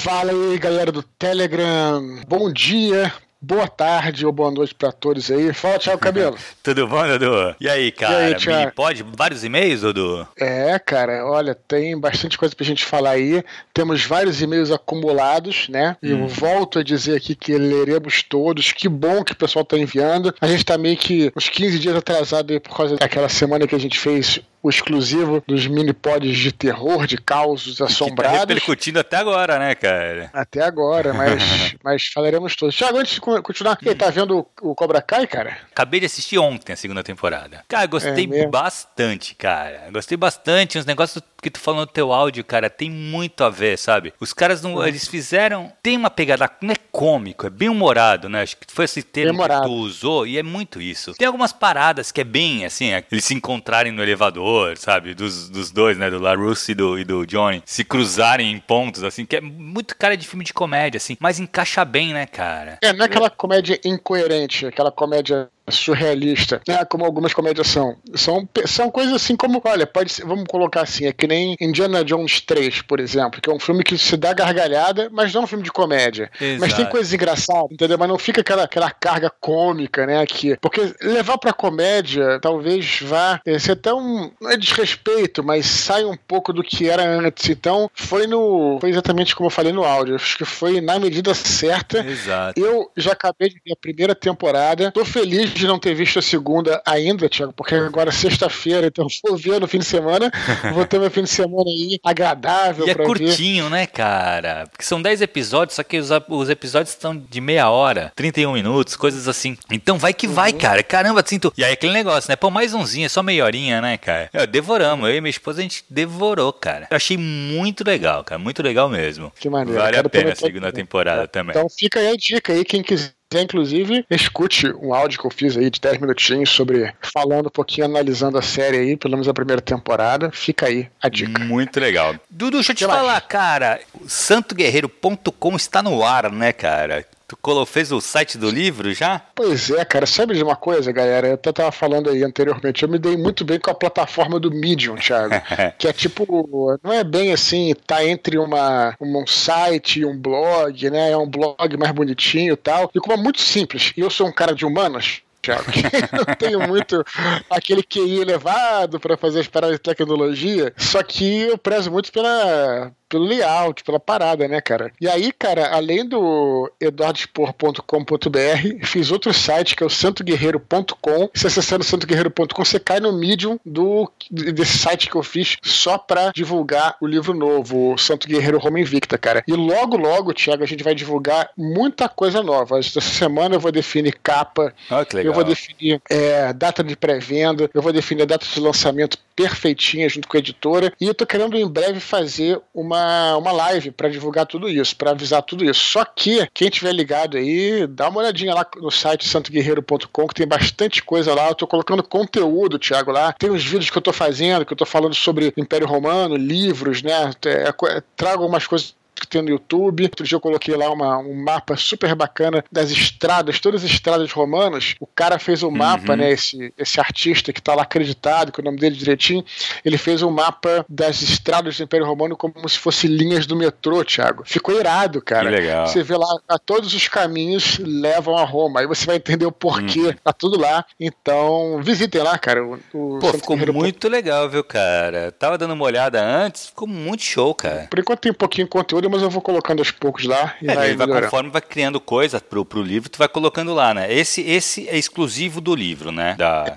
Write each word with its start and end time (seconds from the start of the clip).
Fala 0.00 0.32
aí, 0.32 0.58
galera 0.58 0.90
do 0.90 1.02
Telegram. 1.02 2.02
Bom 2.26 2.50
dia, 2.52 3.12
boa 3.40 3.68
tarde 3.68 4.24
ou 4.24 4.32
boa 4.32 4.50
noite 4.50 4.74
para 4.74 4.90
todos 4.92 5.30
aí. 5.30 5.52
Fala, 5.52 5.78
Thiago 5.78 5.98
Cabelo. 6.00 6.38
Tudo 6.62 6.86
bom, 6.86 7.06
Dudu? 7.06 7.54
E 7.60 7.68
aí, 7.68 7.92
cara? 7.92 8.14
E 8.22 8.24
aí, 8.28 8.34
Thiago? 8.34 8.72
pode 8.74 9.04
vários 9.16 9.44
e-mails, 9.44 9.82
Dudu? 9.82 10.26
É, 10.38 10.78
cara, 10.78 11.26
olha, 11.26 11.54
tem 11.54 11.98
bastante 11.98 12.38
coisa 12.38 12.54
pra 12.56 12.64
gente 12.64 12.84
falar 12.84 13.10
aí. 13.10 13.44
Temos 13.74 14.04
vários 14.04 14.40
e-mails 14.40 14.70
acumulados, 14.70 15.68
né? 15.68 15.96
Eu 16.02 16.16
Hum. 16.16 16.26
volto 16.28 16.78
a 16.78 16.82
dizer 16.82 17.16
aqui 17.16 17.34
que 17.34 17.56
leremos 17.58 18.22
todos. 18.22 18.72
Que 18.72 18.88
bom 18.88 19.22
que 19.22 19.32
o 19.32 19.36
pessoal 19.36 19.64
tá 19.64 19.76
enviando. 19.76 20.34
A 20.40 20.46
gente 20.46 20.64
tá 20.64 20.78
meio 20.78 20.96
que 20.96 21.30
uns 21.36 21.48
15 21.48 21.78
dias 21.78 21.94
atrasado 21.96 22.52
aí 22.52 22.60
por 22.60 22.74
causa 22.74 22.96
daquela 22.96 23.28
semana 23.28 23.66
que 23.66 23.74
a 23.74 23.80
gente 23.80 23.98
fez 23.98 24.40
o 24.62 24.68
exclusivo 24.68 25.42
dos 25.46 25.66
mini 25.66 25.92
pods 25.92 26.36
de 26.38 26.52
terror, 26.52 27.06
de 27.06 27.16
causos 27.16 27.72
Que 27.74 27.78
tá 27.78 27.84
assombrados. 27.86 28.40
repercutindo 28.40 28.98
até 29.00 29.16
agora, 29.16 29.58
né, 29.58 29.74
cara? 29.74 30.30
Até 30.32 30.62
agora, 30.62 31.14
mas, 31.14 31.42
mas 31.82 32.06
falaremos 32.08 32.54
todos. 32.56 32.74
Tiago, 32.74 32.98
antes 32.98 33.14
de 33.14 33.20
co- 33.20 33.42
continuar, 33.42 33.78
aí, 33.84 33.94
tá 33.94 34.10
vendo 34.10 34.46
o, 34.60 34.74
Cobra 34.74 35.00
Kai, 35.00 35.26
cara? 35.26 35.56
Acabei 35.70 36.00
de 36.00 36.06
assistir 36.06 36.38
ontem 36.38 36.72
a 36.72 36.76
segunda 36.76 37.02
temporada. 37.02 37.64
Cara, 37.68 37.86
gostei 37.86 38.28
É 38.32 38.46
bastante, 38.48 39.34
cara. 39.34 39.88
Gostei 39.92 40.16
bastante. 40.16 40.78
Uns 40.78 40.84
negócios 40.86 41.22
que 41.40 41.50
tu 41.50 41.58
falou 41.60 41.80
no 41.80 41.86
teu 41.86 42.12
áudio, 42.12 42.44
cara, 42.44 42.68
tem 42.70 42.90
muito 42.90 43.42
a 43.44 43.50
ver, 43.50 43.78
sabe? 43.78 44.12
Os 44.20 44.32
caras 44.32 44.62
Uhum. 44.64 44.74
não. 44.74 44.86
Eles 44.86 45.06
fizeram. 45.08 45.72
Tem 45.82 45.96
uma 45.96 46.10
pegada. 46.10 46.50
Não 46.60 46.72
é 46.72 46.76
cômico, 46.92 47.46
é 47.46 47.50
bem 47.50 47.68
humorado, 47.68 48.28
né? 48.28 48.42
Acho 48.42 48.56
que 48.56 48.66
foi 48.72 48.84
esse 48.84 49.02
termo 49.02 49.34
Humorado. 49.34 49.62
que 49.62 49.68
tu 49.68 49.72
usou 49.74 50.26
e 50.26 50.36
é 50.38 50.42
muito 50.42 50.80
isso. 50.80 51.14
Tem 51.14 51.26
algumas 51.26 51.52
paradas 51.52 52.10
que 52.12 52.20
é 52.20 52.24
bem 52.24 52.64
assim, 52.64 52.92
é, 52.92 53.04
eles 53.10 53.24
se 53.24 53.34
encontrarem 53.34 53.92
no 53.92 54.02
elevador, 54.02 54.76
sabe? 54.76 55.14
Dos, 55.14 55.48
dos 55.48 55.70
dois, 55.70 55.96
né? 55.96 56.10
Do 56.10 56.18
LaRusse 56.18 56.72
e 56.72 56.74
do, 56.74 56.98
e 56.98 57.04
do 57.04 57.26
Johnny. 57.26 57.62
Se 57.64 57.84
cruzarem 57.84 58.50
em 58.52 58.58
pontos, 58.58 59.02
assim, 59.04 59.24
que 59.24 59.36
é 59.36 59.40
muito 59.40 59.96
cara 59.96 60.16
de 60.16 60.26
filme 60.26 60.44
de 60.44 60.52
comédia, 60.52 60.98
assim. 60.98 61.16
Mas 61.20 61.38
encaixa 61.38 61.84
bem, 61.84 62.12
né, 62.12 62.26
cara? 62.26 62.78
É, 62.82 62.92
não 62.92 63.04
é 63.04 63.06
aquela 63.06 63.30
comédia 63.30 63.80
incoerente, 63.84 64.66
aquela 64.66 64.90
comédia 64.90 65.48
surrealista, 65.70 66.60
né? 66.66 66.84
Como 66.84 67.04
algumas 67.04 67.32
comédias 67.32 67.68
são. 67.68 67.96
São, 68.14 68.48
são 68.66 68.90
coisas 68.90 69.14
assim 69.14 69.36
como, 69.36 69.60
olha, 69.64 69.86
pode 69.86 70.12
ser, 70.12 70.24
vamos 70.24 70.44
colocar 70.48 70.82
assim, 70.82 71.06
é 71.06 71.12
que 71.12 71.26
nem 71.26 71.56
Indiana 71.60 72.04
Jones 72.04 72.40
3, 72.40 72.82
por 72.82 73.00
exemplo, 73.00 73.40
que 73.40 73.50
é 73.50 73.52
um 73.52 73.60
filme 73.60 73.82
que 73.82 73.96
se 73.96 74.16
dá 74.16 74.32
gargalhada, 74.32 75.08
mas 75.12 75.32
não 75.32 75.42
é 75.42 75.44
um 75.44 75.46
filme 75.46 75.64
de 75.64 75.72
comédia. 75.72 76.30
Mas 76.58 76.72
tem 76.72 76.80
Exato. 76.80 76.90
coisas 76.90 77.12
engraçadas, 77.12 77.70
entendeu? 77.70 77.98
Mas 77.98 78.08
não 78.08 78.18
fica 78.18 78.40
aquela, 78.40 78.64
aquela 78.64 78.90
carga 78.90 79.30
cômica, 79.40 80.06
né? 80.06 80.24
Que, 80.26 80.56
porque 80.60 80.94
levar 81.02 81.38
pra 81.38 81.52
comédia 81.52 82.38
talvez 82.40 83.00
vá 83.02 83.40
eh, 83.44 83.58
ser 83.58 83.72
até 83.72 83.92
um. 83.92 84.30
Não 84.40 84.50
é 84.50 84.56
desrespeito, 84.56 85.42
mas 85.42 85.66
sai 85.66 86.04
um 86.04 86.16
pouco 86.16 86.52
do 86.52 86.62
que 86.62 86.88
era 86.88 87.02
antes. 87.02 87.48
Então, 87.48 87.90
foi 87.94 88.26
no. 88.26 88.78
Foi 88.80 88.90
exatamente 88.90 89.34
como 89.34 89.46
eu 89.46 89.50
falei 89.50 89.72
no 89.72 89.84
áudio. 89.84 90.14
Acho 90.14 90.38
que 90.38 90.44
foi 90.44 90.80
na 90.80 90.98
medida 90.98 91.34
certa. 91.34 91.98
Exato. 92.00 92.60
Eu 92.60 92.90
já 92.96 93.12
acabei 93.12 93.48
de 93.48 93.60
ver 93.64 93.72
a 93.72 93.76
primeira 93.76 94.14
temporada. 94.14 94.90
Tô 94.92 95.04
feliz 95.04 95.52
de 95.60 95.66
não 95.66 95.78
ter 95.78 95.94
visto 95.94 96.18
a 96.18 96.22
segunda 96.22 96.82
ainda, 96.86 97.28
Thiago, 97.28 97.52
porque 97.52 97.74
agora 97.74 98.08
é 98.10 98.12
sexta-feira, 98.12 98.86
então 98.88 99.06
vou 99.26 99.36
ver 99.36 99.60
no 99.60 99.68
fim 99.68 99.78
de 99.78 99.84
semana. 99.84 100.30
Vou 100.74 100.84
ter 100.84 100.98
meu 100.98 101.10
fim 101.10 101.22
de 101.22 101.30
semana 101.30 101.64
aí 101.68 101.98
agradável 102.02 102.86
E 102.88 102.90
é 102.90 102.94
pra 102.94 103.04
ver. 103.04 103.08
curtinho, 103.08 103.68
né, 103.70 103.86
cara? 103.86 104.66
Porque 104.70 104.84
são 104.84 105.00
10 105.00 105.20
episódios, 105.22 105.76
só 105.76 105.82
que 105.82 105.98
os, 105.98 106.08
os 106.28 106.48
episódios 106.50 106.90
estão 106.90 107.16
de 107.16 107.40
meia 107.40 107.68
hora, 107.70 108.12
31 108.16 108.52
minutos, 108.52 108.96
coisas 108.96 109.28
assim. 109.28 109.56
Então 109.70 109.98
vai 109.98 110.12
que 110.14 110.26
Uhum. 110.26 110.32
vai, 110.34 110.52
cara. 110.52 110.82
Caramba, 110.82 111.22
sinto. 111.26 111.52
E 111.56 111.64
aí 111.64 111.72
aquele 111.72 111.92
negócio, 111.92 112.30
né? 112.30 112.36
Pô, 112.36 112.50
mais 112.50 112.72
umzinho, 112.74 113.06
é 113.06 113.08
só 113.08 113.22
meia 113.22 113.44
horinha, 113.44 113.80
né, 113.80 113.96
cara? 113.96 114.30
É, 114.32 114.46
devoramos. 114.46 115.08
Eu 115.08 115.16
e 115.16 115.20
minha 115.20 115.30
esposa, 115.30 115.60
a 115.60 115.62
gente 115.62 115.84
devorou, 115.90 116.52
cara. 116.52 116.86
Eu 116.90 116.96
achei 116.96 117.16
muito 117.16 117.84
legal, 117.84 118.24
cara. 118.24 118.38
Muito 118.38 118.62
legal 118.62 118.88
mesmo. 118.88 119.32
Que 119.38 119.48
maneiro. 119.50 119.80
Vale 119.80 119.96
a 119.98 120.04
pena 120.08 120.32
a 120.32 120.36
segunda 120.36 120.72
temporada 120.72 121.26
também. 121.28 121.54
Então 121.56 121.68
fica 121.68 122.00
aí 122.00 122.08
a 122.08 122.16
dica 122.16 122.52
aí, 122.52 122.64
quem 122.64 122.82
quiser. 122.82 123.12
Inclusive, 123.32 124.04
escute 124.10 124.66
um 124.80 124.92
áudio 124.92 125.20
que 125.20 125.26
eu 125.26 125.30
fiz 125.30 125.56
aí 125.56 125.70
de 125.70 125.80
10 125.80 125.98
minutinhos 125.98 126.50
sobre 126.50 126.92
falando 127.00 127.46
um 127.46 127.50
pouquinho, 127.50 127.86
analisando 127.86 128.36
a 128.36 128.42
série 128.42 128.76
aí, 128.76 128.96
pelo 128.96 129.12
menos 129.12 129.28
a 129.28 129.34
primeira 129.34 129.62
temporada. 129.62 130.30
Fica 130.32 130.66
aí 130.66 130.88
a 131.00 131.08
dica. 131.08 131.44
Muito 131.44 131.78
legal. 131.78 132.16
Dudu, 132.28 132.58
deixa 132.58 132.72
eu 132.72 132.76
te 132.76 132.86
falar, 132.86 133.20
cara. 133.20 133.80
Santoguerreiro.com 134.06 135.56
está 135.56 135.82
no 135.82 136.04
ar, 136.04 136.30
né, 136.32 136.52
cara? 136.52 137.06
Tu 137.30 137.66
fez 137.66 137.92
o 137.92 138.00
site 138.00 138.36
do 138.36 138.50
livro 138.50 138.92
já? 138.92 139.22
Pois 139.34 139.70
é, 139.70 139.84
cara, 139.84 140.04
sabe 140.04 140.34
de 140.34 140.42
uma 140.42 140.56
coisa, 140.56 140.90
galera? 140.90 141.28
Eu 141.28 141.34
até 141.34 141.52
tava 141.52 141.70
falando 141.70 142.10
aí 142.10 142.24
anteriormente, 142.24 142.82
eu 142.82 142.88
me 142.88 142.98
dei 142.98 143.16
muito 143.16 143.44
bem 143.44 143.60
com 143.60 143.70
a 143.70 143.74
plataforma 143.74 144.40
do 144.40 144.50
Medium, 144.50 144.96
Thiago. 144.96 145.34
que 145.78 145.86
é 145.86 145.92
tipo, 145.92 146.78
não 146.82 146.92
é 146.92 147.04
bem 147.04 147.32
assim, 147.32 147.72
tá 147.86 148.04
entre 148.04 148.36
uma, 148.36 148.96
um 149.00 149.24
site 149.26 150.00
e 150.00 150.04
um 150.04 150.18
blog, 150.18 150.90
né? 150.90 151.12
É 151.12 151.16
um 151.16 151.28
blog 151.28 151.76
mais 151.78 151.92
bonitinho 151.92 152.54
e 152.54 152.56
tal. 152.56 152.90
E 152.94 152.98
como 152.98 153.14
é 153.14 153.16
muito 153.16 153.40
simples, 153.40 153.92
e 153.96 154.00
eu 154.00 154.10
sou 154.10 154.26
um 154.26 154.32
cara 154.32 154.54
de 154.54 154.66
humanas. 154.66 155.22
Thiago, 155.42 155.64
que 155.70 155.82
não 156.16 156.34
tenho 156.36 156.68
muito 156.68 157.04
aquele 157.48 157.82
QI 157.82 158.20
elevado 158.20 159.00
para 159.00 159.16
fazer 159.16 159.40
as 159.40 159.48
paradas 159.48 159.76
de 159.76 159.82
tecnologia, 159.82 160.72
só 160.76 161.02
que 161.02 161.42
eu 161.42 161.58
prezo 161.58 161.90
muito 161.90 162.12
pela, 162.12 162.92
pelo 163.10 163.24
layout, 163.24 163.82
pela 163.82 163.98
parada, 163.98 164.46
né, 164.46 164.60
cara? 164.60 164.92
E 165.00 165.08
aí, 165.08 165.32
cara, 165.32 165.74
além 165.74 166.08
do 166.08 166.70
eduardospor.com.br, 166.80 168.86
fiz 168.86 169.10
outro 169.10 169.34
site 169.34 169.74
que 169.74 169.82
é 169.82 169.86
o 169.86 169.90
santoguerreiro.com. 169.90 171.28
Se 171.34 171.46
acessando 171.46 171.82
santoguerreiro.com, 171.82 172.64
você 172.64 172.78
cai 172.78 173.00
no 173.00 173.12
medium 173.12 173.58
do, 173.64 174.10
desse 174.30 174.78
site 174.78 175.10
que 175.10 175.16
eu 175.16 175.22
fiz 175.22 175.56
só 175.62 175.98
pra 175.98 176.30
divulgar 176.32 176.96
o 177.00 177.06
livro 177.06 177.34
novo, 177.34 177.94
o 177.94 177.98
Santo 177.98 178.28
Guerreiro 178.28 178.58
Roma 178.58 178.78
Invicta, 178.78 179.18
cara. 179.18 179.42
E 179.46 179.52
logo, 179.52 179.96
logo, 179.96 180.32
Thiago, 180.32 180.62
a 180.62 180.66
gente 180.66 180.84
vai 180.84 180.94
divulgar 180.94 181.50
muita 181.56 182.08
coisa 182.08 182.42
nova. 182.42 182.78
Essa 182.78 183.00
semana 183.00 183.56
eu 183.56 183.60
vou 183.60 183.72
definir 183.72 184.16
capa, 184.22 184.72
Olha 184.88 185.04
que 185.04 185.16
legal. 185.16 185.29
Eu 185.30 185.34
vou 185.34 185.44
definir 185.44 186.00
é, 186.10 186.52
data 186.52 186.82
de 186.84 186.96
pré-venda, 186.96 187.70
eu 187.72 187.82
vou 187.82 187.92
definir 187.92 188.22
a 188.22 188.26
data 188.26 188.46
de 188.46 188.60
lançamento 188.60 189.18
perfeitinha 189.34 190.08
junto 190.08 190.28
com 190.28 190.36
a 190.36 190.40
editora. 190.40 190.92
E 191.00 191.06
eu 191.06 191.14
tô 191.14 191.24
querendo 191.26 191.56
em 191.56 191.66
breve 191.66 191.98
fazer 192.00 192.60
uma, 192.74 193.36
uma 193.36 193.52
live 193.52 193.90
para 193.90 194.08
divulgar 194.08 194.46
tudo 194.46 194.68
isso, 194.68 194.94
para 194.96 195.12
avisar 195.12 195.42
tudo 195.42 195.64
isso. 195.64 195.80
Só 195.80 196.04
que 196.04 196.46
quem 196.52 196.68
tiver 196.68 196.92
ligado 196.92 197.36
aí, 197.36 197.86
dá 197.86 198.08
uma 198.08 198.20
olhadinha 198.20 198.54
lá 198.54 198.66
no 198.76 198.90
site 198.90 199.26
santoguerreiro.com, 199.26 200.26
que 200.28 200.34
tem 200.34 200.46
bastante 200.46 201.02
coisa 201.02 201.34
lá. 201.34 201.48
Eu 201.48 201.54
tô 201.54 201.66
colocando 201.66 202.02
conteúdo, 202.02 202.78
Thiago, 202.78 203.10
lá. 203.10 203.32
Tem 203.32 203.50
os 203.50 203.64
vídeos 203.64 203.88
que 203.90 203.96
eu 203.96 204.02
tô 204.02 204.12
fazendo, 204.12 204.64
que 204.66 204.72
eu 204.72 204.76
tô 204.76 204.86
falando 204.86 205.14
sobre 205.14 205.52
Império 205.56 205.86
Romano, 205.86 206.36
livros, 206.36 207.02
né? 207.02 207.30
É, 207.46 207.72
co- 207.72 207.86
trago 208.16 208.42
algumas 208.42 208.66
coisas 208.66 208.94
que 209.20 209.26
tem 209.28 209.42
no 209.42 209.50
YouTube. 209.50 210.02
Outro 210.04 210.26
dia 210.26 210.36
eu 210.36 210.40
coloquei 210.40 210.74
lá 210.74 210.90
uma- 210.90 211.18
um 211.18 211.34
mapa 211.44 211.76
super 211.76 212.14
bacana 212.14 212.64
das 212.72 212.90
estradas, 212.90 213.60
todas 213.60 213.84
as 213.84 213.90
estradas 213.90 214.32
romanas. 214.32 214.94
O 214.98 215.06
cara 215.06 215.38
fez 215.38 215.62
um 215.62 215.70
mapa, 215.70 216.16
né? 216.16 216.30
Esse, 216.32 216.72
esse 216.78 216.98
artista 217.00 217.52
que 217.52 217.60
tá 217.62 217.74
lá 217.74 217.82
acreditado, 217.82 218.50
com 218.52 218.62
o 218.62 218.64
nome 218.64 218.78
dele 218.78 218.96
direitinho, 218.96 219.44
ele 219.84 219.98
fez 219.98 220.22
um 220.22 220.30
mapa 220.30 220.84
das 220.88 221.20
estradas 221.22 221.76
do 221.76 221.82
Império 221.84 222.06
Romano 222.06 222.36
como 222.36 222.68
se 222.68 222.78
fossem 222.78 223.10
linhas 223.10 223.46
do 223.46 223.54
metrô, 223.56 224.04
Thiago. 224.04 224.42
Ficou 224.46 224.78
irado, 224.78 225.20
cara. 225.20 225.50
Que 225.50 225.56
legal. 225.56 225.86
Você 225.86 226.02
vê 226.02 226.16
lá, 226.16 226.26
a 226.48 226.58
todos 226.58 226.94
os 226.94 227.08
caminhos 227.08 227.78
levam 227.78 228.36
a 228.36 228.44
Roma. 228.44 228.80
Aí 228.80 228.86
você 228.86 229.04
vai 229.04 229.16
entender 229.16 229.44
o 229.46 229.52
porquê. 229.52 230.00
Uhum. 230.00 230.14
Tá 230.24 230.32
tudo 230.32 230.58
lá. 230.58 230.84
Então, 230.98 231.80
visitem 231.82 232.22
lá, 232.22 232.38
cara. 232.38 232.64
O, 232.64 232.74
o 232.94 233.18
Pô, 233.18 233.32
ficou 233.32 233.56
muito 233.56 234.08
legal, 234.08 234.48
viu, 234.48 234.62
cara? 234.64 235.32
Tava 235.32 235.58
dando 235.58 235.74
uma 235.74 235.84
olhada 235.84 236.24
antes, 236.24 236.66
ficou 236.68 236.86
muito 236.88 237.22
show, 237.22 237.54
cara. 237.54 237.88
Por 237.90 237.98
enquanto 237.98 238.20
tem 238.20 238.32
um 238.32 238.34
pouquinho 238.34 238.66
de 238.66 238.70
conteúdo, 238.70 239.09
mas 239.10 239.22
eu 239.22 239.30
vou 239.30 239.42
colocando 239.42 239.80
aos 239.80 239.90
poucos 239.90 240.24
lá. 240.24 240.54
E 240.62 240.68
É, 240.70 240.74
vai 240.74 240.94
vai, 240.94 241.22
conforme 241.22 241.50
vai 241.50 241.60
criando 241.60 242.00
coisa 242.00 242.40
pro, 242.40 242.64
pro 242.64 242.82
livro, 242.82 243.08
tu 243.10 243.18
vai 243.18 243.28
colocando 243.28 243.74
lá, 243.74 243.92
né? 243.92 244.12
Esse, 244.12 244.40
esse 244.42 244.88
é 244.88 244.96
exclusivo 244.96 245.60
do 245.60 245.74
livro, 245.74 246.10
né? 246.12 246.34
Da, 246.38 246.76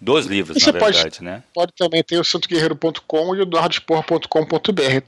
dos 0.00 0.26
livros, 0.26 0.56
E 0.56 0.60
na 0.60 0.64
você 0.66 0.72
pode- 0.78 0.94
verdade, 0.96 1.22
né? 1.22 1.42
Pode 1.54 1.72
também 1.76 2.02
ter 2.02 2.18
o 2.18 2.24
santoguerreiro.com 2.24 3.36
e 3.36 3.42
o. 3.42 3.46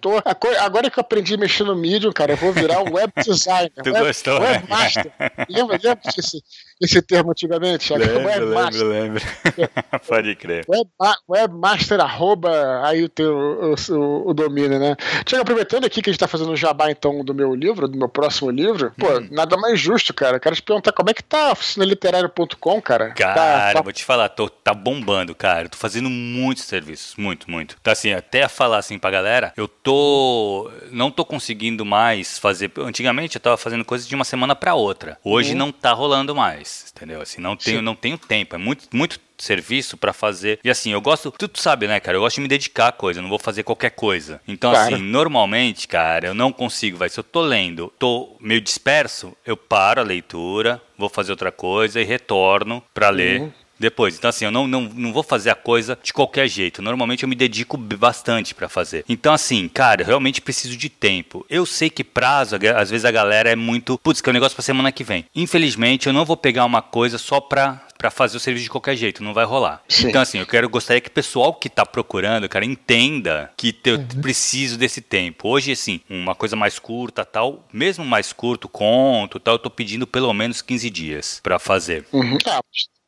Tô- 0.01 0.17
aco- 0.25 0.49
Agora 0.61 0.91
que 0.91 0.99
eu 0.99 1.01
aprendi 1.01 1.35
a 1.35 1.39
mexer 1.39 1.65
no 1.65 1.75
Medium, 1.77 2.13
cara, 2.13 2.33
eu 2.33 2.37
vou 2.37 2.53
virar 2.53 2.81
um 2.83 2.93
web 2.95 3.13
designer. 3.25 3.71
Tu 3.83 3.91
web, 3.93 4.07
gostou, 4.07 4.41
né? 4.41 4.53
Webmaster. 4.53 5.13
Lembra, 5.49 5.79
lembra 5.83 5.97
desse, 6.17 6.43
esse 6.81 7.03
termo 7.03 7.31
antigamente? 7.31 7.87
Thiago? 7.89 8.05
Lembro, 8.05 8.27
Webmaster. 8.27 8.85
lembro, 8.87 9.23
lembro. 9.57 9.71
Pode 10.07 10.37
crer. 10.37 10.65
Webma- 10.69 11.17
Webmaster, 11.29 12.01
arroba, 12.01 12.83
aí 12.87 13.03
o 13.05 13.09
teu 13.09 13.35
o, 13.37 13.75
o, 13.95 14.31
o 14.31 14.35
domínio, 14.35 14.79
né? 14.79 14.97
Tiago, 15.25 15.43
aproveitando 15.43 15.85
aqui 15.85 16.03
que 16.03 16.11
a 16.11 16.13
gente 16.13 16.21
tá 16.21 16.29
fazendo 16.29 16.51
o 16.53 16.57
jabá, 16.67 16.91
então, 16.91 17.25
do 17.25 17.35
meu 17.35 17.55
livro, 17.55 17.87
do 17.89 17.97
meu 17.99 18.09
próximo 18.09 18.51
livro, 18.51 18.93
pô, 18.99 19.19
Hum. 19.19 19.29
nada 19.31 19.57
mais 19.57 19.79
justo, 19.81 20.13
cara. 20.13 20.39
Quero 20.41 20.55
te 20.57 20.63
perguntar 20.63 20.93
como 20.93 21.11
é 21.11 21.15
que 21.15 21.23
tá 21.23 21.49
a 21.49 21.53
oficinaliterário.com, 21.53 22.81
cara? 22.83 23.11
Cara, 23.11 23.75
tá, 23.75 23.83
vou 23.83 23.93
te 23.93 24.05
falar, 24.05 24.29
tô, 24.29 24.49
tá 24.49 24.75
bombando, 24.75 25.35
cara. 25.35 25.69
Tô 25.69 25.77
fazendo 25.77 26.09
muitos 26.11 26.65
serviços, 26.65 27.15
muito, 27.17 27.51
muito. 27.51 27.77
Então, 27.81 27.93
assim, 27.93 28.13
até 28.13 28.47
falar 28.49 28.79
assim 28.79 28.99
pra 28.99 29.11
galera, 29.11 29.53
eu 29.57 29.69
tô. 29.69 30.71
Não 30.91 31.11
tô 31.11 31.25
conseguindo 31.25 31.85
mais 31.85 32.39
fazer. 32.39 32.71
Antigamente 32.79 33.37
eu 33.37 33.41
tava 33.41 33.57
fazendo 33.57 33.85
coisas 33.85 34.07
de 34.07 34.15
uma 34.15 34.25
semana 34.25 34.55
pra 34.55 34.75
outra. 34.75 35.19
Hoje 35.25 35.53
Uhum. 35.53 35.59
não 35.59 35.73
tá 35.73 35.93
rolando 35.93 36.35
mais, 36.35 36.93
entendeu? 36.95 37.21
Assim, 37.21 37.41
não 37.41 37.57
tenho, 37.57 37.79
Sim. 37.79 37.85
não 37.85 37.95
tenho 37.95 38.19
tempo. 38.19 38.55
É 38.55 38.59
muito, 38.59 38.85
muito 38.93 39.19
serviço 39.39 39.97
para 39.97 40.13
fazer. 40.13 40.59
E 40.65 40.71
assim, 40.71 40.93
eu 40.93 41.01
gosto, 41.01 41.31
tu, 41.37 41.49
tu 41.49 41.61
sabe, 41.61 41.87
né, 41.87 42.01
cara? 42.01 42.17
Eu 42.17 42.21
gosto 42.23 42.37
de 42.37 42.43
me 42.43 42.49
dedicar 42.49 42.89
a 42.89 42.93
coisa, 42.93 43.21
não 43.23 43.29
vou 43.29 43.39
fazer 43.39 43.63
qualquer 43.63 43.91
coisa. 43.91 44.41
Então, 44.47 44.71
Claro. 44.73 44.95
assim, 44.95 45.03
normalmente, 45.05 45.87
cara, 45.89 46.29
eu 46.29 46.35
não 46.35 46.53
consigo, 46.53 46.97
vai. 46.97 47.09
Se 47.09 47.19
eu 47.21 47.25
tô 47.25 47.41
lendo, 47.43 47.93
tô 47.99 48.37
meio 48.41 48.61
disperso, 48.61 49.37
eu 49.45 49.57
paro 49.57 50.01
a 50.01 50.05
leitura, 50.05 50.81
vou 50.99 51.09
fazer 51.09 51.33
outra 51.33 51.53
coisa 51.53 52.01
e 52.01 52.05
retorno 52.05 52.83
pra 52.95 53.11
ler. 53.11 53.41
Uhum. 53.41 53.53
Depois, 53.79 54.17
então 54.17 54.31
assim, 54.31 54.45
eu 54.45 54.51
não, 54.51 54.67
não, 54.67 54.83
não 54.83 55.13
vou 55.13 55.23
fazer 55.23 55.51
a 55.51 55.55
coisa 55.55 55.99
de 56.03 56.13
qualquer 56.13 56.49
jeito. 56.49 56.83
Normalmente 56.83 57.23
eu 57.23 57.29
me 57.29 57.35
dedico 57.35 57.77
bastante 57.77 58.55
pra 58.55 58.69
fazer. 58.69 59.05
Então 59.09 59.33
assim, 59.33 59.69
cara, 59.69 60.03
eu 60.03 60.07
realmente 60.07 60.41
preciso 60.41 60.77
de 60.77 60.89
tempo. 60.89 61.45
Eu 61.49 61.67
sei 61.67 61.91
que 61.91 62.05
prazo, 62.05 62.57
às 62.77 62.91
vezes 62.91 63.05
a 63.05 63.11
galera 63.11 63.51
é 63.51 63.57
muito, 63.57 63.99
putz, 63.99 64.21
que 64.21 64.29
é 64.29 64.33
um 64.33 64.35
negócio 64.35 64.57
pra 64.57 64.63
semana 64.63 64.93
que 64.93 65.05
vem. 65.05 65.27
Infelizmente, 65.35 66.07
eu 66.07 66.13
não 66.13 66.25
vou 66.25 66.37
pegar 66.37 66.65
uma 66.65 66.83
coisa 66.83 67.19
só 67.19 67.41
pra 67.41 67.87
Pra 67.97 68.11
fazer 68.11 68.37
o 68.37 68.41
serviço 68.41 68.65
de 68.65 68.71
qualquer 68.71 68.95
jeito, 68.95 69.25
não 69.25 69.33
vai 69.33 69.45
rolar. 69.45 69.83
Sim. 69.89 70.09
Então, 70.09 70.21
assim, 70.21 70.39
eu 70.39 70.47
quero 70.47 70.69
gostaria 70.69 71.01
que 71.01 71.09
o 71.09 71.13
pessoal 71.13 71.55
que 71.55 71.71
tá 71.71 71.85
procurando, 71.87 72.49
cara, 72.49 72.65
entenda 72.65 73.51
que 73.57 73.75
eu 73.85 73.99
preciso 74.21 74.77
desse 74.77 75.01
tempo. 75.01 75.49
Hoje, 75.49 75.73
assim, 75.73 76.01
uma 76.09 76.35
coisa 76.35 76.55
mais 76.55 76.79
curta, 76.79 77.25
tal, 77.25 77.65
mesmo 77.73 78.05
mais 78.05 78.33
curto, 78.33 78.69
conto, 78.69 79.41
tal, 79.41 79.55
eu 79.55 79.59
tô 79.59 79.71
pedindo 79.71 80.07
pelo 80.07 80.33
menos 80.35 80.61
15 80.61 80.91
dias 80.91 81.41
pra 81.43 81.59
fazer. 81.59 82.07
Uhum. 82.13 82.37
Ah, 82.47 82.61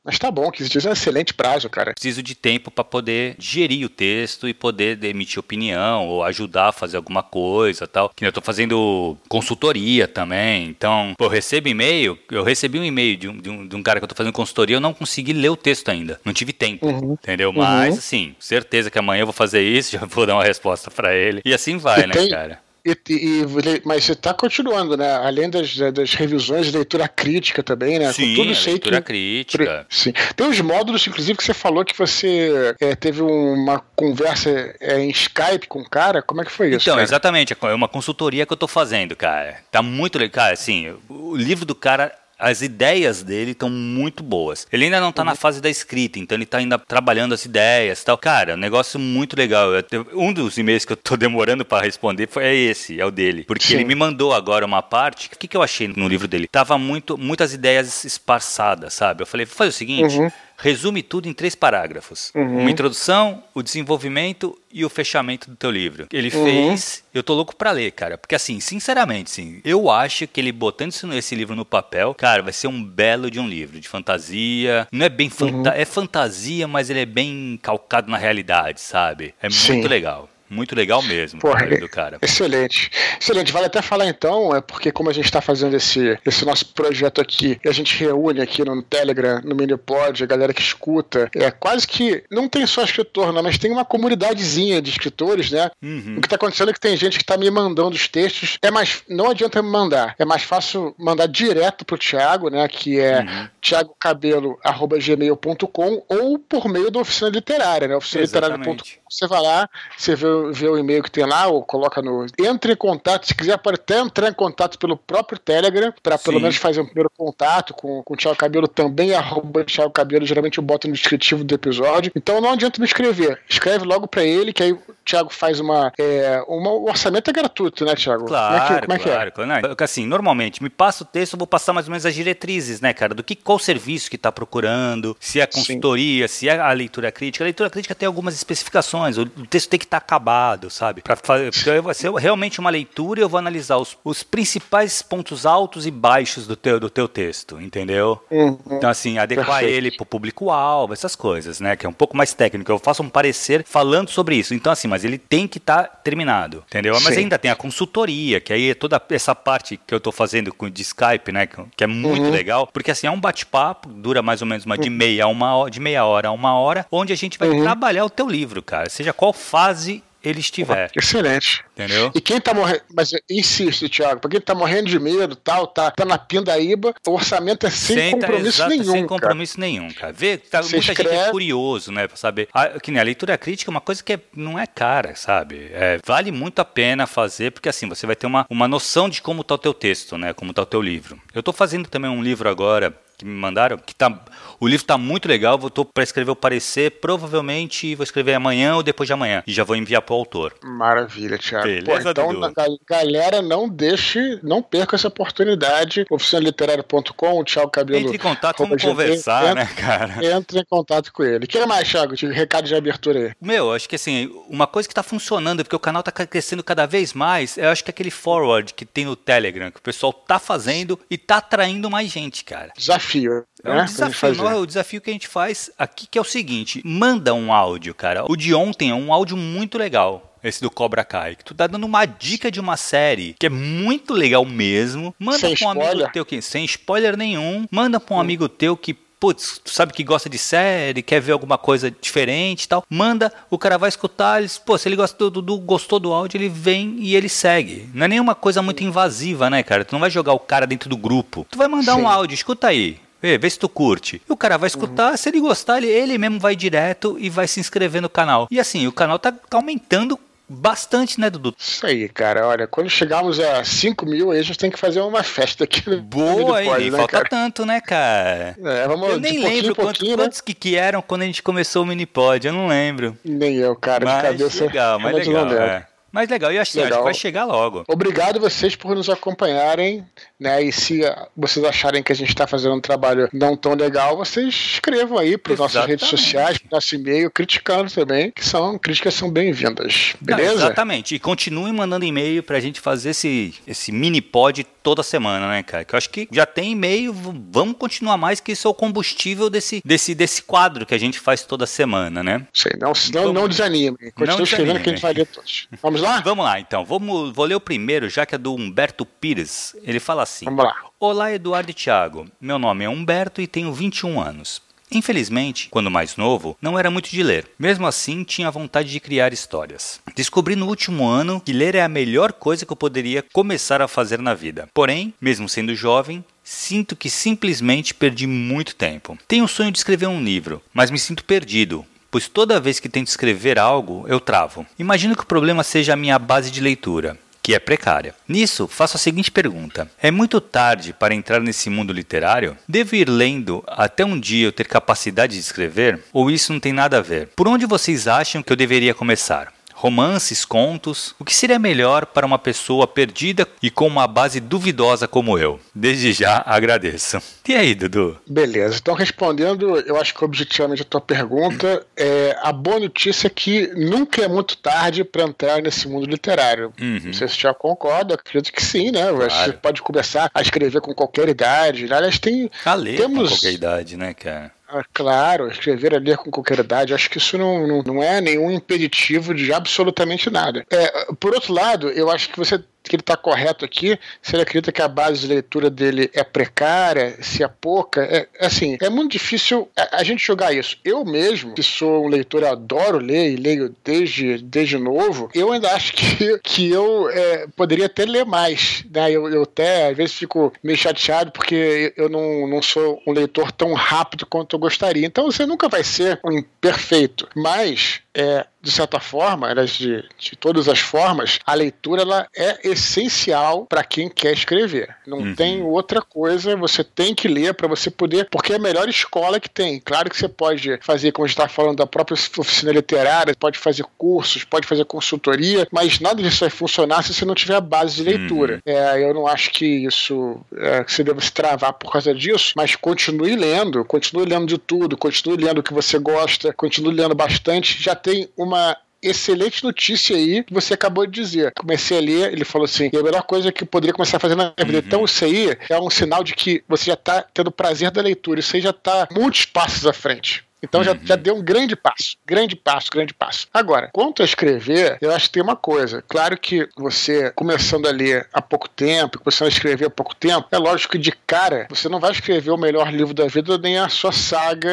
mas- 0.09 0.19
tá 0.19 0.31
bom, 0.31 0.51
15 0.51 0.69
dias 0.71 0.87
é 0.87 0.91
um 0.91 0.93
excelente 0.93 1.33
prazo, 1.35 1.69
cara. 1.71 1.93
preciso 1.95 2.23
de 2.23 2.35
tempo 2.35 2.71
para 2.71 2.83
poder 2.85 3.35
digerir 3.39 3.85
o 3.87 3.89
texto 3.89 4.49
e 4.49 4.55
poder 4.55 5.03
emitir 5.05 5.39
opinião 5.39 6.07
ou 6.09 6.25
ajudar 6.25 6.69
a 6.69 6.73
fazer 6.73 6.97
alguma 6.97 7.23
coisa 7.23 7.87
tal. 7.87 8.11
Que 8.15 8.25
eu 8.27 8.33
tô 8.33 8.41
fazendo 8.41 9.17
consultoria 9.29 10.09
também. 10.09 10.67
Então, 10.69 11.15
pô, 11.17 11.25
eu 11.27 11.29
recebo 11.29 11.69
e-mail, 11.69 12.19
eu 12.31 12.43
recebi 12.43 12.79
um 12.79 12.85
e-mail 12.85 13.17
de 13.17 13.29
um, 13.29 13.37
de, 13.39 13.51
um, 13.51 13.67
de 13.69 13.77
um 13.77 13.83
cara 13.83 14.01
que 14.01 14.05
eu 14.05 14.09
tô 14.09 14.15
fazendo 14.15 14.33
consultoria, 14.33 14.77
eu 14.77 14.81
não 14.81 14.93
consegui 14.95 15.33
ler 15.33 15.51
o 15.51 15.57
texto 15.57 15.89
ainda. 15.91 16.21
Não 16.25 16.33
tive 16.33 16.53
tempo. 16.53 16.87
Uhum. 16.87 17.13
Entendeu? 17.13 17.53
Mas, 17.53 17.99
assim, 17.99 18.35
certeza 18.39 18.91
que 18.91 18.99
amanhã 18.99 19.23
eu 19.23 19.27
vou 19.27 19.33
fazer 19.33 19.63
isso, 19.63 19.93
já 19.99 20.05
vou 20.07 20.27
dar 20.27 20.35
uma 20.35 20.45
resposta 20.45 20.91
para 20.91 21.15
ele. 21.15 21.41
E 21.45 21.53
assim 21.55 21.77
vai, 21.77 22.05
E 22.05 22.07
né, 22.07 22.15
tem- 22.15 22.31
cara? 22.31 22.61
E, 23.09 23.13
e- 23.15 23.83
mas 23.85 24.05
você 24.05 24.15
tá 24.15 24.33
continuando, 24.35 24.97
né? 24.97 25.17
Além 25.17 25.51
das, 25.51 25.75
das 25.93 26.15
revisões, 26.15 26.73
leitura 26.73 27.09
crítica 27.09 27.63
também, 27.63 27.99
né? 27.99 28.13
Sim, 28.13 28.31
Com 28.31 28.43
tudo 28.43 28.49
a 28.49 28.53
isso 28.53 28.69
aí 28.69 28.73
leitura 28.75 29.01
que. 29.01 29.07
crítica. 29.07 29.87
Sim. 29.89 30.13
Tem 30.37 30.47
os 30.47 30.61
módulos, 30.61 31.07
inclusive, 31.07 31.37
que 31.37 31.45
você 31.45 31.55
falou 31.55 31.85
que 31.85 31.97
você 31.97 32.75
é, 32.81 32.95
teve 32.95 33.23
uma 33.23 33.81
conversa 33.97 34.51
é, 34.81 35.01
em 35.01 35.11
Skype 35.11 35.67
com 35.69 35.81
o 35.81 35.89
cara. 35.89 36.23
Como 36.23 36.41
é 36.41 36.45
que 36.45 36.53
foi 36.53 36.69
isso? 36.69 36.83
Então, 36.83 36.95
cara? 36.95 37.03
exatamente, 37.05 37.53
é 37.61 37.75
uma 37.75 37.89
consultoria 37.89 38.47
que 38.47 38.53
eu 38.53 38.57
tô 38.57 38.69
fazendo, 38.69 39.15
cara. 39.17 39.59
Tá 39.71 39.83
muito 39.83 40.19
legal, 40.19 40.29
cara, 40.45 40.53
assim, 40.53 40.95
o 41.09 41.35
livro 41.35 41.65
do 41.65 41.75
cara 41.75 42.13
as 42.39 42.63
ideias 42.63 43.23
dele 43.23 43.51
estão 43.51 43.69
muito 43.69 44.23
boas. 44.23 44.67
Ele 44.73 44.85
ainda 44.85 45.01
não 45.01 45.13
tá 45.13 45.25
na 45.25 45.35
fase 45.35 45.61
da 45.61 45.69
escrita, 45.69 46.19
então 46.19 46.37
ele 46.37 46.47
tá 46.47 46.59
ainda 46.59 46.79
trabalhando 46.79 47.35
as 47.35 47.45
ideias 47.45 48.01
e 48.01 48.05
tal. 48.05 48.17
Cara, 48.17 48.55
um 48.55 48.59
negócio 48.59 49.01
muito 49.01 49.37
legal. 49.37 49.71
Eu 49.73 50.07
Um 50.15 50.33
dos 50.33 50.57
e-mails 50.57 50.85
que 50.85 50.93
eu 50.93 50.97
tô 50.97 51.17
demorando 51.19 51.65
para 51.65 51.85
responder 51.85 52.29
foi 52.29 52.45
é 52.45 52.55
esse, 52.55 53.01
é 53.01 53.05
o 53.05 53.11
dele. 53.11 53.45
Porque 53.45 53.67
Sim. 53.67 53.75
ele 53.75 53.85
me 53.85 53.95
mandou 53.95 54.33
agora 54.33 54.65
uma 54.65 54.83
parte. 54.83 55.27
O 55.27 55.39
que, 55.39 55.49
que 55.49 55.57
eu 55.57 55.63
achei 55.63 55.89
no 55.89 56.07
livro 56.07 56.29
dele? 56.29 56.47
Tava 56.47 56.79
muito, 56.79 57.19
muitas 57.19 57.53
ideias 57.53 58.05
esparçadas, 58.05 58.95
sabe? 58.95 59.23
Eu 59.23 59.27
falei, 59.27 59.45
faz 59.45 59.75
o 59.75 59.77
seguinte. 59.77 60.17
Uhum. 60.19 60.31
Resume 60.61 61.03
tudo 61.03 61.29
em 61.29 61.33
três 61.33 61.55
parágrafos. 61.55 62.33
Uhum. 62.35 62.59
Uma 62.63 62.71
introdução, 62.71 63.43
o 63.55 63.63
desenvolvimento 63.63 64.59
e 64.73 64.85
o 64.85 64.89
fechamento 64.89 65.49
do 65.49 65.57
teu 65.57 65.71
livro. 65.71 66.07
Ele 66.13 66.35
Uhum. 66.35 66.45
fez, 66.45 67.05
eu 67.15 67.23
tô 67.23 67.33
louco 67.35 67.55
pra 67.55 67.71
ler, 67.71 67.93
cara. 67.93 68.19
Porque 68.19 68.35
assim, 68.35 68.59
sinceramente, 68.61 69.31
sim, 69.31 69.61
eu 69.65 69.89
acho 69.91 70.27
que 70.27 70.41
ele 70.41 70.51
botando 70.53 70.93
esse 71.13 71.35
livro 71.35 71.55
no 71.55 71.65
papel, 71.65 72.13
cara, 72.15 72.43
vai 72.43 72.53
ser 72.53 72.67
um 72.67 72.83
belo 72.83 73.31
de 73.31 73.39
um 73.39 73.49
livro, 73.49 73.79
de 73.81 73.89
fantasia. 73.89 74.87
Não 74.91 75.07
é 75.07 75.09
bem 75.09 75.31
fanta 75.31 75.71
é 75.71 75.85
fantasia, 75.85 76.67
mas 76.67 76.91
ele 76.91 77.01
é 77.01 77.07
bem 77.07 77.59
calcado 77.63 78.11
na 78.11 78.19
realidade, 78.19 78.81
sabe? 78.81 79.35
É 79.41 79.49
Sim. 79.49 79.75
muito 79.75 79.89
legal. 79.89 80.29
Muito 80.51 80.75
legal 80.75 81.03
mesmo, 81.03 81.41
Porra, 81.41 81.61
cara, 81.61 81.79
do 81.79 81.89
cara. 81.89 82.19
Excelente. 82.23 82.91
Excelente. 83.21 83.53
Vale 83.53 83.67
até 83.67 83.83
falar 83.83 84.07
então, 84.07 84.55
é 84.55 84.61
porque 84.61 84.91
como 84.91 85.11
a 85.11 85.13
gente 85.13 85.27
está 85.27 85.41
fazendo 85.41 85.77
esse, 85.77 86.19
esse 86.25 86.45
nosso 86.45 86.67
projeto 86.67 87.21
aqui, 87.21 87.59
e 87.65 87.69
a 87.69 87.73
gente 87.73 87.97
reúne 87.99 88.41
aqui 88.41 88.65
no 88.65 88.83
Telegram, 88.83 89.41
no 89.45 89.55
Minipod, 89.55 90.23
a 90.23 90.27
galera 90.27 90.55
que 90.55 90.63
escuta, 90.63 91.29
é 91.35 91.51
quase 91.51 91.87
que 91.87 92.23
não 92.31 92.49
tem 92.49 92.67
só 92.67 92.83
escritor, 92.83 93.33
não, 93.33 93.43
mas 93.43 93.59
tem 93.59 93.71
uma 93.71 93.85
comunidadezinha 93.85 94.81
de 94.81 94.91
escritores, 94.91 95.51
né? 95.51 95.71
Uhum. 95.83 96.15
O 96.17 96.21
que 96.21 96.27
está 96.27 96.37
acontecendo 96.37 96.71
é 96.71 96.73
que 96.73 96.81
tem 96.81 96.97
gente 96.97 97.19
que 97.19 97.25
está 97.25 97.37
me 97.37 97.51
mandando 97.51 97.97
os 97.97 98.09
textos. 98.09 98.59
É 98.63 98.71
mais, 98.71 99.03
não 99.09 99.31
adianta 99.31 99.63
me 99.63 99.71
mandar. 99.71 100.15
É 100.19 100.25
mais 100.25 100.43
fácil 100.43 100.95
mandar 100.99 101.27
direto 101.27 101.85
pro 101.85 101.99
Thiago, 101.99 102.49
né? 102.51 102.67
Que 102.69 102.99
é 103.01 103.19
Uhum. 103.21 103.49
thiagocabelo@gmail.com 103.61 106.05
ou 106.09 106.39
por 106.39 106.69
meio 106.69 106.91
da 106.91 107.01
oficina 107.01 107.31
literária, 107.31 107.89
né? 107.89 107.97
Oficinaliterária.com. 107.97 108.77
Você 109.11 109.27
vai 109.27 109.41
lá, 109.41 109.69
você 109.97 110.15
vê, 110.15 110.27
vê 110.53 110.69
o 110.69 110.79
e-mail 110.79 111.03
que 111.03 111.11
tem 111.11 111.25
lá, 111.27 111.47
ou 111.47 111.63
coloca 111.63 112.01
no. 112.03 112.27
Entre 112.39 112.73
em 112.73 112.77
contato, 112.77 113.27
se 113.27 113.35
quiser, 113.35 113.57
pode 113.59 113.77
até 113.77 113.99
entrar 113.99 114.29
em 114.29 114.35
contato 114.35 114.79
pelo 114.79 114.97
próprio 114.97 115.39
Telegram, 115.39 115.93
para 116.03 116.19
pelo 116.19 116.41
menos 116.41 116.57
fazer 116.57 116.81
um 116.81 116.87
primeiro 116.87 117.11
contato 117.17 117.75
com, 117.75 118.03
com 118.03 118.15
o 118.15 118.17
Thiago 118.17 118.37
Cabelo 118.37 118.69
também, 118.69 119.15
arroba 119.15 119.65
Thiago 119.65 119.91
Cabelo, 119.91 120.27
geralmente 120.27 120.59
eu 120.59 120.65
boto 120.65 120.89
no 120.89 120.95
descritivo 120.95 121.45
do 121.45 121.55
episódio. 121.55 122.13
Então 122.15 122.41
não 122.41 122.53
adianta 122.53 122.81
me 122.81 122.87
escrever. 122.87 123.41
Escreve 123.49 123.85
logo 123.85 124.07
para 124.07 124.25
ele, 124.25 124.53
que 124.53 124.63
aí 124.63 124.73
o 124.73 124.81
Thiago 125.05 125.31
faz 125.33 125.61
uma. 125.61 125.93
É, 125.99 126.43
uma 126.47 126.71
o 126.71 126.89
orçamento 126.89 127.31
é 127.31 127.33
gratuito, 127.33 127.85
né, 127.85 127.95
Thiago? 127.95 128.27
Claro, 128.27 128.57
como 128.57 128.65
é 128.65 128.69
que, 128.69 128.87
como 128.87 128.93
é, 128.93 128.99
que 128.99 129.09
é? 129.09 129.13
claro. 129.13 129.33
claro. 129.33 129.77
Assim, 129.81 130.07
normalmente, 130.07 130.63
me 130.63 130.69
passa 130.69 131.03
o 131.03 131.07
texto, 131.07 131.35
eu 131.35 131.39
vou 131.39 131.47
passar 131.47 131.73
mais 131.73 131.87
ou 131.87 131.91
menos 131.91 132.05
as 132.05 132.15
diretrizes, 132.15 132.81
né, 132.81 132.93
cara? 132.93 133.15
Do 133.15 133.25
que 133.25 133.35
qual 133.35 133.59
serviço 133.59 134.11
que 134.11 134.19
tá 134.19 134.31
procurando, 134.31 135.17
se 135.19 135.41
é 135.41 135.45
a 135.45 135.49
Sim. 135.51 135.61
consultoria, 135.61 136.29
se 136.29 136.49
é 136.49 136.59
a 136.59 136.73
leitura 136.73 137.11
crítica. 137.11 137.45
A 137.45 137.47
leitura 137.47 137.71
crítica 137.71 137.95
tem 137.95 138.07
algumas 138.07 138.35
especificações, 138.35 139.17
o 139.17 139.27
texto 139.47 139.71
tem 139.71 139.79
que 139.79 139.87
estar 139.87 139.97
acabado, 139.97 140.28
sabe? 140.71 141.03
Pra 141.03 141.17
fazer, 141.17 141.51
porque 141.53 141.81
vai 141.81 141.95
ser 141.95 142.13
realmente 142.15 142.61
uma 142.61 142.71
leitura 142.71 143.21
e 143.21 143.23
eu 143.23 143.29
vou 143.29 143.39
analisar 143.39 143.77
os, 143.77 143.97
os 144.05 144.23
principais 144.23 145.03
pontos 145.03 145.45
altos 145.47 145.87
e 145.87 145.91
baixos 145.91 146.47
do 146.47 146.57
teu, 146.57 146.79
do 146.79 146.91
teu 146.91 147.09
texto, 147.09 147.61
entendeu? 147.61 148.23
Uhum. 148.31 148.59
Então, 148.73 148.89
assim, 148.91 149.19
adequar 149.19 149.61
Perfeito. 149.61 149.75
ele 149.75 149.91
pro 149.91 150.07
público-alvo, 150.07 150.93
essas 150.93 151.17
coisas, 151.17 151.61
né? 151.61 151.77
Que 151.77 151.87
é 151.87 151.89
um 151.89 151.93
pouco 151.93 152.17
mais 152.17 152.33
técnico. 152.35 152.71
Eu 152.71 152.79
faço 152.79 153.03
um 153.03 153.09
parecer 153.09 153.65
falando 153.67 154.11
sobre 154.11 154.37
isso. 154.37 154.55
Então, 154.55 154.73
assim, 154.73 154.89
mas 154.89 155.05
ele 155.05 155.19
tem 155.19 155.47
que 155.49 155.59
estar 155.59 155.85
terminado, 156.05 156.65
entendeu? 156.67 156.95
Mas 157.03 157.15
Sim. 157.15 157.21
ainda 157.21 157.39
tem 157.39 157.51
a 157.51 157.57
consultoria, 157.57 158.41
que 158.41 158.53
aí 158.53 158.71
é 158.71 158.75
toda 158.75 159.01
essa 159.11 159.35
parte 159.35 159.79
que 159.87 159.95
eu 159.95 160.01
tô 160.01 160.13
fazendo 160.13 160.53
com 160.53 160.69
de 160.69 160.83
Skype, 160.83 161.33
né? 161.33 161.47
Que 161.77 161.85
é 161.85 161.87
muito 161.87 162.27
Uhum. 162.27 162.31
legal, 162.31 162.67
porque 162.67 162.91
assim, 162.91 163.07
é 163.07 163.11
um 163.11 163.21
bate-papo, 163.21 163.89
dura 163.89 164.23
mais 164.23 164.41
ou 164.43 164.47
menos 164.47 164.65
uma 164.65 164.77
de 164.77 164.91
meia 164.91 165.25
a 165.25 165.29
uma 165.29 165.55
hora, 165.57 165.71
de 165.71 165.81
meia 165.81 166.05
hora 166.05 166.29
a 166.29 166.33
uma 166.33 166.55
hora, 166.55 166.87
onde 166.91 167.13
a 167.13 167.17
gente 167.17 167.39
vai 167.39 167.49
Uhum. 167.49 167.63
trabalhar 167.63 168.05
o 168.05 168.11
teu 168.11 168.29
livro, 168.29 168.63
cara. 168.63 168.89
Seja 168.91 169.13
qual 169.13 169.33
fase 169.33 170.03
ele 170.23 170.41
estiver, 170.41 170.91
Excelente. 170.97 171.65
entendeu? 171.73 172.11
E 172.15 172.21
quem 172.21 172.41
tá 172.41 172.53
morrendo. 172.53 172.81
Mas 172.95 173.11
insisto, 173.31 173.89
Thiago, 173.89 174.21
pra 174.21 174.31
quem 174.31 174.41
tá 174.41 174.55
morrendo 174.55 174.89
de 174.89 174.99
medo 174.99 175.37
tal, 175.37 175.67
tá, 175.67 175.91
tá 175.91 176.05
na 176.05 176.19
pindaíba, 176.19 176.95
o 177.07 177.13
orçamento 177.13 177.67
é 177.67 177.71
sem 177.71 177.97
Senta, 177.97 178.27
compromisso 178.27 178.49
exato, 178.59 178.71
nenhum. 178.71 178.85
Sem 178.85 178.93
cara. 178.95 179.09
compromisso 179.09 179.61
nenhum, 179.61 179.93
cara. 179.93 180.13
Vê, 180.13 180.37
tá, 180.37 180.61
muita 180.61 180.77
gente 180.77 180.89
é 180.91 180.93
escreve- 180.93 181.31
curioso, 181.31 181.93
né, 181.93 182.07
pra 182.09 182.17
saber. 182.17 182.49
A, 182.53 182.81
que 182.81 182.91
nem 182.91 183.01
a 183.01 183.05
leitura 183.05 183.39
crítica 183.39 183.71
é 183.71 183.73
uma 183.73 183.81
coisa 183.81 184.03
que 184.03 184.13
é- 184.15 184.21
não 184.35 184.59
é 184.59 184.67
cara, 184.67 185.15
sabe? 185.15 185.69
É, 185.73 185.99
vale 186.05 186.33
muito 186.33 186.59
a 186.61 186.65
pena 186.65 187.07
fazer, 187.07 187.53
porque 187.53 187.69
assim, 187.69 187.89
você 187.89 188.07
vai 188.07 188.17
ter 188.17 188.27
uma, 188.27 188.47
uma 188.51 188.67
noção 188.69 189.09
de 189.09 189.23
como 189.23 189.45
tá 189.45 189.55
o 189.55 189.59
teu 189.59 189.73
texto, 189.75 190.19
né, 190.19 190.33
como 190.33 190.53
tá 190.53 190.63
o 190.63 190.67
teu 190.67 190.83
livro. 190.83 191.21
Eu 191.35 191.43
tô 191.43 191.53
fazendo 191.53 191.89
também 191.89 192.11
um 192.11 192.23
livro 192.23 192.49
agora, 192.49 192.93
que 193.19 193.25
me 193.25 193.35
mandaram, 193.35 193.77
que 193.77 193.95
tá, 193.95 194.25
o 194.61 194.67
livro 194.67 194.87
tá 194.87 194.97
muito 194.97 195.29
legal, 195.29 195.59
tô 195.71 195.85
pra 195.85 196.05
escrever 196.05 196.31
o 196.31 196.37
parecer, 196.37 196.93
provavelmente 197.01 197.95
vou 197.97 198.05
escrever 198.05 198.35
amanhã 198.35 198.77
ou 198.77 198.83
depois 198.83 199.09
de 199.09 199.13
amanhã, 199.13 199.43
e 199.47 199.53
já 199.53 199.65
vou 199.65 199.75
enviar 199.75 200.01
pro 200.03 200.15
autor. 200.15 200.55
Maravilha, 200.63 201.37
Thiago. 201.37 201.65
Beleza, 201.67 202.15
Pô, 202.15 202.33
então, 202.33 202.79
galera, 202.89 203.43
não 203.43 203.69
deixe, 203.69 204.39
não 204.43 204.63
perca 204.63 204.95
essa 204.97 205.09
oportunidade. 205.09 206.05
Oficinaliterária.com, 206.11 207.41
o 207.41 207.45
Thiago 207.45 207.71
Cabelo. 207.71 207.99
Entre 207.99 208.17
em 208.17 208.21
contato, 208.21 208.59
vamos 208.59 208.81
conversar, 208.81 209.51
Entra- 209.51 209.55
né, 209.55 209.71
cara? 209.77 210.25
Entre 210.25 210.61
em 210.61 210.65
contato 210.65 211.13
com 211.13 211.25
ele. 211.25 211.45
O 211.45 211.49
que 211.49 211.67
mais, 211.67 211.89
Thiago? 211.89 212.15
De 212.15 212.27
recado 212.27 212.67
de 212.67 212.75
abertura 212.75 213.19
aí. 213.19 213.33
Meu, 213.41 213.73
acho 213.73 213.89
que 213.89 213.97
assim, 213.97 214.31
uma 214.49 214.67
coisa 214.67 214.89
que 214.89 214.95
tá 214.95 215.03
funcionando, 215.03 215.65
porque 215.65 215.77
o 215.77 215.81
canal 215.81 216.03
tá 216.03 216.13
crescendo 216.13 216.63
cada 216.63 216.87
vez 216.87 217.13
mais, 217.13 217.59
eu 217.59 217.69
acho 217.69 217.83
que 217.83 217.91
é 217.91 217.93
aquele 217.93 218.11
forward 218.11 218.73
que 218.75 218.87
tem 218.87 219.05
no 219.05 219.17
Telegram, 219.17 219.71
que 219.71 219.79
o 219.79 219.83
pessoal 219.83 220.13
tá 220.13 220.39
fazendo 220.39 220.99
e 221.11 221.19
tá 221.19 221.39
atraindo 221.39 221.91
mais 221.91 222.11
gente, 222.11 222.45
cara. 222.45 222.73
Desafio. 223.13 223.45
É 223.65 223.69
né? 223.69 223.75
um 223.75 223.87
gente 223.87 223.91
desafio, 223.91 224.35
não 224.35 224.51
é 224.51 224.55
o 224.57 224.67
desafio 224.67 225.01
que 225.01 225.11
a 225.11 225.13
gente 225.13 225.29
faz 225.29 225.71
aqui, 225.79 226.07
que 226.07 226.19
é 226.19 226.21
o 226.21 226.25
seguinte: 226.25 226.83
manda 226.85 227.35
um 227.35 227.53
áudio, 227.53 227.95
cara. 227.95 228.25
O 228.29 228.37
de 228.37 228.55
ontem 228.55 228.91
é 228.91 228.95
um 228.95 229.13
áudio 229.13 229.37
muito 229.37 229.79
legal. 229.79 230.25
Esse 230.43 230.61
do 230.61 230.71
Cobra 230.71 231.05
Kai, 231.05 231.35
que 231.35 231.45
tu 231.45 231.53
tá 231.53 231.67
dando 231.67 231.85
uma 231.85 232.07
dica 232.07 232.49
de 232.49 232.61
uma 232.61 232.77
série 232.77 233.35
que 233.41 233.47
é 233.47 233.51
muito 233.51 234.15
legal 234.15 234.45
mesmo. 234.45 235.13
Manda 235.19 235.39
Sem 235.39 235.57
pra 235.57 235.67
um 235.67 235.71
amigo 235.71 235.87
spoiler? 235.87 236.13
teu 236.13 236.25
que, 236.25 236.41
sem 236.41 236.65
spoiler 236.65 237.17
nenhum, 237.17 237.67
manda 237.73 237.99
pra 237.99 238.15
um 238.15 238.21
amigo 238.21 238.49
teu 238.49 238.77
que, 238.77 238.97
putz, 239.19 239.61
tu 239.63 239.71
sabe 239.73 239.93
que 239.93 240.05
gosta 240.05 240.29
de 240.29 240.39
série, 240.39 241.03
quer 241.03 241.21
ver 241.21 241.33
alguma 241.33 241.59
coisa 241.59 241.91
diferente 241.91 242.65
e 242.65 242.69
tal. 242.69 242.85
Manda, 242.89 243.33
o 243.51 243.59
cara 243.59 243.77
vai 243.79 243.89
escutar, 243.89 244.41
ele, 244.41 244.51
pô, 244.65 244.77
se 244.79 244.89
ele 244.89 244.97
gostou 244.97 245.31
do, 245.31 245.43
do- 245.43 245.59
gostou 245.59 245.99
do 245.99 246.13
áudio, 246.13 246.39
ele 246.39 246.49
vem 246.49 246.97
e 247.01 247.15
ele 247.17 247.29
segue. 247.29 247.89
Não 247.95 248.05
é 248.05 248.09
nenhuma 248.09 248.35
coisa 248.35 248.63
muito 248.63 248.83
invasiva, 248.85 249.51
né, 249.51 249.63
cara? 249.63 249.85
Tu 249.85 249.93
não 249.93 250.01
vai 250.01 250.11
jogar 250.11 250.33
o 250.33 250.39
cara 250.39 250.67
dentro 250.67 250.89
do 250.89 250.97
grupo. 250.97 251.47
Tu 251.51 251.59
vai 251.59 251.69
mandar 251.69 251.95
Sim. 251.95 252.03
um 252.03 252.09
áudio, 252.09 252.35
escuta 252.35 252.69
aí. 252.69 252.99
Vê, 253.21 253.37
vê 253.37 253.51
se 253.51 253.59
tu 253.59 253.69
curte. 253.69 254.23
E 254.29 254.33
o 254.33 254.37
cara 254.37 254.57
vai 254.57 254.69
escutar, 254.69 255.11
uhum. 255.11 255.17
se 255.17 255.29
ele 255.29 255.41
gostar, 255.41 255.79
ele, 255.79 255.89
ele 255.89 256.17
mesmo 256.17 256.39
vai 256.39 256.55
direto 256.55 257.17
e 257.19 257.29
vai 257.29 257.49
se 257.49 257.59
inscrever 257.59 258.01
no 258.01 258.09
canal. 258.09 258.47
E 258.49 258.61
assim, 258.61 258.87
o 258.87 258.93
canal 258.93 259.19
tá, 259.19 259.33
tá 259.33 259.57
aumentando 259.59 260.17
bastante, 260.49 261.21
né, 261.21 261.29
Dudu? 261.29 261.55
Isso 261.59 261.87
aí, 261.87 262.09
cara. 262.09 262.47
Olha, 262.47 262.67
quando 262.67 262.89
chegarmos 262.89 263.39
a 263.39 263.63
5 263.63 264.07
mil, 264.07 264.31
aí 264.31 264.39
a 264.39 264.43
gente 264.43 264.59
tem 264.59 264.71
que 264.71 264.79
fazer 264.79 265.01
uma 265.01 265.23
festa 265.23 265.65
aqui 265.65 265.89
no 265.89 266.01
Boa, 266.01 266.59
aí, 266.59 266.91
né, 266.91 266.97
falta 266.97 267.13
cara? 267.13 267.29
tanto, 267.29 267.67
né, 267.67 267.81
cara? 267.81 268.57
É, 268.63 268.89
vamos 268.89 269.11
eu 269.11 269.21
nem 269.21 269.39
lembro 269.43 269.75
quantos, 269.75 270.09
né? 270.09 270.17
quantos 270.17 270.41
que, 270.41 270.55
que 270.55 270.77
eram 270.77 271.03
quando 271.03 271.23
a 271.23 271.27
gente 271.27 271.43
começou 271.43 271.83
o 271.83 271.87
Minipod, 271.87 272.47
eu 272.47 272.53
não 272.53 272.69
lembro. 272.69 273.17
Nem 273.25 273.57
eu, 273.57 273.77
cara, 273.77 274.05
mas 274.05 274.17
de 274.17 274.23
cabeça. 274.23 274.65
Legal, 274.65 274.99
mas 275.01 275.27
legal, 275.27 275.53
é. 275.53 275.87
Mas 276.11 276.29
legal, 276.29 276.53
e 276.53 276.59
assim, 276.59 276.79
legal. 276.79 276.93
acho 276.93 276.99
que 276.99 277.05
vai 277.05 277.15
chegar 277.15 277.45
logo. 277.45 277.85
Obrigado 277.87 278.41
vocês 278.41 278.75
por 278.75 278.95
nos 278.95 279.11
acompanharem, 279.11 280.05
né? 280.41 280.63
E 280.63 280.73
se 280.73 281.01
vocês 281.37 281.65
acharem 281.65 282.03
que 282.03 282.13
a 282.13 282.15
gente 282.15 282.31
está 282.31 282.47
fazendo 282.47 282.75
um 282.75 282.81
trabalho 282.81 283.29
não 283.33 283.57
tão 283.57 283.75
legal, 283.75 284.17
vocês 284.17 284.49
escrevam 284.49 285.19
aí 285.19 285.37
para 285.37 285.55
nossas 285.57 285.85
redes 285.85 286.09
sociais, 286.09 286.59
nosso 286.71 286.95
e-mail, 286.95 287.31
criticando 287.31 287.91
também, 287.91 288.31
que 288.31 288.45
são 288.45 288.79
críticas 288.79 289.15
são 289.15 289.31
bem-vindas. 289.31 290.15
Beleza? 290.21 290.49
Não, 290.49 290.59
exatamente. 290.59 291.15
E 291.15 291.19
continuem 291.19 291.73
mandando 291.73 292.05
e-mail 292.05 292.43
para 292.43 292.57
a 292.57 292.61
gente 292.61 292.81
fazer 292.81 293.11
esse, 293.11 293.55
esse 293.67 293.93
mini 293.93 294.23
pod 294.23 294.65
toda 294.83 295.03
semana, 295.03 295.49
né, 295.49 295.63
cara? 295.63 295.85
Que 295.85 295.95
eu 295.95 295.99
acho 295.99 296.09
que 296.09 296.27
já 296.33 296.47
tem 296.47 296.73
e-mail, 296.73 297.13
vamos 297.13 297.77
continuar 297.77 298.17
mais, 298.17 298.41
que 298.41 298.53
isso 298.53 298.67
é 298.67 298.71
o 298.71 298.75
combustível 298.75 299.51
desse, 299.51 299.83
desse, 299.85 300.15
desse 300.15 300.43
quadro 300.43 300.87
que 300.87 300.95
a 300.95 300.99
gente 300.99 301.19
faz 301.19 301.43
toda 301.43 301.67
semana, 301.67 302.23
né? 302.23 302.47
Sei, 302.55 302.73
não, 302.81 302.93
não, 303.13 303.25
não, 303.25 303.33
não 303.33 303.49
desanime. 303.49 303.97
Continue 304.15 304.43
escrevendo 304.45 304.81
que 304.81 304.89
a 304.89 304.93
gente 304.93 305.03
vai 305.03 305.13
ler 305.13 305.27
todos. 305.27 305.69
Vamos 305.83 305.98
lá? 306.01 306.21
Vamos 306.21 306.45
lá, 306.45 306.61
então. 306.61 306.85
Vamos, 306.85 307.33
vou 307.33 307.45
ler 307.45 307.55
o 307.55 307.61
primeiro, 307.61 308.09
já 308.09 308.25
que 308.25 308.35
é 308.35 308.39
do 308.39 308.55
Humberto 308.55 309.05
Pires. 309.05 309.77
Ele 309.83 310.01
fala 310.01 310.23
assim: 310.23 310.45
Vamos 310.45 310.65
lá. 310.65 310.75
Olá, 310.99 311.33
Eduardo 311.33 311.71
e 311.71 311.75
Thiago. 311.75 312.27
Meu 312.41 312.59
nome 312.59 312.85
é 312.85 312.89
Humberto 312.89 313.41
e 313.41 313.47
tenho 313.47 313.73
21 313.73 314.21
anos. 314.21 314.63
Infelizmente, 314.91 315.69
quando 315.71 315.91
mais 315.91 316.17
novo, 316.17 316.57
não 316.63 316.79
era 316.79 316.91
muito 316.91 317.11
de 317.11 317.23
ler. 317.23 317.47
Mesmo 317.59 317.87
assim, 317.87 318.25
tinha 318.25 318.51
vontade 318.51 318.91
de 318.91 319.01
criar 319.01 319.33
histórias. 319.33 320.01
Descobri 320.17 320.57
no 320.57 320.67
último 320.67 321.07
ano 321.07 321.41
que 321.41 321.53
ler 321.53 321.75
é 321.75 321.83
a 321.83 321.89
melhor 321.89 322.33
coisa 322.33 322.65
que 322.65 322.73
eu 322.73 322.77
poderia 322.77 323.23
começar 323.33 323.83
a 323.83 323.89
fazer 323.89 324.19
na 324.19 324.35
vida. 324.35 324.69
Porém, 324.73 325.13
mesmo 325.21 325.49
sendo 325.49 325.75
jovem, 325.75 326.25
sinto 326.43 326.97
que 326.97 327.11
simplesmente 327.11 327.95
perdi 327.95 328.27
muito 328.27 328.75
tempo. 328.75 329.19
Tenho 329.29 329.45
o 329.45 329.49
sonho 329.49 329.71
de 329.71 329.79
escrever 329.79 330.07
um 330.07 330.23
livro, 330.23 330.63
mas 330.73 330.91
me 330.91 330.99
sinto 330.99 331.23
perdido, 331.25 331.85
pois 332.11 332.29
toda 332.29 332.61
vez 332.61 332.81
que 332.81 332.89
tento 332.89 333.09
escrever 333.09 333.59
algo, 333.59 334.05
eu 334.09 334.21
travo. 334.21 334.67
Imagino 334.79 335.17
que 335.17 335.23
o 335.23 335.27
problema 335.27 335.63
seja 335.63 335.93
a 335.93 335.97
minha 335.97 336.19
base 336.19 336.51
de 336.51 336.61
leitura 336.61 337.19
que 337.49 337.55
é 337.55 337.59
precária. 337.59 338.15
Nisso, 338.29 338.69
faço 338.69 338.99
a 338.99 339.01
seguinte 339.01 339.31
pergunta: 339.31 339.91
É 340.03 340.11
muito 340.11 340.39
tarde 340.39 340.93
para 340.93 341.15
entrar 341.15 341.41
nesse 341.41 341.71
mundo 341.71 341.95
literário? 341.95 342.55
Devo 342.69 342.95
ir 342.95 343.09
lendo 343.09 343.65
até 343.67 344.05
um 344.05 344.21
dia 344.21 344.49
eu 344.49 344.53
ter 344.53 344.69
capacidade 344.69 345.33
de 345.33 345.41
escrever? 345.41 345.99
Ou 346.13 346.31
isso 346.31 346.53
não 346.53 346.61
tem 346.61 346.75
nada 346.75 346.99
a 346.99 347.01
ver? 347.01 347.29
Por 347.35 347.49
onde 347.49 347.65
vocês 347.65 348.07
acham 348.07 348.43
que 348.43 348.53
eu 348.53 348.57
deveria 348.57 348.93
começar? 348.93 349.51
Romances, 349.79 350.45
contos, 350.45 351.15
o 351.21 351.25
que 351.25 351.35
seria 351.35 351.59
melhor 351.59 352.07
para 352.07 352.27
uma 352.27 352.39
pessoa 352.39 352.87
perdida 352.87 353.47
e 353.63 353.71
com 353.71 353.87
uma 353.87 354.09
base 354.09 354.41
duvidosa 354.41 355.07
como 355.07 355.39
eu? 355.39 355.61
Desde 355.73 356.13
já 356.13 356.43
agradeço. 356.45 357.19
E 357.49 357.55
aí, 357.55 357.75
Dudu? 357.75 358.19
Beleza, 358.27 358.79
então 358.83 358.95
respondendo, 358.95 359.79
eu 359.81 359.97
acho 359.97 360.13
que 360.15 360.25
objetivamente 360.25 360.83
a 360.83 360.85
tua 360.85 361.01
pergunta, 361.01 361.87
é, 361.97 362.37
a 362.43 362.53
boa 362.53 362.81
notícia 362.81 363.29
é 363.29 363.31
que 363.31 363.69
nunca 363.69 364.23
é 364.23 364.29
muito 364.29 364.57
tarde 364.57 365.05
para 365.05 365.23
entrar 365.23 365.63
nesse 365.63 365.87
mundo 365.87 366.07
literário. 366.07 366.73
Uhum. 366.81 367.01
Não 367.05 367.13
sei 367.13 367.29
se 367.29 367.35
você 367.35 367.41
já 367.43 367.55
concorda, 367.55 368.15
acredito 368.15 368.53
que 368.53 368.63
sim, 368.63 368.91
né? 368.91 369.13
Claro. 369.13 369.31
Você 369.31 369.53
pode 369.53 369.81
começar 369.81 370.29
a 370.35 370.43
escrever 370.43 370.81
com 370.81 370.93
qualquer 370.93 371.29
idade. 371.29 371.93
Aliás, 371.93 372.19
tem. 372.19 372.51
A 372.65 372.75
ler 372.75 372.97
temos... 372.97 373.31
com 373.31 373.37
qualquer 373.37 373.53
idade, 373.53 373.97
né, 373.97 374.13
cara? 374.13 374.58
Ah, 374.71 374.85
claro, 374.93 375.49
escrever 375.49 375.95
a 375.95 375.99
ler 375.99 376.19
com 376.19 376.31
qualquer 376.31 376.59
idade, 376.59 376.93
acho 376.93 377.09
que 377.09 377.17
isso 377.17 377.39
não, 377.39 377.67
não, 377.67 377.83
não 377.83 378.03
é 378.03 378.21
nenhum 378.21 378.51
impeditivo 378.51 379.35
de 379.35 379.51
absolutamente 379.51 380.29
nada. 380.29 380.67
É, 380.71 381.07
por 381.19 381.35
outro 381.35 381.55
lado, 381.55 381.89
eu 381.91 382.11
acho 382.11 382.29
que 382.29 382.37
você 382.37 382.63
que 382.89 382.97
ele 382.97 383.03
está 383.03 383.17
correto 383.17 383.65
aqui, 383.65 383.99
se 384.23 384.35
ele 384.35 384.43
acredita 384.43 384.73
que 384.73 384.83
a 384.83 384.89
base 384.89 385.21
de 385.21 385.27
leitura 385.27 385.71
dele 385.71 386.11
é 386.15 386.25
precária, 386.25 387.17
se 387.23 387.43
é 387.43 387.49
pouca, 387.49 388.03
é, 388.03 388.27
assim, 388.41 388.77
é 388.81 388.89
muito 388.89 389.13
difícil 389.13 389.69
a, 389.77 389.99
a, 389.99 390.05
gente 390.05 390.25
jogar 390.25 390.53
isso. 390.53 390.77
Eu 390.85 391.05
mesmo, 391.05 391.55
que 391.55 391.63
sou 391.63 392.05
um 392.05 392.09
leitor, 392.09 392.45
adoro 392.45 392.99
ler 392.99 393.33
e 393.33 393.37
leio 393.37 393.75
desde, 393.85 394.39
desde 394.39 394.79
novo, 394.79 395.31
eu 395.35 395.53
ainda 395.53 395.73
acho 395.73 395.93
que, 395.93 396.39
que 396.43 396.71
eu 396.71 397.09
é, 397.11 397.47
poderia 397.57 397.87
até 397.87 398.05
ler 398.05 398.25
mais, 398.25 398.85
né? 398.93 399.11
Eu, 399.11 399.29
eu 399.29 399.43
até, 399.43 399.89
às 399.89 399.97
vezes, 399.97 400.15
fico 400.15 400.53
meio 400.63 400.79
chateado 400.79 401.31
porque 401.31 401.93
eu 401.97 402.09
não, 402.09 402.47
não 402.47 402.63
sou 402.63 403.03
um 403.07 403.13
leitor 403.13 403.53
tão 403.53 403.73
rápido 403.75 404.27
quanto 404.27 404.57
eu 404.57 404.61
gostaria. 404.61 405.07
Então, 405.07 405.31
você 405.31 405.47
nunca 405.47 405.69
vai 405.69 405.85
ser 405.85 406.19
um 406.25 406.33
imperfeito, 406.33 407.29
mas 407.35 408.01
é, 408.19 408.45
de 408.61 408.73
certa 408.73 408.99
forma, 408.99 409.55
de, 409.65 410.05
de 410.19 410.37
todas 410.37 410.69
as 410.69 410.81
formas, 410.81 411.39
a 411.47 411.55
leitura 411.55 412.03
ela 412.03 412.27
é 412.37 412.69
essencial 412.69 413.65
para 413.65 413.85
quem 413.85 414.09
quer 414.09 414.33
escrever. 414.33 414.93
Não 415.07 415.19
uhum. 415.19 415.35
tem 415.37 415.63
outra 415.63 416.03
coisa, 416.03 416.57
você 416.57 416.83
tem 416.83 417.15
que 417.15 417.29
ler 417.29 417.55
para 417.55 417.69
você 417.69 417.91
poder, 417.91 418.29
porque 418.29 418.53
é 418.53 418.57
a 418.57 418.59
melhor 418.59 418.89
escola 418.89 419.39
que 419.39 419.49
tem. 419.49 419.81
Claro 419.81 420.11
que 420.11 420.17
você 420.17 420.29
pode 420.29 420.81
fazer, 420.83 421.13
como 421.13 421.25
a 421.25 421.29
gente 421.29 421.39
está 421.39 421.49
falando, 421.49 421.77
da 421.77 421.87
própria 421.87 422.15
oficina 422.15 422.73
literária, 422.73 423.37
pode 423.39 423.57
fazer 423.57 423.85
cursos, 423.97 424.43
pode 424.43 424.67
fazer 424.67 424.85
consultoria, 424.85 425.69
mas 425.71 426.01
nada 426.01 426.21
disso 426.21 426.41
vai 426.41 426.51
funcionar 426.51 427.05
se 427.05 427.15
você 427.15 427.25
não 427.25 427.37
tiver 427.37 427.55
a 427.55 427.61
base 427.61 427.97
de 427.97 428.03
leitura. 428.03 428.55
Uhum. 428.67 428.73
É, 428.75 429.05
eu 429.09 429.15
não 429.15 429.29
acho 429.29 429.53
que 429.53 429.65
isso 429.65 430.41
é, 430.57 430.83
que 430.83 430.93
você 430.93 431.05
deva 431.05 431.21
se 431.21 431.31
travar 431.31 431.73
por 431.75 431.93
causa 431.93 432.13
disso, 432.13 432.55
mas 432.57 432.75
continue 432.75 433.37
lendo, 433.37 433.85
continue 433.85 434.27
lendo 434.27 434.47
de 434.47 434.59
tudo, 434.59 434.97
continue 434.97 435.37
lendo 435.37 435.59
o 435.59 435.63
que 435.63 435.73
você 435.73 435.99
gosta, 435.99 436.53
continue 436.53 436.93
lendo 436.93 437.15
bastante. 437.15 437.81
Já 437.81 437.95
tem 437.95 438.08
uma 438.37 438.77
excelente 439.03 439.63
notícia 439.63 440.17
aí 440.17 440.43
que 440.43 440.53
você 440.53 440.75
acabou 440.75 441.07
de 441.07 441.21
dizer. 441.21 441.53
Comecei 441.53 441.99
a 441.99 442.01
ler, 442.01 442.33
ele 442.33 442.45
falou 442.45 442.65
assim: 442.65 442.91
a 442.93 443.03
melhor 443.03 443.23
coisa 443.23 443.53
que 443.53 443.63
eu 443.63 443.67
poderia 443.67 443.95
começar 443.95 444.17
a 444.17 444.21
fazer 444.21 444.35
na 444.35 444.53
minha 444.57 444.67
vida. 444.67 444.79
Uhum. 444.79 444.85
Então, 444.87 445.05
isso 445.05 445.25
aí 445.25 445.57
é 445.69 445.81
um 445.81 445.91
sinal 445.91 446.25
de 446.25 446.35
que 446.35 446.63
você 446.69 446.87
já 446.87 446.95
está 446.95 447.23
tendo 447.23 447.51
prazer 447.51 447.91
da 447.91 448.03
leitura. 448.03 448.41
Isso 448.41 448.57
aí 448.57 448.63
já 448.63 448.71
está 448.71 449.09
muitos 449.13 449.45
passos 449.45 449.87
à 449.87 449.93
frente. 449.93 450.48
Então 450.63 450.81
uhum. 450.81 450.85
já, 450.85 450.99
já 451.03 451.17
deu 451.17 451.37
um 451.37 451.43
grande 451.43 451.77
passo, 451.77 452.17
grande 452.27 452.57
passo, 452.57 452.91
grande 452.91 453.15
passo. 453.15 453.47
Agora, 453.53 453.91
quanto 453.93 454.23
a 454.23 454.25
escrever, 454.25 454.99
eu 455.01 455.13
acho 455.13 455.27
que 455.27 455.33
tem 455.33 455.43
uma 455.43 455.57
coisa. 455.57 456.03
Claro 456.07 456.37
que 456.39 456.69
você 456.77 457.31
começando 457.33 457.87
a 457.87 457.91
ler 457.91 458.29
há 458.33 458.43
pouco 458.43 458.69
tempo, 458.69 459.19
começando 459.19 459.47
a 459.47 459.53
escrever 459.53 459.87
há 459.87 459.91
pouco 459.91 460.15
tempo, 460.15 460.49
é 460.51 460.59
lógico 460.59 460.93
que 460.93 460.99
de 460.99 461.13
cara 461.13 461.67
você 461.69 461.89
não 461.89 462.01
vai 462.01 462.11
escrever 462.11 462.51
o 462.51 462.57
melhor 462.57 462.93
livro 462.93 463.15
da 463.15 463.27
vida 463.27 463.59
nem 463.59 463.79
a 463.79 463.89
sua 463.89 464.13
saga. 464.13 464.71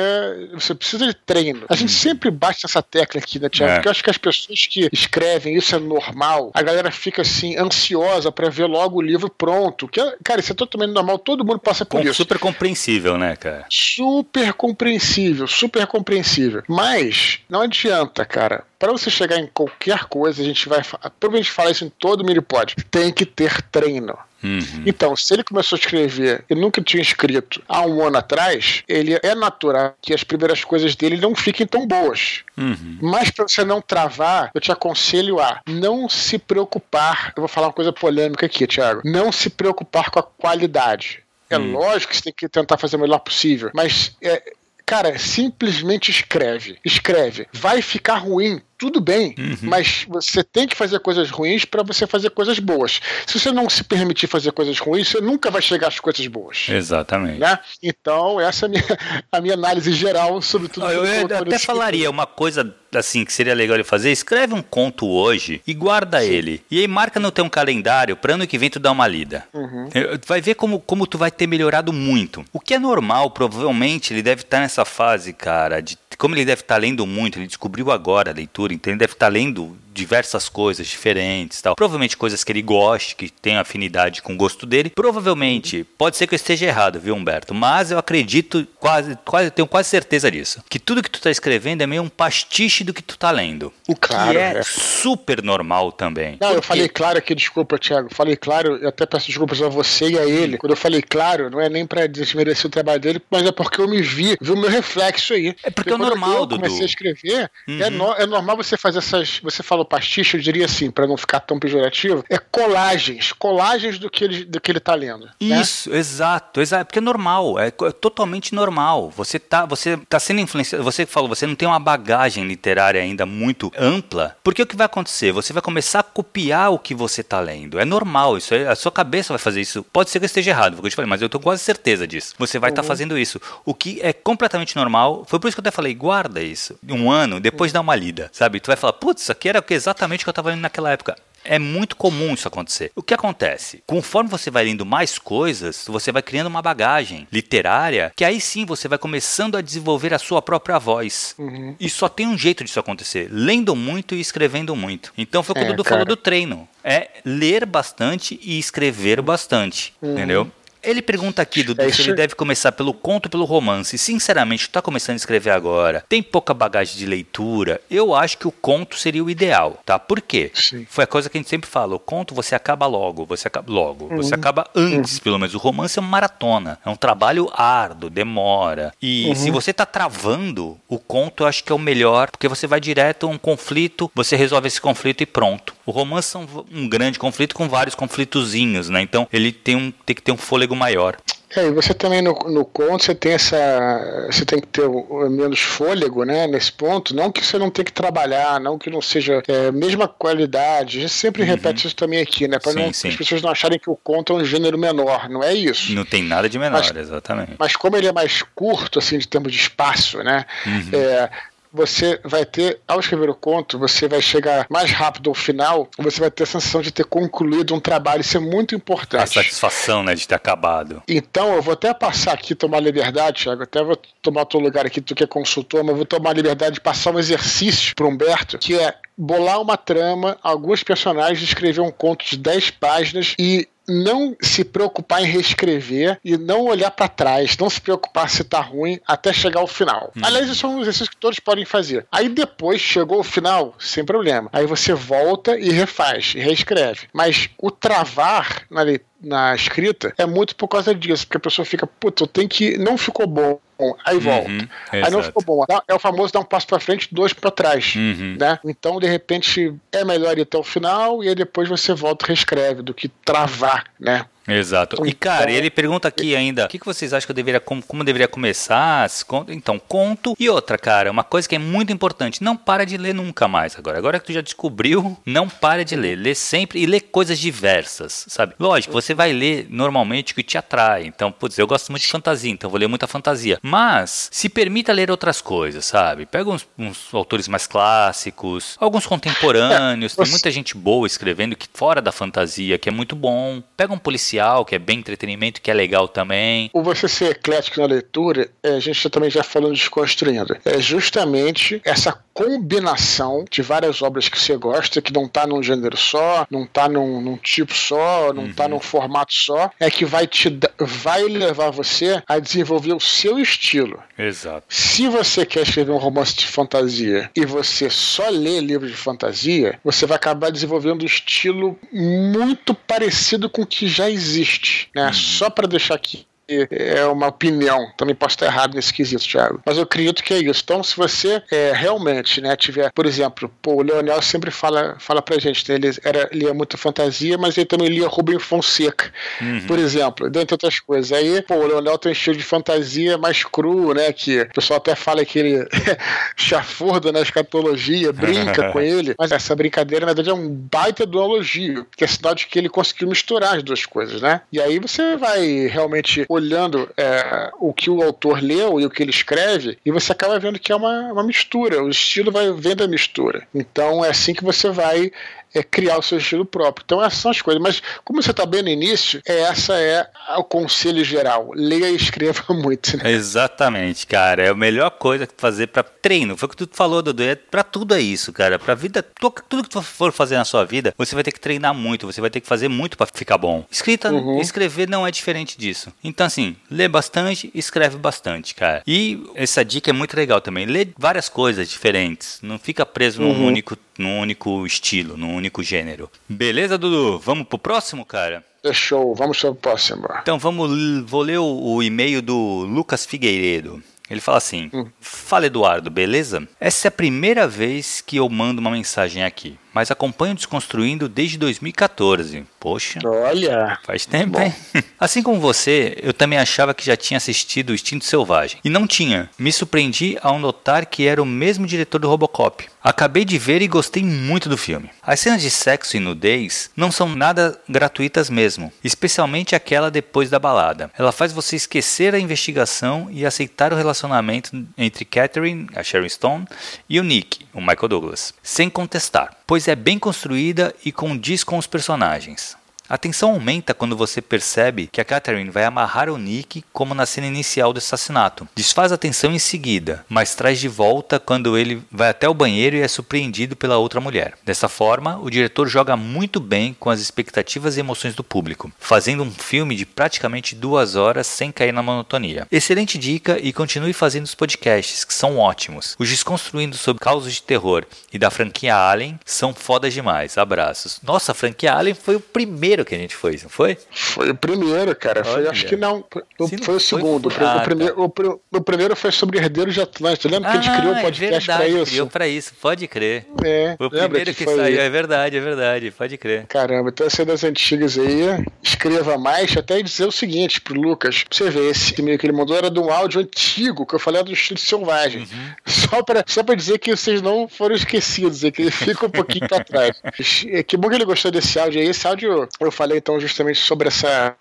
Você 0.54 0.74
precisa 0.74 1.06
de 1.06 1.14
treino. 1.14 1.66
A 1.70 1.76
gente 1.76 1.90
uhum. 1.90 2.00
sempre 2.00 2.32
bate 2.32 2.62
nessa 2.64 2.82
tecla 2.82 3.20
aqui, 3.20 3.40
né, 3.40 3.50
Tiago? 3.50 3.72
É. 3.72 3.76
Porque 3.76 3.88
eu 3.88 3.92
acho 3.92 4.04
que 4.04 4.10
as 4.10 4.18
pessoas 4.18 4.66
que 4.68 4.90
escrevem 4.92 5.56
isso 5.56 5.76
é 5.76 5.80
normal. 5.80 6.52
A 6.54 6.62
galera 6.62 6.92
fica 6.92 7.22
assim, 7.22 7.58
ansiosa 7.58 8.32
para 8.32 8.50
ver 8.50 8.66
logo 8.66 8.98
o 8.98 9.02
livro 9.02 9.30
pronto. 9.30 9.88
Que, 9.88 10.02
cara, 10.24 10.40
isso 10.40 10.52
é 10.52 10.56
totalmente 10.56 10.94
normal, 10.94 11.20
todo 11.20 11.46
mundo 11.46 11.60
passa 11.60 11.86
por 11.86 12.02
Com, 12.02 12.08
isso. 12.08 12.16
Super 12.16 12.40
compreensível, 12.40 13.18
né, 13.18 13.36
cara? 13.36 13.66
Super 13.70 14.54
compreensível, 14.54 15.48
super 15.48 15.75
super 15.76 15.88
compreensível. 15.88 16.64
Mas 16.68 17.40
não 17.50 17.62
adianta, 17.62 18.26
cara. 18.26 18.64
Para 18.80 18.92
você 18.92 19.10
chegar 19.10 19.38
em 19.38 19.48
qualquer 19.48 20.06
coisa, 20.06 20.42
a 20.42 20.46
gente 20.46 20.70
vai. 20.70 20.82
Provavelmente 21.20 21.52
falar 21.52 21.72
isso 21.72 21.84
em 21.84 21.90
todo 21.90 22.22
o 22.22 22.26
Miripod. 22.26 22.76
Tem 22.90 23.12
que 23.12 23.26
ter 23.26 23.62
treino. 23.64 24.18
Uhum. 24.44 24.84
Então, 24.86 25.16
se 25.16 25.34
ele 25.34 25.44
começou 25.44 25.76
a 25.76 25.80
escrever 25.80 26.46
e 26.48 26.54
nunca 26.54 26.80
tinha 26.82 27.02
escrito 27.02 27.64
há 27.68 27.82
um 27.82 28.04
ano 28.06 28.18
atrás, 28.18 28.84
ele 28.88 29.18
é 29.24 29.34
natural 29.34 29.96
que 30.00 30.14
as 30.14 30.24
primeiras 30.24 30.64
coisas 30.64 30.96
dele 30.96 31.18
não 31.18 31.34
fiquem 31.36 31.66
tão 31.66 31.88
boas. 31.88 32.44
Uhum. 32.56 33.00
Mas 33.02 33.32
para 33.32 33.48
você 33.48 33.66
não 33.66 33.82
travar, 33.82 34.52
eu 34.54 34.62
te 34.62 34.72
aconselho 34.72 35.40
a 35.40 35.62
não 35.68 36.08
se 36.08 36.38
preocupar. 36.38 37.34
Eu 37.36 37.42
vou 37.42 37.48
falar 37.48 37.68
uma 37.68 37.74
coisa 37.74 37.92
polêmica 37.92 38.46
aqui, 38.46 38.68
Thiago. 38.68 39.02
Não 39.04 39.32
se 39.32 39.50
preocupar 39.50 40.12
com 40.12 40.20
a 40.20 40.24
qualidade. 40.24 41.24
É 41.50 41.58
hum. 41.60 41.74
lógico 41.74 42.12
que 42.12 42.18
você 42.18 42.24
tem 42.24 42.34
que 42.34 42.50
tentar 42.50 42.78
fazer 42.78 42.96
o 42.96 43.00
melhor 43.00 43.20
possível, 43.20 43.70
mas 43.74 44.16
é, 44.22 44.42
Cara, 44.86 45.18
simplesmente 45.18 46.12
escreve. 46.12 46.78
Escreve. 46.86 47.48
Vai 47.52 47.82
ficar 47.82 48.18
ruim 48.18 48.62
tudo 48.78 49.00
bem, 49.00 49.34
uhum. 49.38 49.58
mas 49.62 50.06
você 50.08 50.44
tem 50.44 50.68
que 50.68 50.76
fazer 50.76 51.00
coisas 51.00 51.30
ruins 51.30 51.66
para 51.66 51.84
você 51.84 52.06
fazer 52.06 52.30
coisas 52.30 52.60
boas. 52.60 53.02
Se 53.26 53.40
você 53.40 53.52
não 53.52 53.70
se 53.70 53.84
permitir 53.84 54.28
fazer 54.28 54.52
coisas 54.52 54.78
ruins, 54.80 55.08
você 55.08 55.22
nunca 55.22 55.50
vai 55.50 55.62
chegar 55.62 55.88
às 55.88 56.00
coisas 56.00 56.26
boas. 56.28 56.68
Exatamente. 56.70 57.40
Né? 57.40 57.58
Então, 57.82 58.40
essa 58.40 58.66
é 58.66 58.68
a 58.68 58.70
minha, 58.70 58.84
a 59.32 59.42
minha 59.42 59.54
análise 59.54 59.92
geral 59.94 60.42
sobre 60.42 60.68
tudo. 60.68 60.88
Eu, 60.88 61.06
eu, 61.06 61.28
eu 61.28 61.38
até 61.38 61.60
falaria 61.60 62.10
uma 62.10 62.26
coisa 62.26 62.76
assim 62.98 63.26
que 63.26 63.34
seria 63.34 63.54
legal 63.54 63.76
ele 63.76 63.84
fazer, 63.84 64.12
escreve 64.12 64.54
um 64.54 64.62
conto 64.62 65.08
hoje 65.08 65.62
e 65.68 65.74
guarda 65.74 66.22
Sim. 66.22 66.28
ele. 66.28 66.64
E 66.70 66.80
aí 66.80 66.88
marca 66.88 67.20
no 67.20 67.32
teu 67.32 67.50
calendário 67.50 68.16
para 68.16 68.36
ano 68.36 68.48
que 68.48 68.58
vem 68.58 68.70
tu 68.70 68.80
dar 68.80 68.92
uma 68.92 69.08
lida. 69.08 69.46
Uhum. 69.54 69.90
Vai 70.26 70.42
ver 70.42 70.56
como, 70.56 70.80
como 70.80 71.06
tu 71.06 71.18
vai 71.18 71.32
ter 71.32 71.48
melhorado 71.48 71.92
muito. 71.92 72.44
O 72.54 72.60
que 72.60 72.74
é 72.74 72.80
normal, 72.80 73.32
provavelmente 73.32 74.14
ele 74.14 74.24
deve 74.24 74.42
estar 74.42 74.60
nessa 74.60 74.86
fase, 74.86 75.34
cara, 75.34 75.82
de 75.82 75.98
como 76.18 76.36
ele 76.36 76.46
deve 76.46 76.62
estar 76.62 76.78
lendo 76.78 77.06
muito, 77.06 77.38
ele 77.40 77.48
descobriu 77.48 77.92
agora 77.92 78.32
a 78.32 78.34
leitura, 78.34 78.74
então 78.74 78.92
ele 78.92 79.00
deve 79.00 79.14
estar 79.14 79.28
lendo 79.28 79.78
diversas 79.96 80.50
coisas 80.50 80.86
diferentes 80.86 81.62
tal. 81.62 81.76
Provavelmente 81.76 82.18
coisas 82.18 82.44
que 82.44 82.52
ele 82.52 82.62
goste, 82.62 83.16
que 83.16 83.30
tenha 83.30 83.62
afinidade 83.62 84.22
com 84.22 84.34
o 84.34 84.38
gosto 84.38 84.66
dele. 84.66 84.92
Provavelmente, 84.94 85.86
pode 85.98 86.18
ser 86.18 86.28
que 86.28 86.34
eu 86.34 86.38
esteja 86.38 86.66
errado, 86.66 87.00
viu, 87.00 87.16
Humberto? 87.16 87.54
Mas 87.54 87.92
eu 87.92 87.98
acredito, 87.98 88.68
quase, 88.78 89.18
quase 89.24 89.50
tenho 89.50 89.68
quase 89.68 89.90
certeza 89.90 90.30
disso. 90.30 90.62
Que 90.70 90.78
tudo 90.78 91.02
que 91.02 91.10
tu 91.10 91.22
tá 91.22 91.32
escrevendo 91.32 91.82
é 91.82 91.88
meio 91.88 92.04
um 92.04 92.10
pastiche 92.10 92.84
do 92.84 92.94
que 92.94 93.02
tu 93.02 93.18
tá 93.18 93.32
lendo. 93.32 93.72
O 93.88 93.96
claro, 93.96 94.32
que 94.32 94.38
é, 94.38 94.58
é, 94.58 94.64
super 94.64 95.42
normal 95.42 95.92
também. 95.92 96.38
Não, 96.42 96.52
eu 96.52 96.62
falei 96.62 96.90
claro 96.90 97.18
aqui, 97.18 97.34
desculpa, 97.34 97.80
Thiago. 97.80 98.14
Falei 98.14 98.36
claro, 98.36 98.76
eu 98.78 98.90
até 98.90 99.06
peço 99.06 99.28
desculpas 99.28 99.62
a 99.62 99.70
você 99.70 100.10
e 100.10 100.20
a 100.20 100.26
ele. 100.26 100.58
Quando 100.58 100.72
eu 100.72 100.78
falei 100.78 101.02
claro, 101.02 101.50
não 101.50 101.62
é 101.62 101.70
nem 101.70 101.86
pra 101.86 102.08
desmerecer 102.08 102.66
o 102.66 102.70
trabalho 102.70 103.00
dele, 103.00 103.22
mas 103.30 103.46
é 103.46 103.52
porque 103.52 103.80
eu 103.80 103.88
me 103.88 104.02
vi, 104.02 104.36
vi 104.42 104.52
o 104.52 104.58
meu 104.58 104.70
reflexo 104.70 105.34
aí. 105.34 105.56
É 105.64 105.70
porque 105.70 105.94
é 105.94 105.98
normal, 105.98 106.42
eu 106.42 106.48
comecei 106.48 106.84
a 106.84 106.86
escrever, 106.86 107.50
é 107.68 107.72
uhum. 107.72 107.82
é, 107.82 107.90
no, 107.90 108.14
é 108.14 108.26
normal 108.26 108.58
você 108.58 108.78
fazer 108.78 109.00
essas. 109.00 109.40
Você 109.40 109.64
falou 109.86 109.88
pastiche, 109.88 110.38
eu 110.38 110.42
diria 110.42 110.66
assim, 110.66 110.90
para 110.90 111.08
não 111.08 111.16
ficar 111.16 111.40
tão 111.40 111.60
pejorativo, 111.60 112.24
é 112.30 112.38
colagens, 112.38 113.32
colagens 113.32 114.00
do 114.00 114.10
que 114.10 114.24
ele, 114.24 114.46
do 114.46 114.60
que 114.60 114.72
ele 114.72 114.80
tá 114.80 114.96
lendo. 114.96 115.26
Né? 115.26 115.62
Isso, 115.62 115.90
né? 115.90 115.98
exato, 115.98 116.60
exato. 116.60 116.86
Porque 116.86 117.00
é 117.00 117.02
normal, 117.02 117.60
é, 117.60 117.68
é, 117.68 117.72
totalmente 117.72 118.54
normal. 118.54 119.12
Você 119.16 119.40
tá, 119.40 119.66
você 119.66 119.98
tá 120.10 120.20
sendo 120.20 120.42
influenciado. 120.42 120.84
Você 120.84 121.06
falou, 121.06 121.30
você 121.30 121.46
não 121.46 121.56
tem 121.56 121.68
uma 121.68 121.80
bagagem 121.80 122.46
literária 122.46 123.02
ainda 123.02 123.26
muito 123.26 123.72
ampla. 123.78 124.36
Porque 124.44 124.62
o 124.62 124.68
que 124.68 124.76
vai 124.76 124.86
acontecer? 124.86 125.32
Você 125.32 125.54
vai 125.54 125.62
começar 125.62 126.00
a 126.00 126.04
copiar 126.04 126.72
o 126.72 126.80
que 126.80 126.96
você 126.96 127.24
tá 127.24 127.40
lendo. 127.40 127.80
É 127.80 127.86
normal, 127.86 128.38
isso 128.38 128.54
é, 128.54 128.68
a 128.68 128.76
sua 128.76 128.92
cabeça 128.92 129.34
vai 129.34 129.40
fazer 129.40 129.62
isso. 129.62 129.84
Pode 129.84 130.10
ser 130.10 130.20
que 130.20 130.26
eu 130.26 130.28
esteja 130.28 130.52
errado, 130.52 130.74
porque 130.76 130.88
eu 130.88 130.92
te 130.92 130.96
falei, 130.96 131.10
mas 131.10 131.22
eu 131.22 131.30
tô 131.30 131.40
quase 131.40 131.62
certeza 131.62 132.08
disso. 132.08 132.34
Você 132.38 132.58
vai 132.58 132.72
estar 132.72 132.82
tá 132.82 132.86
uhum. 132.86 132.88
fazendo 132.88 133.18
isso. 133.18 133.40
O 133.64 133.74
que 133.74 134.00
é 134.02 134.12
completamente 134.12 134.76
normal. 134.76 135.24
Foi 135.28 135.40
por 135.40 135.48
isso 135.48 135.56
que 135.56 135.60
eu 135.60 135.64
até 135.64 135.72
falei, 135.72 135.94
guarda 135.94 136.42
isso. 136.42 136.78
Um 136.88 137.12
ano, 137.12 137.40
depois 137.40 137.72
dá 137.72 137.82
uma 137.82 137.96
lida, 137.96 138.30
sabe? 138.32 138.60
Tu 138.60 138.68
vai 138.68 138.76
falar, 138.76 138.94
putz, 138.94 139.24
isso 139.24 139.32
aqui 139.32 139.50
era 139.50 139.62
exatamente 139.76 140.22
o 140.22 140.26
que 140.26 140.30
eu 140.30 140.32
estava 140.32 140.50
lendo 140.50 140.62
naquela 140.62 140.92
época. 140.92 141.16
É 141.46 141.60
muito 141.60 141.96
comum 141.96 142.34
isso 142.34 142.48
acontecer. 142.48 142.92
O 142.96 143.04
que 143.04 143.14
acontece? 143.14 143.84
Conforme 143.86 144.30
você 144.30 144.50
vai 144.50 144.66
lendo 144.66 144.84
mais 144.84 145.20
coisas, 145.20 145.86
você 145.88 146.12
vai 146.12 146.24
criando 146.24 146.48
uma 146.48 146.62
bagagem 146.62 147.28
literária 147.32 148.12
que 148.16 148.26
aí 148.26 148.42
sim 148.42 148.66
você 148.66 148.88
vai 148.88 148.98
começando 148.98 149.56
a 149.56 149.62
desenvolver 149.62 150.12
a 150.14 150.18
sua 150.18 150.42
própria 150.42 150.80
voz. 150.80 151.36
Uhum. 151.38 151.76
E 151.80 151.88
só 151.88 152.10
tem 152.10 152.28
um 152.28 152.38
jeito 152.38 152.64
disso 152.64 152.80
acontecer: 152.80 153.28
lendo 153.32 153.76
muito 153.76 154.16
e 154.16 154.20
escrevendo 154.20 154.76
muito. 154.76 155.14
Então 155.16 155.44
foi 155.44 155.54
o 155.54 155.56
que 155.56 155.64
o 155.64 155.66
é, 155.66 155.68
Dudu 155.68 155.84
falou 155.84 156.06
do 156.06 156.18
treino. 156.18 156.68
É 156.84 157.10
ler 157.24 157.66
bastante 157.66 158.40
e 158.42 158.58
escrever 158.58 159.22
bastante. 159.22 159.94
Uhum. 160.02 160.14
Entendeu? 160.14 160.52
Ele 160.86 161.02
pergunta 161.02 161.42
aqui, 161.42 161.64
Dudu, 161.64 161.82
é 161.82 161.92
se 161.92 162.02
ele 162.02 162.14
deve 162.14 162.36
começar 162.36 162.72
pelo 162.72 162.94
conto 162.94 163.26
ou 163.26 163.32
pelo 163.32 163.46
romance. 163.46 163.98
Sinceramente, 163.98 164.70
tá 164.70 164.82
começando 164.82 165.16
a 165.16 165.18
escrever 165.18 165.52
agora, 165.52 166.04
tem 166.08 166.22
pouca 166.22 166.54
bagagem 166.54 166.98
de 166.98 167.06
leitura, 167.06 167.82
eu 167.90 168.14
acho 168.14 168.38
que 168.38 168.48
o 168.48 168.52
conto 168.52 168.98
seria 168.98 169.24
o 169.24 169.30
ideal, 169.30 169.82
tá? 169.86 169.98
Por 169.98 170.22
quê? 170.22 170.52
Sim. 170.54 170.86
Foi 170.90 171.04
a 171.04 171.08
coisa 171.08 171.30
que 171.30 171.38
a 171.38 171.42
gente 171.42 171.50
sempre 171.50 171.70
fala, 171.70 171.96
o 171.96 172.00
conto 172.00 172.36
você 172.36 172.56
acaba 172.56 172.86
logo, 172.86 173.26
você 173.26 173.48
acaba 173.48 173.72
logo, 173.72 174.06
uhum. 174.06 174.18
você 174.18 174.36
acaba 174.36 174.70
antes, 174.76 175.16
uhum. 175.16 175.24
pelo 175.24 175.40
menos. 175.40 175.56
O 175.56 175.58
romance 175.58 175.98
é 175.98 176.02
uma 176.02 176.10
maratona, 176.10 176.80
é 176.86 176.90
um 176.90 176.96
trabalho 176.96 177.50
árduo, 177.54 178.10
demora. 178.10 178.94
E 179.02 179.28
uhum. 179.28 179.36
se 179.36 179.52
você 179.52 179.74
tá 179.74 179.86
travando, 179.86 180.78
o 180.88 181.00
conto 181.00 181.44
eu 181.44 181.48
acho 181.48 181.64
que 181.64 181.72
é 181.72 181.76
o 181.76 181.80
melhor, 181.80 182.30
porque 182.30 182.48
você 182.48 182.68
vai 182.68 182.80
direto 182.80 183.26
a 183.26 183.30
um 183.30 183.38
conflito, 183.38 184.12
você 184.14 184.36
resolve 184.36 184.68
esse 184.68 184.80
conflito 184.80 185.22
e 185.22 185.26
pronto. 185.26 185.74
O 185.86 185.92
romance 185.92 186.36
é 186.36 186.40
um, 186.40 186.48
um 186.72 186.90
grande 186.90 187.20
conflito 187.20 187.56
com 187.56 187.70
vários 187.70 187.96
conflitozinhos, 187.96 188.90
né? 188.90 189.02
Então 189.02 189.28
ele 189.32 189.52
tem, 189.52 189.76
um, 189.76 189.92
tem 190.06 190.16
que 190.16 190.22
ter 190.22 190.32
um 190.32 190.38
fôlego 190.38 190.75
maior. 190.76 191.18
É, 191.56 191.68
e 191.68 191.72
você 191.72 191.94
também 191.94 192.22
no, 192.22 192.34
no 192.34 192.66
conto 192.66 193.06
você 193.06 193.16
tem 193.16 193.34
essa. 193.34 194.28
Você 194.30 194.46
tem 194.46 194.60
que 194.60 194.68
ter 194.68 194.88
menos 195.30 195.60
fôlego, 195.60 196.26
né? 196.26 196.48
Nesse 196.48 196.72
ponto. 196.72 197.16
Não 197.16 197.32
que 197.32 197.46
você 197.46 197.58
não 197.58 197.70
tenha 197.70 197.86
que 197.86 197.94
trabalhar, 197.94 198.60
não 198.60 198.78
que 198.78 198.90
não 198.90 199.02
seja 199.02 199.42
é, 199.48 199.72
mesma 199.72 200.08
qualidade. 200.08 200.98
A 200.98 201.02
gente 201.02 201.14
sempre 201.14 201.44
uhum. 201.44 201.48
repete 201.48 201.88
isso 201.88 201.96
também 201.96 202.20
aqui, 202.20 202.48
né? 202.48 202.60
Para 202.60 202.88
as 202.88 203.16
pessoas 203.16 203.42
não 203.42 203.50
acharem 203.50 203.80
que 203.80 203.90
o 203.90 203.96
conto 203.96 204.34
é 204.34 204.36
um 204.36 204.46
gênero 204.46 204.78
menor. 204.78 205.30
Não 205.30 205.42
é 205.42 205.54
isso. 205.54 205.94
Não 205.94 206.04
tem 206.04 206.24
nada 206.24 206.50
de 206.50 206.60
menor, 206.60 206.82
mas, 206.82 206.96
exatamente. 206.96 207.54
Mas 207.58 207.76
como 207.76 207.96
ele 207.96 208.08
é 208.08 208.12
mais 208.12 208.42
curto, 208.54 209.00
assim, 209.00 209.18
de 209.18 209.28
termos 209.28 209.52
de 209.52 209.58
espaço, 209.58 210.18
né? 210.24 210.46
Uhum. 210.66 210.90
É, 210.92 211.30
você 211.76 212.20
vai 212.24 212.46
ter, 212.46 212.80
ao 212.88 213.00
escrever 213.00 213.30
o 213.30 213.36
conto, 213.36 213.78
você 213.78 214.08
vai 214.08 214.22
chegar 214.22 214.66
mais 214.70 214.92
rápido 214.92 215.30
ao 215.30 215.34
final, 215.34 215.90
você 215.98 216.22
vai 216.22 216.32
ter 216.32 216.44
a 216.44 216.46
sensação 216.46 216.82
de 216.82 216.92
ter 216.92 217.06
concluído 217.06 217.76
um 217.76 217.80
trabalho, 217.80 218.22
isso 218.22 218.38
é 218.38 218.40
muito 218.40 218.74
importante. 218.74 219.24
A 219.24 219.44
satisfação, 219.44 220.02
né, 220.02 220.16
de 220.16 220.28
ter 220.28 220.36
acabado. 220.36 221.04
Então, 221.08 221.54
eu 221.54 221.62
vou 221.62 221.74
até 221.74 221.94
passar 221.94 222.34
aqui, 222.34 222.56
tomar 222.56 222.80
liberdade, 222.80 223.44
Thiago, 223.44 223.64
até 223.64 223.84
vou 223.84 223.98
tomar 224.22 224.44
o 224.44 224.46
teu 224.46 224.60
lugar 224.60 224.86
aqui, 224.86 225.02
tu 225.02 225.14
que 225.14 225.24
é 225.24 225.28
consultor, 225.28 225.84
mas 225.84 225.96
vou 225.96 226.06
tomar 226.06 226.30
a 226.30 226.34
liberdade 226.34 226.76
de 226.76 226.82
passar 226.82 227.14
um 227.14 227.20
exercício 227.20 227.94
para 227.94 228.08
Humberto, 228.08 228.58
que 228.58 228.78
é 228.80 228.96
bolar 229.18 229.62
uma 229.62 229.78
trama, 229.78 230.38
alguns 230.42 230.84
personagens, 230.84 231.42
escrever 231.42 231.82
um 231.82 231.92
conto 231.92 232.26
de 232.26 232.38
10 232.38 232.72
páginas 232.72 233.36
e 233.40 233.68
não 233.88 234.36
se 234.42 234.64
preocupar 234.64 235.22
em 235.22 235.28
reescrever 235.28 236.20
e 236.24 236.38
não 236.38 236.66
olhar 236.66 236.92
para 236.92 237.08
trás, 237.08 237.58
não 237.58 237.70
se 237.70 237.80
preocupar 237.80 238.30
se 238.30 238.44
tá 238.44 238.60
ruim 238.60 239.00
até 239.06 239.32
chegar 239.32 239.60
ao 239.60 239.68
final. 239.68 240.12
Hum. 240.16 240.22
Aliás, 240.24 240.50
isso 240.50 240.66
é 240.66 240.70
um 240.70 240.82
exercício 240.82 241.12
que 241.12 241.18
todos 241.18 241.40
podem 241.40 241.66
fazer. 241.66 242.06
Aí 242.12 242.30
depois 242.30 242.82
chegou 242.82 243.20
o 243.20 243.24
final, 243.24 243.76
sem 243.80 244.04
problema. 244.04 244.50
Aí 244.52 244.66
você 244.66 244.94
volta 244.94 245.58
e 245.58 245.70
refaz, 245.70 246.34
e 246.36 246.40
reescreve. 246.40 247.08
Mas 247.14 247.50
o 247.58 247.70
travar 247.70 248.66
na 248.70 248.82
leitura 248.82 249.15
na 249.26 249.56
escrita 249.56 250.14
é 250.18 250.26
muito 250.26 250.56
por 250.56 250.68
causa 250.68 250.94
disso, 250.94 251.26
porque 251.26 251.38
a 251.38 251.40
pessoa 251.40 251.66
fica, 251.66 251.88
puta, 251.88 252.24
eu 252.24 252.28
tenho 252.28 252.48
que. 252.48 252.78
Não 252.78 252.98
ficou 252.98 253.26
bom. 253.26 253.60
Aí 254.06 254.18
volta. 254.20 254.50
Uhum, 254.50 254.68
aí 254.92 255.12
não 255.12 255.22
ficou 255.22 255.44
bom. 255.44 255.66
É 255.88 255.94
o 255.94 256.00
famoso 256.00 256.32
dar 256.32 256.40
um 256.40 256.46
passo 256.46 256.68
para 256.68 256.80
frente, 256.80 257.10
dois 257.12 257.34
para 257.34 257.52
trás. 257.52 257.94
Uhum. 257.96 258.38
Né? 258.40 258.58
Então, 258.64 259.00
de 259.00 259.08
repente, 259.08 259.74
é 259.92 260.06
melhor 260.06 260.38
ir 260.38 260.44
até 260.44 260.58
o 260.58 260.64
final 260.64 261.24
e 261.24 261.28
aí 261.28 261.36
depois 261.36 261.68
você 261.68 261.94
volta 261.94 262.26
e 262.26 262.28
reescreve, 262.30 262.82
do 262.82 262.94
que 262.94 263.10
travar, 263.10 263.86
né? 264.00 264.26
Exato. 264.48 265.06
E 265.06 265.14
cara, 265.14 265.52
ele 265.52 265.70
pergunta 265.70 266.08
aqui 266.08 266.36
ainda, 266.36 266.66
o 266.66 266.68
que, 266.68 266.80
que 266.80 266.86
vocês 266.86 267.14
acham 267.14 267.26
que 267.26 267.32
eu 267.32 267.36
deveria, 267.36 267.60
como, 267.60 267.82
como 267.82 268.04
deveria 268.04 268.28
começar? 268.28 269.10
Então, 269.50 269.80
conto. 269.80 270.36
E 270.40 270.50
outra, 270.50 270.78
cara, 270.78 271.12
uma 271.12 271.24
coisa 271.24 271.48
que 271.48 271.56
é 271.56 271.60
muito 271.60 271.92
importante, 271.92 272.44
não 272.44 272.56
para 272.56 272.86
de 272.86 272.98
ler 272.98 273.14
nunca 273.14 273.48
mais 273.48 273.78
agora. 273.78 273.98
Agora 273.98 274.20
que 274.20 274.26
tu 274.26 274.34
já 274.34 274.42
descobriu, 274.42 275.18
não 275.26 275.50
para 275.50 275.84
de 275.84 275.96
ler. 275.96 276.16
Lê 276.16 276.36
sempre 276.36 276.80
e 276.80 276.86
lê 276.86 277.00
coisas 277.00 277.40
diversas, 277.40 278.26
sabe? 278.28 278.54
Lógico, 278.60 278.94
você 278.94 279.14
vai 279.14 279.34
ler 279.34 279.68
normalmente 279.70 280.34
o 280.34 280.36
que 280.36 280.44
te 280.44 280.58
atrai. 280.58 281.06
Então, 281.06 281.32
putz, 281.32 281.58
eu 281.58 281.68
gosto 281.68 281.92
muito 281.92 282.04
de 282.04 282.08
fantasia, 282.08 282.52
então 282.52 282.70
vou 282.70 282.80
ler 282.80 282.88
muita 282.88 283.08
fantasia. 283.08 283.60
Mas, 283.62 284.30
se 284.32 284.50
permita 284.50 284.94
ler 284.94 285.10
outras 285.10 285.42
coisas, 285.42 285.86
sabe? 285.86 286.26
Pega 286.26 286.50
uns, 286.50 286.68
uns 286.78 287.14
autores 287.14 287.48
mais 287.48 287.66
clássicos, 287.66 288.76
alguns 288.80 289.06
contemporâneos, 289.06 290.16
tem 290.16 290.30
muita 290.30 290.52
gente 290.52 290.76
boa 290.76 291.08
escrevendo 291.08 291.56
que 291.56 291.68
fora 291.74 292.02
da 292.02 292.12
fantasia, 292.12 292.78
que 292.78 292.90
é 292.90 292.92
muito 292.92 293.16
bom. 293.16 293.62
Pega 293.76 293.94
um 293.94 293.98
policial 293.98 294.35
que 294.66 294.76
é 294.76 294.80
bem 294.80 295.00
entretenimento, 295.00 295.62
que 295.62 295.72
é 295.72 295.74
legal 295.74 296.08
também. 296.08 296.70
O 296.74 296.82
você 296.82 297.08
ser 297.08 297.32
eclético 297.32 297.80
na 297.80 297.88
leitura, 297.88 298.50
é, 298.64 298.70
a 298.76 298.80
gente 298.80 299.10
também 299.10 299.30
já 299.30 299.44
falando 299.44 299.74
desconstruindo, 299.74 300.58
é 300.66 300.80
justamente 300.80 301.82
essa 301.84 302.25
combinação 302.36 303.46
de 303.50 303.62
várias 303.62 304.02
obras 304.02 304.28
que 304.28 304.38
você 304.38 304.58
gosta, 304.58 305.02
que 305.02 305.14
não 305.14 305.26
tá 305.26 305.48
num 305.48 305.64
gênero 305.64 305.96
só, 305.96 306.46
não 306.52 306.68
tá 306.68 306.90
num, 306.90 307.22
num 307.22 307.38
tipo 307.38 307.74
só, 307.74 308.34
não 308.34 308.44
tá 308.44 308.48
uhum. 308.48 308.54
tá 308.54 308.68
num 308.68 308.80
formato 308.80 309.34
só, 309.34 309.72
é 309.80 309.90
que 309.90 310.04
vai 310.04 310.28
te 310.28 310.60
vai 310.78 311.24
levar 311.24 311.72
você 311.72 312.22
a 312.28 312.38
desenvolver 312.38 312.94
o 312.94 313.00
seu 313.00 313.40
estilo. 313.40 314.04
Exato. 314.18 314.66
Se 314.68 315.08
você 315.08 315.46
quer 315.46 315.64
escrever 315.64 315.92
um 315.92 315.98
romance 315.98 316.36
de 316.36 316.46
fantasia 316.46 317.32
e 317.34 317.46
você 317.46 317.90
só 317.90 318.28
lê 318.28 318.60
livros 318.60 318.92
de 318.92 318.98
fantasia, 318.98 319.80
você 319.84 320.06
vai 320.06 320.18
acabar 320.18 320.52
desenvolvendo 320.52 321.04
um 321.04 321.06
estilo 321.06 321.80
muito 321.92 322.74
parecido 322.74 323.50
com 323.50 323.62
o 323.62 323.68
que 323.68 323.88
já 323.88 324.10
existe, 324.10 324.90
né? 324.94 325.08
Uhum. 325.08 325.14
Só 325.14 325.50
para 325.50 325.68
deixar 325.68 325.96
aqui 325.96 326.26
é 326.48 327.06
uma 327.06 327.28
opinião. 327.28 327.92
Também 327.98 328.16
posso 328.16 328.36
estar 328.36 328.46
errado 328.46 328.76
nesse 328.76 328.94
quesito, 328.94 329.28
Thiago. 329.28 329.62
Mas 329.66 329.78
eu 329.78 329.84
acredito 329.84 330.24
que 330.24 330.34
é 330.34 330.40
isso. 330.40 330.62
Então, 330.64 330.84
se 330.84 330.96
você 330.96 331.42
é, 331.52 331.72
realmente 331.74 332.42
né, 332.42 332.56
tiver, 332.56 332.92
por 332.92 333.06
exemplo, 333.06 333.52
pô, 333.62 333.76
o 333.76 333.82
Leonel 333.82 334.22
sempre 334.22 334.52
fala, 334.52 334.96
fala 335.00 335.22
pra 335.22 335.40
gente, 335.40 335.68
né, 335.70 335.76
ele 335.76 335.92
era, 336.04 336.30
lia 336.32 336.54
muita 336.54 336.78
fantasia, 336.78 337.38
mas 337.38 337.58
ele 337.58 337.66
também 337.66 337.88
lia 337.88 338.08
Rubem 338.08 338.40
Fonseca, 338.40 339.12
uhum. 339.42 339.66
por 339.68 339.80
exemplo, 339.80 340.30
dentre 340.30 340.54
outras 340.54 340.80
coisas. 340.80 341.12
Aí, 341.12 341.42
pô, 341.42 341.56
o 341.56 341.68
Leonel 341.68 341.98
tem 341.98 342.12
um 342.12 342.14
estilo 342.14 342.38
de 342.38 342.44
fantasia 342.44 343.18
mais 343.18 343.44
cru, 343.44 343.94
né? 343.94 344.12
Que 344.14 344.42
o 344.42 344.54
pessoal 344.54 344.78
até 344.78 344.96
fala 344.96 345.26
que 345.26 345.40
ele 345.40 345.68
chafurda 346.36 347.12
na 347.12 347.22
escatologia, 347.22 348.12
brinca 348.14 348.72
com 348.72 348.80
ele, 348.82 349.16
mas 349.18 349.32
essa 349.32 349.56
brincadeira, 349.56 350.06
na 350.06 350.14
verdade, 350.14 350.30
é 350.30 350.34
um 350.34 350.50
baita 350.50 351.06
do 351.06 351.22
elogio, 351.22 351.86
que 351.96 352.04
é 352.04 352.08
sinal 352.08 352.36
de 352.36 352.46
que 352.48 352.60
ele 352.60 352.70
conseguiu 352.70 353.08
misturar 353.08 353.56
as 353.56 353.64
duas 353.64 353.86
coisas, 353.86 354.22
né? 354.22 354.42
E 354.52 354.60
aí 354.60 354.80
você 354.80 355.16
vai 355.18 355.68
realmente 355.68 356.26
olhando 356.36 356.90
é, 356.98 357.52
o 357.60 357.74
que 357.74 357.90
o 357.90 358.02
autor 358.02 358.42
leu 358.42 358.80
e 358.80 358.86
o 358.86 358.90
que 358.90 359.02
ele 359.04 359.12
escreve, 359.12 359.78
e 359.86 359.92
você 359.92 360.12
acaba 360.12 360.40
vendo 360.40 360.60
que 360.60 360.72
é 360.72 360.76
uma, 360.76 361.12
uma 361.12 361.24
mistura. 361.24 361.84
O 361.84 361.90
estilo 361.90 362.32
vai 362.32 362.52
vendo 362.52 362.84
a 362.84 362.88
mistura. 362.88 363.48
Então 363.54 364.04
é 364.04 364.10
assim 364.10 364.34
que 364.34 364.44
você 364.44 364.70
vai 364.70 365.12
é, 365.56 365.64
criar 365.64 365.98
o 365.98 366.02
seu 366.02 366.18
estilo 366.18 366.46
próprio. 366.46 366.84
Então 366.86 367.04
essas 367.04 367.20
são 367.20 367.32
as 367.32 367.42
coisas. 367.42 367.62
Mas 367.62 367.82
como 368.04 368.22
você 368.22 368.32
está 368.32 368.46
bem 368.46 368.62
no 368.62 368.70
início, 368.70 369.22
é, 369.26 369.42
essa 369.42 369.80
é 369.80 370.08
o 370.38 370.44
conselho 370.44 371.04
geral. 371.04 371.52
Leia 371.54 371.90
e 371.90 371.96
escreva 371.96 372.44
muito. 372.54 372.98
Né? 372.98 373.12
Exatamente, 373.12 374.06
cara. 374.06 374.44
É 374.44 374.50
a 374.50 374.56
melhor 374.56 374.92
coisa 374.92 375.26
que 375.26 375.34
fazer 375.38 375.68
para 375.68 375.84
treino. 375.84 376.38
Foi 376.38 376.48
o 376.48 376.50
que 376.50 376.58
tu 376.58 376.70
falou, 376.72 377.02
Dudu. 377.02 377.24
É, 377.24 377.36
para 377.36 377.64
tudo 377.64 377.94
é 377.94 378.02
isso, 378.02 378.34
cara. 378.34 378.60
Para 378.60 378.76
vida, 378.76 379.04
tudo 379.50 379.64
que 379.64 379.70
tu 379.70 379.82
for 379.82 380.12
fazer 380.12 380.36
na 380.38 380.46
sua 380.46 380.66
vida, 380.66 380.94
você 380.98 381.16
vai 381.16 381.24
ter 381.24 381.32
que 381.32 381.40
treinar 381.40 381.74
muito, 381.74 382.06
você 382.06 382.22
vai 382.22 382.30
ter 382.30 382.42
que 382.42 382.48
fazer 382.48 382.68
muito 382.68 382.98
para 382.98 383.08
ficar 383.08 383.38
bom. 383.38 383.66
Escrita, 383.72 384.12
uhum. 384.12 384.40
escrever 384.40 384.88
não 384.90 385.08
é 385.08 385.12
diferente 385.12 385.58
disso. 385.58 385.92
Então 386.04 386.26
assim, 386.26 386.56
lê 386.70 386.88
bastante, 386.88 387.50
escreve 387.54 387.98
bastante, 387.98 388.54
cara. 388.54 388.84
E 388.86 389.24
essa 389.36 389.64
dica 389.64 389.90
é 389.90 389.94
muito 389.94 390.16
legal 390.16 390.42
também. 390.42 390.66
Lê 390.66 390.88
várias 390.98 391.30
coisas 391.30 391.70
diferentes. 391.70 392.40
Não 392.42 392.60
fica 392.60 392.86
preso 392.86 393.22
uhum. 393.22 393.34
num 393.34 393.48
único 393.48 393.78
num 393.98 394.20
único 394.20 394.66
estilo, 394.66 395.18
num 395.18 395.36
único 395.36 395.64
gênero. 395.64 396.10
Beleza, 396.28 396.78
Dudu? 396.78 397.20
Vamos 397.20 397.48
pro 397.48 397.58
próximo, 397.58 398.06
cara? 398.06 398.44
Show, 398.72 399.14
vamos 399.14 399.40
pro 399.40 399.54
próximo. 399.54 400.08
Então 400.22 400.40
vamos, 400.40 400.70
vou 401.06 401.22
ler 401.22 401.38
o, 401.38 401.46
o 401.46 401.84
e-mail 401.84 402.22
do 402.22 402.66
Lucas 402.68 403.06
Figueiredo. 403.06 403.82
Ele 404.10 404.22
fala 404.22 404.38
assim: 404.38 404.70
hum. 404.74 404.88
Fala 405.00 405.46
Eduardo, 405.46 405.90
beleza? 405.90 406.48
Essa 406.60 406.88
é 406.88 406.90
a 406.90 406.92
primeira 406.92 407.48
vez 407.48 408.02
que 408.02 408.18
eu 408.18 408.28
mando 408.30 408.62
uma 408.62 408.72
mensagem 408.72 409.24
aqui 409.24 409.58
mas 409.76 409.92
acompanho 409.92 410.34
Desconstruindo 410.34 411.10
desde 411.10 411.38
2014. 411.38 412.46
Poxa. 412.58 413.00
Olha. 413.04 413.78
Faz 413.84 414.06
tempo, 414.06 414.40
hein? 414.40 414.56
Assim 414.98 415.22
como 415.22 415.40
você, 415.40 415.98
eu 416.02 416.14
também 416.14 416.40
achava 416.40 416.74
que 416.74 416.86
já 416.86 416.96
tinha 416.96 417.18
assistido 417.18 417.72
o 417.72 417.74
Instinto 417.74 418.06
Selvagem. 418.06 418.60
E 418.64 418.70
não 418.70 418.88
tinha. 418.88 419.30
Me 419.38 419.52
surpreendi 419.52 420.18
ao 420.22 420.40
notar 420.40 420.86
que 420.86 421.06
era 421.06 421.22
o 421.22 421.26
mesmo 421.26 421.68
diretor 421.68 422.00
do 422.00 422.08
Robocop. 422.08 422.66
Acabei 422.82 423.26
de 423.26 423.38
ver 423.38 423.62
e 423.62 423.68
gostei 423.68 424.04
muito 424.04 424.48
do 424.48 424.58
filme. 424.58 424.92
As 425.02 425.20
cenas 425.20 425.42
de 425.42 425.50
sexo 425.50 425.98
e 425.98 426.00
nudez 426.00 426.70
não 426.76 426.92
são 426.92 427.10
nada 427.10 427.60
gratuitas 427.68 428.30
mesmo, 428.30 428.72
especialmente 428.84 429.56
aquela 429.56 429.92
depois 429.92 430.30
da 430.30 430.40
balada. 430.40 430.92
Ela 430.98 431.12
faz 431.12 431.34
você 431.34 431.56
esquecer 431.56 432.14
a 432.14 432.20
investigação 432.20 433.08
e 433.12 433.26
aceitar 433.26 433.74
o 433.74 433.76
relacionamento 433.76 434.52
entre 434.78 435.04
Catherine, 435.04 435.68
a 435.76 435.84
Sharon 435.84 436.08
Stone, 436.08 436.48
e 436.88 437.00
o 437.00 437.04
Nick, 437.04 437.46
o 437.54 437.60
Michael 437.60 437.88
Douglas, 437.90 438.34
sem 438.44 438.70
contestar, 438.70 439.36
pois 439.48 439.68
é 439.68 439.76
bem 439.76 440.00
construída 440.00 440.74
e 440.84 440.92
condiz 440.92 441.44
com 441.44 441.58
os 441.58 441.68
personagens. 441.68 442.58
A 442.88 443.00
tensão 443.00 443.32
aumenta 443.32 443.74
quando 443.74 443.98
você 443.98 444.22
percebe 444.22 444.88
que 444.92 445.02
a 445.02 445.06
Catherine 445.06 445.50
vai 445.50 445.66
amarrar 445.66 446.08
o 446.08 446.20
Nick 446.20 446.64
como 446.72 446.94
na 446.94 447.08
cena 447.08 447.26
inicial 447.26 447.74
do 447.74 447.80
assassinato. 447.80 448.48
Desfaz 448.54 448.92
a 448.92 448.98
tensão 448.98 449.32
em 449.32 449.40
seguida, 449.40 450.06
mas 450.08 450.36
traz 450.36 450.60
de 450.60 450.68
volta 450.68 451.20
quando 451.20 451.58
ele 451.58 451.82
vai 451.92 452.10
até 452.10 452.30
o 452.30 452.34
banheiro 452.34 452.76
e 452.76 452.82
é 452.82 452.88
surpreendido 452.88 453.56
pela 453.56 453.78
outra 453.78 454.00
mulher. 454.00 454.36
Dessa 454.44 454.70
forma, 454.70 455.18
o 455.18 455.32
diretor 455.32 455.68
joga 455.68 455.98
muito 455.98 456.40
bem 456.40 456.76
com 456.80 456.92
as 456.92 457.00
expectativas 457.00 457.76
e 457.76 457.80
emoções 457.80 458.14
do 458.14 458.24
público, 458.24 458.72
fazendo 458.80 459.24
um 459.24 459.32
filme 459.32 459.76
de 459.76 459.86
praticamente 459.86 460.54
duas 460.54 460.96
horas 460.96 461.26
sem 461.26 461.52
cair 461.52 461.72
na 461.72 461.82
monotonia. 461.82 462.48
Excelente 462.52 463.00
dica 463.00 463.40
e 463.42 463.52
continue 463.52 463.94
fazendo 463.94 464.26
os 464.26 464.36
podcasts, 464.36 465.04
que 465.04 465.14
são 465.14 465.40
ótimos. 465.40 465.96
Os 465.98 466.08
desconstruindo 466.08 466.78
sobre 466.78 467.04
causos 467.04 467.34
de 467.34 467.42
terror 467.42 467.84
e 468.14 468.20
da 468.20 468.30
franquia 468.30 468.78
Alien 468.78 469.20
são 469.26 469.56
fodas 469.56 469.92
demais. 469.92 470.38
Abraços. 470.38 471.00
Nossa, 471.02 471.32
a 471.32 471.36
franquia 471.36 471.74
Alien 471.74 471.96
foi 471.96 472.16
o 472.16 472.20
primeiro 472.20 472.75
primeiro 472.76 472.86
que 472.86 472.96
a 472.96 472.98
gente 472.98 473.16
foi, 473.16 473.40
não 473.42 473.50
foi? 473.50 473.78
Foi 473.92 474.30
o 474.30 474.36
primeiro, 474.36 474.96
cara. 474.96 475.24
Foi, 475.24 475.48
acho 475.48 475.66
que 475.66 475.76
não. 475.76 476.04
O, 476.40 476.48
foi, 476.48 476.58
foi 476.58 476.76
o 476.76 476.80
segundo. 476.80 477.30
Foi, 477.30 477.46
ah, 477.46 477.58
o, 477.58 477.64
primeiro, 477.64 478.02
o, 478.02 478.58
o, 478.58 478.62
primeiro 478.62 478.96
foi 478.96 479.12
sobre 479.12 479.40
Herdeiros 479.40 479.74
de 479.74 479.82
Atlântico. 479.82 480.34
Lembra 480.34 480.50
ah, 480.50 480.52
que 480.52 480.58
a 480.58 480.62
gente 480.62 480.72
ah, 480.74 480.78
criou 480.78 480.94
o 480.94 480.96
um 480.96 481.00
é 481.00 481.02
podcast 481.02 481.52
é 481.52 481.56
pra 481.56 481.68
isso? 481.68 481.92
criou 481.92 482.08
pra 482.08 482.28
isso, 482.28 482.54
pode 482.62 482.88
crer. 482.88 483.26
É, 483.44 483.76
foi 483.78 483.88
o 483.88 483.90
primeiro 483.90 484.34
que, 484.34 484.46
que 484.46 484.56
saiu, 484.56 484.82
é 484.82 484.90
verdade, 484.90 485.38
é 485.38 485.40
verdade, 485.40 485.92
pode 485.92 486.18
crer. 486.18 486.46
Caramba, 486.48 486.90
então 486.90 487.08
essa 487.08 487.22
é 487.22 487.26
das 487.26 487.44
antigas 487.44 487.98
aí. 487.98 488.44
Escreva 488.62 489.18
mais, 489.18 489.56
até 489.56 489.82
dizer 489.82 490.06
o 490.06 490.12
seguinte 490.12 490.60
pro 490.60 490.80
Lucas. 490.80 491.24
Pra 491.24 491.38
você 491.38 491.50
ver, 491.50 491.72
esse 491.72 492.00
e-mail 492.00 492.18
que 492.18 492.26
ele 492.26 492.34
mandou 492.34 492.58
era 492.58 492.70
de 492.70 492.80
um 492.80 492.92
áudio 492.92 493.22
antigo, 493.22 493.86
que 493.86 493.96
eu 493.96 494.00
falei 494.00 494.24
do 494.24 494.34
estilo 494.34 494.60
selvagem. 494.60 495.22
Uhum. 495.22 495.56
Só, 495.66 496.04
pra, 496.04 496.24
só 496.28 496.44
pra 496.44 496.56
dizer 496.56 496.80
que 496.80 496.96
vocês 496.96 497.22
não 497.22 497.48
foram 497.48 497.76
esquecidos, 497.76 498.44
é 498.44 498.52
que 498.52 498.64
ele 498.64 498.72
fica 498.72 499.06
um 499.06 499.10
pouquinho 499.10 499.48
pra 499.48 499.64
trás. 499.64 499.96
É, 500.48 500.64
que 500.64 500.76
bom 500.76 500.90
que 500.90 500.96
ele 500.96 501.06
gostou 501.06 501.32
desse 501.32 501.60
áudio 501.60 501.80
aí. 501.80 501.88
Esse 501.88 502.08
áudio 502.08 502.48
eu 502.66 502.72
falei 502.72 502.98
então 502.98 503.20
justamente 503.20 503.60
sobre 503.60 503.88
essa, 503.88 504.36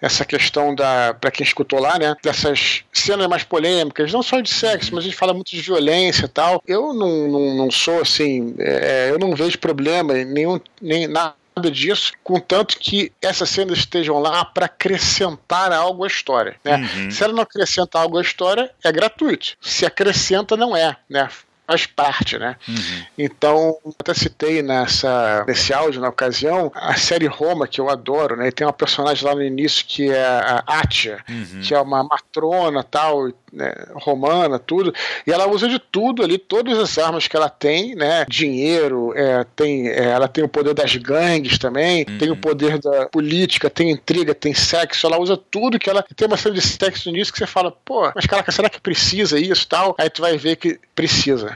essa 0.00 0.24
questão 0.24 0.74
da, 0.74 1.14
para 1.14 1.30
quem 1.30 1.44
escutou 1.44 1.80
lá, 1.80 1.98
né, 1.98 2.14
dessas 2.22 2.84
cenas 2.92 3.26
mais 3.26 3.44
polêmicas, 3.44 4.12
não 4.12 4.22
só 4.22 4.40
de 4.40 4.50
sexo, 4.50 4.94
mas 4.94 5.04
a 5.04 5.08
gente 5.08 5.16
fala 5.16 5.34
muito 5.34 5.50
de 5.50 5.60
violência 5.60 6.26
e 6.26 6.28
tal. 6.28 6.62
Eu 6.66 6.92
não, 6.92 7.28
não, 7.28 7.54
não 7.54 7.70
sou 7.70 8.00
assim, 8.00 8.54
é, 8.58 9.10
eu 9.10 9.18
não 9.18 9.34
vejo 9.34 9.58
problema 9.58 10.12
nenhum, 10.12 10.60
nem 10.80 11.06
nada 11.06 11.34
disso, 11.70 12.12
contanto 12.22 12.78
que 12.78 13.10
essas 13.20 13.48
cenas 13.48 13.78
estejam 13.78 14.18
lá 14.18 14.44
para 14.44 14.66
acrescentar 14.66 15.72
algo 15.72 16.04
à 16.04 16.06
história. 16.06 16.56
Né? 16.62 16.76
Uhum. 16.76 17.10
Se 17.10 17.24
ela 17.24 17.32
não 17.32 17.42
acrescenta 17.42 17.98
algo 17.98 18.18
à 18.18 18.20
história, 18.20 18.70
é 18.84 18.92
gratuito. 18.92 19.56
Se 19.60 19.86
acrescenta, 19.86 20.56
não 20.56 20.76
é. 20.76 20.96
Né? 21.08 21.28
Faz 21.66 21.84
parte, 21.86 22.38
né? 22.38 22.56
Uhum. 22.68 23.04
Então, 23.18 23.76
até 23.98 24.14
citei 24.14 24.62
nessa, 24.62 25.44
nesse 25.46 25.72
áudio, 25.74 26.00
na 26.00 26.08
ocasião, 26.08 26.70
a 26.74 26.94
série 26.94 27.26
Roma, 27.26 27.66
que 27.66 27.80
eu 27.80 27.90
adoro, 27.90 28.36
né? 28.36 28.48
E 28.48 28.52
tem 28.52 28.66
uma 28.66 28.72
personagem 28.72 29.24
lá 29.26 29.34
no 29.34 29.42
início 29.42 29.84
que 29.86 30.10
é 30.10 30.24
a 30.24 30.62
Atia, 30.66 31.18
uhum. 31.28 31.60
que 31.62 31.74
é 31.74 31.80
uma 31.80 32.04
matrona 32.04 32.84
tal, 32.84 33.32
né, 33.52 33.72
romana, 33.94 34.58
tudo, 34.58 34.92
e 35.26 35.32
ela 35.32 35.48
usa 35.48 35.68
de 35.68 35.78
tudo 35.78 36.22
ali, 36.22 36.38
todas 36.38 36.78
as 36.78 36.98
armas 36.98 37.26
que 37.26 37.36
ela 37.36 37.48
tem, 37.48 37.94
né? 37.94 38.24
Dinheiro, 38.28 39.12
é, 39.16 39.44
tem, 39.56 39.88
é, 39.88 40.10
ela 40.10 40.28
tem 40.28 40.44
o 40.44 40.48
poder 40.48 40.74
das 40.74 40.94
gangues 40.96 41.58
também, 41.58 42.04
uhum. 42.08 42.18
tem 42.18 42.30
o 42.30 42.36
poder 42.36 42.78
da 42.78 43.06
política, 43.06 43.70
tem 43.70 43.90
intriga, 43.90 44.34
tem 44.34 44.54
sexo, 44.54 45.06
ela 45.06 45.18
usa 45.18 45.36
tudo 45.36 45.78
que 45.78 45.90
ela. 45.90 46.04
Tem 46.14 46.28
uma 46.28 46.36
cena 46.36 46.54
de 46.54 46.60
sexo 46.60 47.08
no 47.08 47.16
início 47.16 47.32
que 47.32 47.38
você 47.38 47.46
fala, 47.46 47.72
pô, 47.84 48.10
mas 48.14 48.26
caraca, 48.26 48.52
será 48.52 48.68
que 48.68 48.80
precisa 48.80 49.38
isso 49.38 49.66
tal? 49.66 49.94
Aí 49.98 50.08
tu 50.10 50.22
vai 50.22 50.36
ver 50.36 50.56
que 50.56 50.78
precisa 50.94 51.55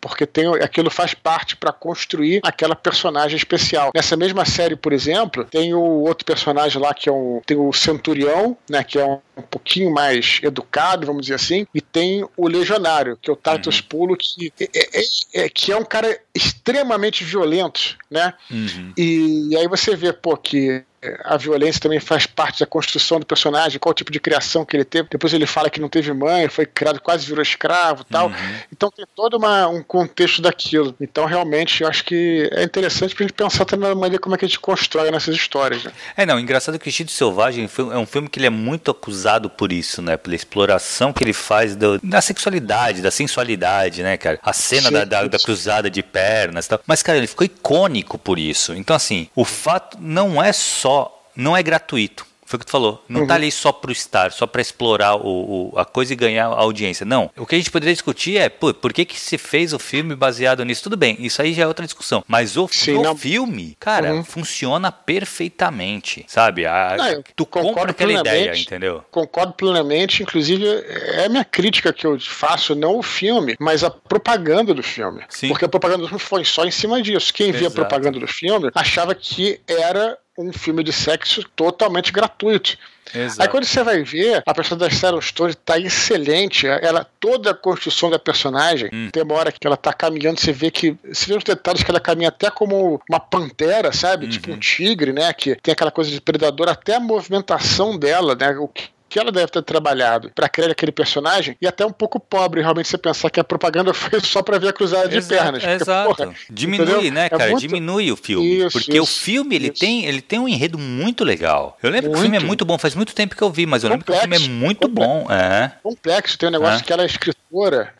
porque 0.00 0.26
tem, 0.26 0.46
aquilo 0.62 0.90
faz 0.90 1.14
parte 1.14 1.56
para 1.56 1.72
construir 1.72 2.40
aquela 2.42 2.74
personagem 2.74 3.36
especial. 3.36 3.90
Nessa 3.94 4.16
mesma 4.16 4.44
série, 4.44 4.76
por 4.76 4.92
exemplo, 4.92 5.44
tem 5.44 5.74
o 5.74 5.80
outro 5.80 6.24
personagem 6.24 6.80
lá 6.80 6.94
que 6.94 7.08
é 7.08 7.12
um, 7.12 7.40
tem 7.44 7.56
o 7.56 7.72
Centurião, 7.72 8.56
né, 8.68 8.82
que 8.82 8.98
é 8.98 9.04
um, 9.04 9.20
um 9.36 9.42
pouquinho 9.42 9.92
mais 9.92 10.40
educado, 10.42 11.06
vamos 11.06 11.22
dizer 11.22 11.34
assim, 11.34 11.66
e 11.74 11.80
tem 11.80 12.26
o 12.36 12.48
Legionário, 12.48 13.18
que 13.20 13.30
é 13.30 13.32
o 13.32 13.36
Titus 13.36 13.80
uhum. 13.80 13.86
Pulo, 13.88 14.16
que 14.16 14.52
é, 14.60 14.68
é, 14.74 15.02
é, 15.44 15.48
que 15.48 15.72
é 15.72 15.76
um 15.76 15.84
cara 15.84 16.18
extremamente 16.34 17.24
violento, 17.24 17.96
né? 18.10 18.34
Uhum. 18.50 18.92
E, 18.96 19.48
e 19.50 19.56
aí 19.56 19.68
você 19.68 19.94
vê, 19.94 20.12
pô, 20.12 20.36
que 20.36 20.84
a 21.24 21.36
violência 21.36 21.80
também 21.80 21.98
faz 21.98 22.26
parte 22.26 22.60
da 22.60 22.66
construção 22.66 23.18
do 23.18 23.24
personagem, 23.24 23.78
qual 23.78 23.94
tipo 23.94 24.12
de 24.12 24.20
criação 24.20 24.64
que 24.64 24.76
ele 24.76 24.84
teve. 24.84 25.08
Depois 25.10 25.32
ele 25.32 25.46
fala 25.46 25.70
que 25.70 25.80
não 25.80 25.88
teve 25.88 26.12
mãe, 26.12 26.48
foi 26.48 26.66
criado 26.66 27.00
quase 27.00 27.26
virou 27.26 27.42
escravo 27.42 28.04
tal. 28.04 28.28
Uhum. 28.28 28.34
Então 28.70 28.90
tem 28.90 29.06
todo 29.16 29.38
uma, 29.38 29.66
um 29.68 29.82
contexto 29.90 30.40
daquilo. 30.40 30.94
Então 31.00 31.24
realmente 31.24 31.82
eu 31.82 31.88
acho 31.88 32.04
que 32.04 32.48
é 32.52 32.62
interessante 32.62 33.12
pra 33.12 33.24
gente 33.24 33.32
pensar 33.32 33.64
também 33.64 33.88
na 33.88 33.94
maneira 33.96 34.22
como 34.22 34.36
é 34.36 34.38
que 34.38 34.44
a 34.44 34.48
gente 34.48 34.60
constrói 34.60 35.10
nessas 35.10 35.34
histórias. 35.34 35.82
Né? 35.82 35.90
É, 36.16 36.24
não, 36.24 36.38
engraçado 36.38 36.78
que 36.78 36.86
o 36.86 36.88
Instinto 36.88 37.10
Selvagem 37.10 37.68
é 37.92 37.98
um 37.98 38.06
filme 38.06 38.28
que 38.28 38.38
ele 38.38 38.46
é 38.46 38.50
muito 38.50 38.92
acusado 38.92 39.50
por 39.50 39.72
isso, 39.72 40.00
né? 40.00 40.16
Pela 40.16 40.36
exploração 40.36 41.12
que 41.12 41.24
ele 41.24 41.32
faz 41.32 41.74
do, 41.74 41.98
da 42.04 42.20
sexualidade, 42.20 43.02
da 43.02 43.10
sensualidade, 43.10 44.04
né, 44.04 44.16
cara? 44.16 44.38
A 44.44 44.52
cena 44.52 44.88
Sim, 44.88 44.92
da, 44.92 45.04
da, 45.04 45.26
da, 45.26 45.38
cruzada 45.40 45.90
de 45.90 46.04
pernas 46.04 46.68
tal. 46.68 46.80
Mas, 46.86 47.02
cara, 47.02 47.18
ele 47.18 47.26
ficou 47.26 47.44
icônico 47.44 48.16
por 48.16 48.38
isso. 48.38 48.72
Então, 48.74 48.94
assim, 48.94 49.28
o 49.34 49.44
fato 49.44 49.98
não 50.00 50.40
é 50.40 50.52
só, 50.52 51.20
não 51.34 51.56
é 51.56 51.64
gratuito. 51.64 52.29
Foi 52.50 52.56
o 52.56 52.60
que 52.60 52.66
tu 52.66 52.72
falou. 52.72 53.00
Não 53.08 53.20
tá 53.20 53.20
uhum. 53.20 53.26
tá 53.28 53.34
ali 53.36 53.52
só 53.52 53.70
pro 53.70 53.92
estar, 53.92 54.32
só 54.32 54.44
para 54.44 54.60
explorar 54.60 55.14
o, 55.14 55.70
o, 55.72 55.78
a 55.78 55.84
coisa 55.84 56.12
e 56.12 56.16
ganhar 56.16 56.46
a 56.46 56.60
audiência. 56.60 57.06
Não. 57.06 57.30
O 57.36 57.46
que 57.46 57.54
a 57.54 57.58
gente 57.58 57.70
poderia 57.70 57.94
discutir 57.94 58.38
é, 58.38 58.48
pô, 58.48 58.74
por 58.74 58.92
que, 58.92 59.04
que 59.04 59.20
se 59.20 59.38
fez 59.38 59.72
o 59.72 59.78
filme 59.78 60.16
baseado 60.16 60.64
nisso? 60.64 60.82
Tudo 60.82 60.96
bem, 60.96 61.16
isso 61.20 61.40
aí 61.40 61.54
já 61.54 61.62
é 61.62 61.66
outra 61.68 61.86
discussão. 61.86 62.24
Mas 62.26 62.56
o, 62.56 62.66
Sim, 62.66 62.96
o 62.96 63.14
filme, 63.14 63.76
cara, 63.78 64.14
uhum. 64.14 64.24
funciona 64.24 64.90
perfeitamente. 64.90 66.24
Sabe? 66.26 66.66
A, 66.66 66.96
não, 66.98 67.22
tu 67.36 67.46
compra 67.46 67.92
aquela 67.92 68.14
ideia, 68.14 68.52
entendeu? 68.58 69.04
Concordo 69.12 69.52
plenamente. 69.52 70.24
Inclusive, 70.24 70.66
é 70.66 71.26
a 71.26 71.28
minha 71.28 71.44
crítica 71.44 71.92
que 71.92 72.04
eu 72.04 72.18
faço, 72.18 72.74
não 72.74 72.98
o 72.98 73.02
filme, 73.02 73.54
mas 73.60 73.84
a 73.84 73.90
propaganda 73.90 74.74
do 74.74 74.82
filme. 74.82 75.22
Sim. 75.28 75.50
Porque 75.50 75.66
a 75.66 75.68
propaganda 75.68 76.02
do 76.02 76.08
filme 76.08 76.20
foi 76.20 76.44
só 76.44 76.64
em 76.64 76.72
cima 76.72 77.00
disso. 77.00 77.32
Quem 77.32 77.52
via 77.52 77.68
a 77.68 77.70
propaganda 77.70 78.18
do 78.18 78.26
filme 78.26 78.72
achava 78.74 79.14
que 79.14 79.60
era 79.68 80.18
um 80.40 80.52
filme 80.52 80.82
de 80.82 80.92
sexo 80.92 81.44
totalmente 81.54 82.12
gratuito. 82.12 82.76
Exato. 83.14 83.42
Aí 83.42 83.48
quando 83.48 83.64
você 83.64 83.82
vai 83.82 84.02
ver, 84.02 84.42
a 84.46 84.54
personagem 84.54 84.88
da 84.88 85.00
Sharon 85.00 85.20
Stone 85.20 85.54
tá 85.54 85.78
excelente. 85.78 86.66
Ela, 86.66 87.04
toda 87.18 87.50
a 87.50 87.54
construção 87.54 88.08
da 88.08 88.18
personagem, 88.18 88.88
hum. 88.92 89.08
tem 89.10 89.22
uma 89.22 89.34
hora 89.34 89.50
que 89.52 89.66
ela 89.66 89.76
tá 89.76 89.92
caminhando, 89.92 90.40
você 90.40 90.52
vê 90.52 90.70
que. 90.70 90.96
Você 91.04 91.26
vê 91.26 91.36
os 91.36 91.44
detalhes 91.44 91.82
que 91.82 91.90
ela 91.90 92.00
caminha 92.00 92.28
até 92.28 92.50
como 92.50 93.00
uma 93.08 93.20
pantera, 93.20 93.92
sabe? 93.92 94.26
Uhum. 94.26 94.30
Tipo 94.30 94.52
um 94.52 94.58
tigre, 94.58 95.12
né? 95.12 95.32
Que 95.32 95.56
tem 95.56 95.72
aquela 95.72 95.90
coisa 95.90 96.10
de 96.10 96.20
predador, 96.20 96.68
até 96.68 96.96
a 96.96 97.00
movimentação 97.00 97.98
dela, 97.98 98.34
né? 98.34 98.56
O 98.58 98.68
que 98.68 98.88
que 99.10 99.18
ela 99.18 99.30
deve 99.32 99.48
ter 99.48 99.62
trabalhado 99.62 100.30
para 100.34 100.48
criar 100.48 100.70
aquele 100.70 100.92
personagem 100.92 101.56
e 101.60 101.66
até 101.66 101.84
um 101.84 101.90
pouco 101.90 102.18
pobre 102.20 102.60
realmente 102.60 102.88
você 102.88 102.96
pensar 102.96 103.28
que 103.28 103.40
a 103.40 103.44
propaganda 103.44 103.92
foi 103.94 104.20
só 104.20 104.42
para 104.42 104.58
ver 104.58 104.68
a 104.68 104.72
cruzada 104.72 105.08
de 105.08 105.16
Exato, 105.18 105.42
pernas. 105.42 105.62
Porque, 105.64 105.82
Exato. 105.82 106.14
porra, 106.16 106.34
Diminui, 106.48 106.84
entendeu? 106.92 107.12
né, 107.12 107.26
É 107.26 107.28
cara? 107.28 107.46
muito- 107.50 107.60
Diminui 107.60 108.12
o 108.12 108.16
filme. 108.16 108.58
Isso, 108.58 108.70
porque 108.78 108.98
o 109.00 109.04
isso, 109.04 109.20
filme, 109.20 109.56
ele 109.56 109.68
isso. 109.68 109.80
tem, 109.80 110.06
ele 110.06 110.22
tem 110.22 110.38
um 110.38 110.48
enredo 110.48 110.78
muito 110.78 111.24
legal. 111.24 111.76
Eu 111.82 111.90
lembro 111.90 112.10
que 112.12 112.16
o 112.16 112.20
filme 112.20 112.36
é 112.36 112.40
Muito. 112.40 112.46
muito 112.46 112.64
bom, 112.64 112.78
faz 112.78 112.94
muito 112.94 113.14
tempo 113.14 113.34
que 113.36 113.42
eu 113.42 113.50
vi, 113.50 113.66
mas 113.66 113.82
eu 113.82 113.90
lembro 113.90 114.04
que 114.06 114.12
o 114.12 114.14
filme 114.14 114.36
é 114.36 114.38
Complexo, 114.38 114.50
muito 114.64 114.88
bom. 114.88 115.26
É. 115.30 115.72
complexo. 115.82 116.38
Tem 116.38 116.48
um 116.48 116.52
negócio 116.52 116.80
É. 116.80 116.82
que 116.84 116.92
ela 116.92 117.02
é 117.02 117.06
escritora, 117.06 117.39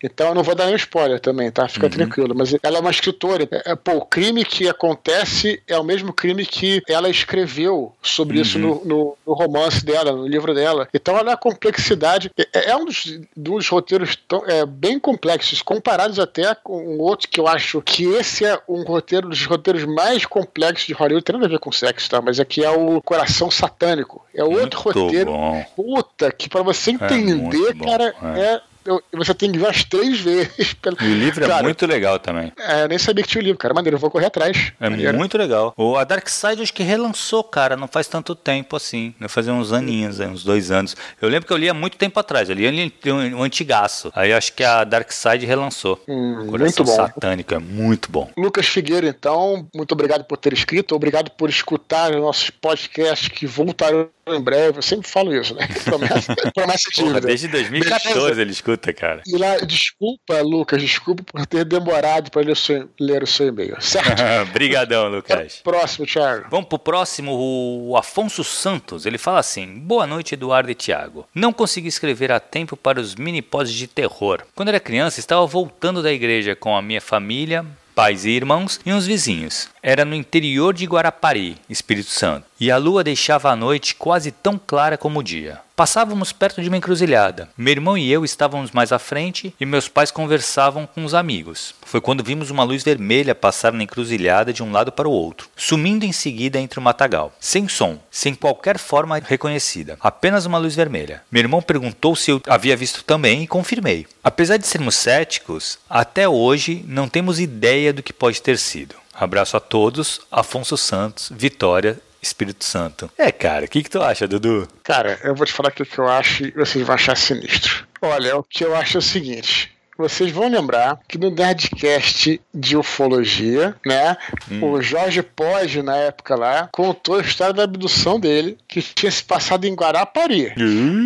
então 0.02 0.28
eu 0.28 0.34
não 0.34 0.42
vou 0.42 0.54
dar 0.54 0.66
nenhum 0.66 0.76
spoiler 0.76 1.18
também, 1.20 1.50
tá? 1.50 1.62
Uhum. 1.62 1.68
Fica 1.68 1.90
tranquilo. 1.90 2.34
Mas 2.36 2.54
ela 2.62 2.78
é 2.78 2.80
uma 2.80 2.90
escritora. 2.90 3.48
É, 3.50 3.72
é, 3.72 3.74
pô, 3.76 3.92
o 3.96 4.04
crime 4.06 4.44
que 4.44 4.68
acontece 4.68 5.62
é 5.66 5.76
o 5.78 5.84
mesmo 5.84 6.12
crime 6.12 6.46
que 6.46 6.82
ela 6.88 7.08
escreveu 7.08 7.92
sobre 8.02 8.40
isso 8.40 8.58
Uhum. 8.58 8.80
no, 8.84 8.84
no- 8.84 9.16
no 9.26 9.34
romance 9.34 9.84
dela, 9.84 10.12
no 10.12 10.26
livro 10.26 10.54
dela. 10.54 10.88
Então 10.94 11.16
ela 11.16 11.30
é 11.30 11.34
a 11.34 11.36
complexidade. 11.36 12.30
É, 12.54 12.70
é 12.70 12.76
um 12.76 12.84
dos, 12.84 13.18
dos 13.36 13.68
roteiros 13.68 14.16
tão, 14.28 14.44
é, 14.46 14.64
bem 14.64 14.98
complexos, 14.98 15.62
comparados 15.62 16.18
até 16.18 16.54
com 16.54 16.76
um 16.96 17.00
outro 17.00 17.28
que 17.28 17.40
eu 17.40 17.46
acho 17.48 17.80
que 17.82 18.04
esse 18.04 18.44
é 18.44 18.58
um 18.68 18.82
roteiro 18.82 19.28
dos 19.28 19.44
roteiros 19.46 19.84
mais 19.84 20.24
complexos 20.24 20.86
de 20.86 20.92
Hollywood. 20.92 21.24
Tem 21.24 21.34
nada 21.34 21.46
a 21.46 21.50
ver 21.50 21.58
com 21.58 21.72
sexo, 21.72 22.08
tá? 22.08 22.20
Mas 22.20 22.38
aqui 22.38 22.64
é 22.64 22.70
o 22.70 23.00
Coração 23.02 23.50
Satânico. 23.50 24.24
É 24.34 24.42
outro 24.44 24.60
Muito 24.60 24.76
roteiro 24.78 25.32
bom. 25.32 25.64
Puta, 25.76 26.30
que 26.32 26.48
pra 26.48 26.62
você 26.62 26.92
entender, 26.92 27.74
cara, 27.78 28.14
é. 28.36 28.60
É. 28.90 29.00
eu- 29.12 29.18
você 29.18 29.34
tem 29.34 29.50
que 29.52 29.58
ver 29.58 29.64
umas 29.66 29.84
três 29.84 30.20
vezes. 30.20 30.74
pelo- 30.74 30.96
E 31.00 31.04
o 31.06 31.14
livro 31.14 31.44
é 31.44 31.48
Cara, 31.48 31.62
muito 31.62 31.86
legal 31.86 32.18
também. 32.18 32.52
É, 32.58 32.82
eu 32.84 32.88
nem 32.88 32.98
sabia 32.98 33.22
que 33.24 33.28
tinha 33.30 33.40
o 33.40 33.44
livro, 33.44 33.58
cara. 33.58 33.72
Maneiro, 33.74 33.96
eu 33.96 34.00
vou 34.00 34.10
correr 34.10 34.26
atrás. 34.26 34.72
É 34.80 34.88
Maneiro. 34.90 35.16
muito 35.16 35.36
legal. 35.38 35.72
O, 35.76 35.96
a 35.96 36.04
Dark 36.04 36.28
Side 36.28 36.62
acho 36.62 36.72
que 36.74 36.82
relançou, 36.82 37.42
cara, 37.44 37.76
não 37.76 37.86
faz 37.88 38.06
tanto 38.06 38.34
tempo 38.34 38.76
assim. 38.76 39.14
Não 39.20 39.28
fazia 39.28 39.52
uns 39.52 39.72
aninhos, 39.72 40.20
uns 40.20 40.44
dois 40.44 40.70
anos. 40.70 40.96
Eu 41.20 41.28
lembro 41.28 41.46
que 41.46 41.52
eu 41.52 41.56
lia 41.56 41.74
muito 41.74 41.96
tempo 41.96 42.18
atrás, 42.20 42.48
eu 42.48 42.54
lia 42.56 42.70
um, 43.06 43.36
um 43.38 43.42
antigaço. 43.42 44.10
Aí 44.14 44.32
acho 44.32 44.52
que 44.52 44.64
a 44.64 44.84
Dark 44.84 45.10
Side 45.12 45.44
relançou. 45.46 46.02
Hum, 46.08 46.46
Coração 46.50 46.58
muito 46.58 46.84
bom. 46.84 46.96
Satânico 46.96 47.54
é 47.54 47.58
muito 47.58 48.10
bom. 48.10 48.30
Lucas 48.36 48.66
Figueira, 48.66 49.06
então, 49.08 49.68
muito 49.74 49.92
obrigado 49.92 50.24
por 50.24 50.36
ter 50.36 50.52
escrito, 50.52 50.94
obrigado 50.94 51.30
por 51.30 51.48
escutar 51.50 52.10
os 52.12 52.20
nossos 52.20 52.50
podcasts 52.50 53.28
que 53.28 53.46
voltarão 53.46 54.08
em 54.34 54.40
breve. 54.40 54.78
Eu 54.78 54.82
sempre 54.82 55.08
falo 55.08 55.34
isso, 55.34 55.54
né? 55.54 55.66
Promessa, 55.84 56.34
promessa 56.54 56.90
de 56.90 57.02
Porra, 57.02 57.20
desde 57.20 57.48
2014 57.48 58.14
Beleza. 58.14 58.42
ele 58.42 58.50
escuta, 58.52 58.92
cara. 58.92 59.22
E 59.26 59.36
lá, 59.36 59.56
desculpa, 59.58 60.40
Lucas, 60.42 60.80
desculpa 60.80 61.22
por 61.22 61.46
ter 61.46 61.64
demorado 61.64 62.30
para 62.30 62.42
ler, 62.42 62.52
o 62.52 62.56
seu- 62.56 62.88
ler 63.00 63.22
o 63.22 63.26
seu 63.26 63.48
e-mail, 63.48 63.76
certo? 63.80 64.20
Obrigadão, 64.50 65.08
Lucas. 65.08 65.60
próximo, 65.62 66.06
Thiago. 66.06 66.46
Vamos 66.50 66.68
pro 66.68 66.78
próximo, 66.78 67.32
o 67.32 67.96
Afonso 67.96 68.44
Santos. 68.44 69.06
Ele 69.06 69.18
fala 69.18 69.38
assim: 69.40 69.66
Boa 69.66 70.06
noite, 70.06 70.34
Eduardo 70.34 70.70
e 70.70 70.74
Thiago. 70.74 71.26
Não 71.34 71.52
consegui 71.52 71.88
escrever 71.88 72.32
a 72.32 72.40
tempo 72.40 72.76
para 72.76 73.00
os 73.00 73.14
mini 73.14 73.42
pods 73.42 73.72
de 73.72 73.86
terror. 73.86 74.42
Quando 74.54 74.68
era 74.68 74.80
criança, 74.80 75.20
estava 75.20 75.44
voltando 75.46 76.02
da 76.02 76.12
igreja 76.12 76.54
com 76.56 76.76
a 76.76 76.82
minha 76.82 77.00
família, 77.00 77.64
pais 77.94 78.24
e 78.24 78.30
irmãos 78.30 78.80
e 78.84 78.92
uns 78.92 79.06
vizinhos. 79.06 79.68
Era 79.82 80.04
no 80.04 80.14
interior 80.14 80.74
de 80.74 80.84
Guarapari, 80.84 81.56
Espírito 81.68 82.10
Santo, 82.10 82.46
e 82.60 82.70
a 82.70 82.76
lua 82.76 83.02
deixava 83.02 83.50
a 83.50 83.56
noite 83.56 83.94
quase 83.94 84.30
tão 84.30 84.58
clara 84.58 84.98
como 84.98 85.20
o 85.20 85.22
dia. 85.22 85.60
Passávamos 85.74 86.30
perto 86.30 86.60
de 86.60 86.68
uma 86.68 86.76
encruzilhada. 86.76 87.48
Meu 87.56 87.72
irmão 87.72 87.96
e 87.96 88.12
eu 88.12 88.22
estávamos 88.22 88.70
mais 88.70 88.92
à 88.92 88.98
frente 88.98 89.54
e 89.58 89.64
meus 89.64 89.88
pais 89.88 90.10
conversavam 90.10 90.86
com 90.86 91.06
os 91.06 91.14
amigos. 91.14 91.74
Foi 91.86 92.02
quando 92.02 92.22
vimos 92.22 92.50
uma 92.50 92.62
luz 92.62 92.82
vermelha 92.82 93.34
passar 93.34 93.72
na 93.72 93.82
encruzilhada 93.82 94.52
de 94.52 94.62
um 94.62 94.70
lado 94.70 94.92
para 94.92 95.08
o 95.08 95.12
outro, 95.12 95.48
sumindo 95.56 96.04
em 96.04 96.12
seguida 96.12 96.60
entre 96.60 96.78
o 96.78 96.82
matagal. 96.82 97.32
Sem 97.40 97.66
som, 97.66 97.98
sem 98.10 98.34
qualquer 98.34 98.76
forma 98.76 99.18
reconhecida, 99.24 99.96
apenas 100.02 100.44
uma 100.44 100.58
luz 100.58 100.76
vermelha. 100.76 101.22
Meu 101.32 101.40
irmão 101.40 101.62
perguntou 101.62 102.14
se 102.14 102.30
eu 102.30 102.42
havia 102.46 102.76
visto 102.76 103.02
também 103.02 103.44
e 103.44 103.46
confirmei. 103.46 104.06
Apesar 104.22 104.58
de 104.58 104.66
sermos 104.66 104.96
céticos, 104.96 105.78
até 105.88 106.28
hoje 106.28 106.84
não 106.86 107.08
temos 107.08 107.40
ideia 107.40 107.90
do 107.90 108.02
que 108.02 108.12
pode 108.12 108.42
ter 108.42 108.58
sido. 108.58 108.99
Abraço 109.20 109.54
a 109.54 109.60
todos, 109.60 110.22
Afonso 110.32 110.78
Santos, 110.78 111.30
Vitória, 111.30 112.00
Espírito 112.22 112.64
Santo. 112.64 113.10
É, 113.18 113.30
cara, 113.30 113.66
o 113.66 113.68
que, 113.68 113.82
que 113.82 113.90
tu 113.90 114.00
acha, 114.00 114.26
Dudu? 114.26 114.66
Cara, 114.82 115.20
eu 115.22 115.34
vou 115.34 115.44
te 115.44 115.52
falar 115.52 115.68
o 115.68 115.72
que 115.72 115.98
eu 115.98 116.08
acho 116.08 116.46
e 116.46 116.50
vocês 116.52 116.82
vão 116.86 116.94
achar 116.94 117.14
sinistro. 117.14 117.86
Olha, 118.00 118.38
o 118.38 118.42
que 118.42 118.64
eu 118.64 118.74
acho 118.74 118.96
é 118.96 119.00
o 119.00 119.02
seguinte. 119.02 119.70
Vocês 119.98 120.32
vão 120.32 120.48
lembrar 120.48 120.98
que 121.06 121.18
no 121.18 121.30
Nerdcast 121.30 122.40
de 122.54 122.76
ufologia, 122.78 123.76
né? 123.84 124.16
O 124.62 124.80
Jorge 124.80 125.22
Pode, 125.22 125.82
na 125.82 125.96
época 125.96 126.34
lá, 126.34 126.70
contou 126.72 127.16
a 127.16 127.20
história 127.20 127.52
da 127.52 127.64
abdução 127.64 128.18
dele, 128.18 128.56
que 128.66 128.80
tinha 128.80 129.12
se 129.12 129.22
passado 129.22 129.66
em 129.66 129.74
Guarapari. 129.74 130.54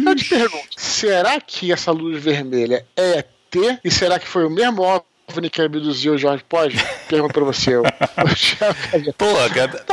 Eu 0.07 0.15
te 0.15 0.29
pergunto, 0.29 0.69
será 0.77 1.41
que 1.41 1.73
essa 1.73 1.91
luz 1.91 2.23
vermelha 2.23 2.87
é 2.97 3.19
ET? 3.19 3.81
E 3.85 3.91
será 3.91 4.21
que 4.21 4.29
foi 4.29 4.45
o 4.45 4.51
mesmo 4.51 4.85
OVNI 5.29 5.51
que 5.51 5.63
abduziu 5.63 6.15
o 6.15 6.19
Jorge 6.19 6.45
Pode? 6.49 6.77
Pergunto 7.09 7.33
pra 7.35 7.45
você. 7.45 7.73
Pô, 9.19 9.27
cara, 9.55 9.85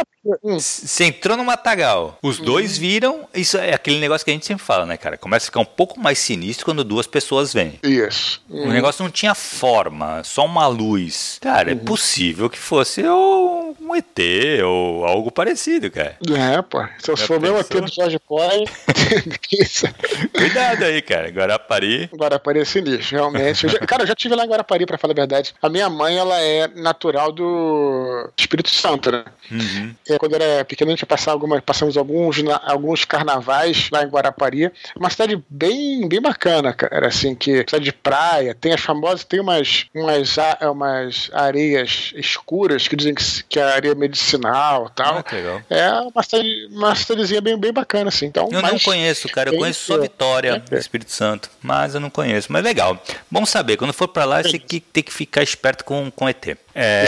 Hum, 0.43 0.59
você 0.59 1.05
entrou 1.05 1.35
no 1.35 1.43
matagal. 1.43 2.15
Os 2.21 2.37
dois 2.37 2.77
viram. 2.77 3.27
Isso 3.33 3.57
é 3.57 3.73
aquele 3.73 3.97
negócio 3.99 4.23
que 4.23 4.29
a 4.29 4.33
gente 4.35 4.45
sempre 4.45 4.63
fala, 4.63 4.85
né, 4.85 4.95
cara? 4.95 5.17
Começa 5.17 5.45
a 5.45 5.47
ficar 5.47 5.59
um 5.61 5.65
pouco 5.65 5.99
mais 5.99 6.19
sinistro 6.19 6.63
quando 6.63 6.83
duas 6.83 7.07
pessoas 7.07 7.51
vêm. 7.51 7.79
Isso. 7.81 8.39
O 8.47 8.67
negócio 8.67 9.01
não 9.03 9.09
tinha 9.09 9.33
forma, 9.33 10.23
só 10.23 10.45
uma 10.45 10.67
luz. 10.67 11.39
Cara, 11.41 11.71
é 11.71 11.75
possível 11.75 12.51
que 12.51 12.59
fosse 12.59 13.01
um 13.03 13.73
ET 13.95 14.61
ou 14.63 15.03
algo 15.05 15.31
parecido, 15.31 15.89
cara. 15.89 16.15
É, 16.29 16.61
pô. 16.61 16.85
Se 16.99 17.09
eu 17.09 17.17
Já 17.17 17.25
sou 17.25 17.39
mesmo 17.39 17.57
pensou? 17.57 17.79
aqui 17.79 17.89
do 17.89 17.95
Jorge 17.95 18.19
Pode. 18.19 18.65
Cuidado 20.37 20.83
aí, 20.85 21.01
cara. 21.01 21.29
Guarapari. 21.29 22.09
Guarapari 22.15 22.59
é 22.59 22.65
sinistro, 22.65 23.17
realmente. 23.17 23.63
Eu 23.63 23.71
já- 23.71 23.79
cara, 23.79 24.03
eu 24.03 24.07
já 24.07 24.13
estive 24.13 24.35
lá 24.35 24.45
em 24.45 24.49
Guarapari, 24.49 24.85
pra 24.85 24.99
falar 24.99 25.13
a 25.13 25.15
verdade. 25.21 25.53
A 25.61 25.69
minha 25.69 25.89
mãe, 25.89 26.17
ela 26.17 26.39
é 26.41 26.67
natural 26.67 27.31
do 27.31 28.29
Espírito 28.37 28.69
Santo, 28.69 29.11
né? 29.11 29.23
Uhum. 29.51 29.93
É, 30.07 30.17
quando 30.17 30.33
eu 30.35 30.41
era 30.41 30.63
pequeno, 30.65 30.91
a 30.91 30.93
gente 30.93 31.01
ia 31.01 31.07
passar 31.07 31.31
algumas, 31.31 31.61
passamos 31.61 31.97
alguns, 31.97 32.41
na- 32.41 32.61
alguns 32.65 33.03
carnavais 33.05 33.89
lá 33.91 34.03
em 34.03 34.07
Guarapari. 34.07 34.65
É 34.65 34.71
Uma 34.95 35.09
cidade 35.09 35.41
bem, 35.49 36.07
bem 36.07 36.21
bacana, 36.21 36.73
cara. 36.73 37.07
Assim, 37.07 37.35
que 37.35 37.57
cidade 37.67 37.83
de 37.85 37.91
praia, 37.93 38.55
tem 38.55 38.73
as 38.73 38.81
famosas, 38.81 39.23
tem 39.23 39.39
umas, 39.39 39.85
umas, 39.93 40.37
é, 40.37 40.69
umas 40.69 41.29
areias 41.33 42.11
escuras 42.15 42.87
que 42.87 42.95
dizem 42.95 43.13
que, 43.13 43.23
que 43.49 43.59
é 43.59 43.63
areia 43.63 43.95
medicinal 43.95 44.87
e 44.91 44.95
tal. 44.95 45.17
Ah, 45.17 45.23
que 45.23 45.35
legal. 45.35 45.61
É 45.69 45.91
uma, 46.01 46.23
cidade, 46.23 46.67
uma 46.71 46.95
cidadezinha 46.95 47.41
bem, 47.41 47.57
bem 47.57 47.73
bacana, 47.73 48.09
assim. 48.09 48.25
Então, 48.27 48.47
Eu 48.51 48.61
não 48.61 48.71
mas- 48.73 48.83
conheço, 48.83 49.27
cara. 49.29 49.49
Eu 49.49 49.57
conheço 49.57 49.85
só 49.85 49.97
Vitória, 49.99 50.59
que- 50.61 50.75
Espírito 50.75 51.11
Santo. 51.11 51.49
Mas 51.61 51.93
eu 51.93 51.99
não 52.01 52.09
conheço. 52.09 52.51
Mas 52.51 52.63
legal. 52.63 53.01
Bom 53.29 53.45
saber. 53.45 53.77
Quando 53.77 53.93
for 53.93 54.07
pra 54.07 54.25
lá, 54.25 54.41
você 54.41 54.57
tem 54.59 55.03
que 55.03 55.10
ficar 55.11 55.43
esperto 55.43 55.83
com, 55.83 56.09
com 56.11 56.27
ET. 56.27 56.57
É. 56.73 57.05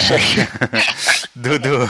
Dudu. 1.36 1.90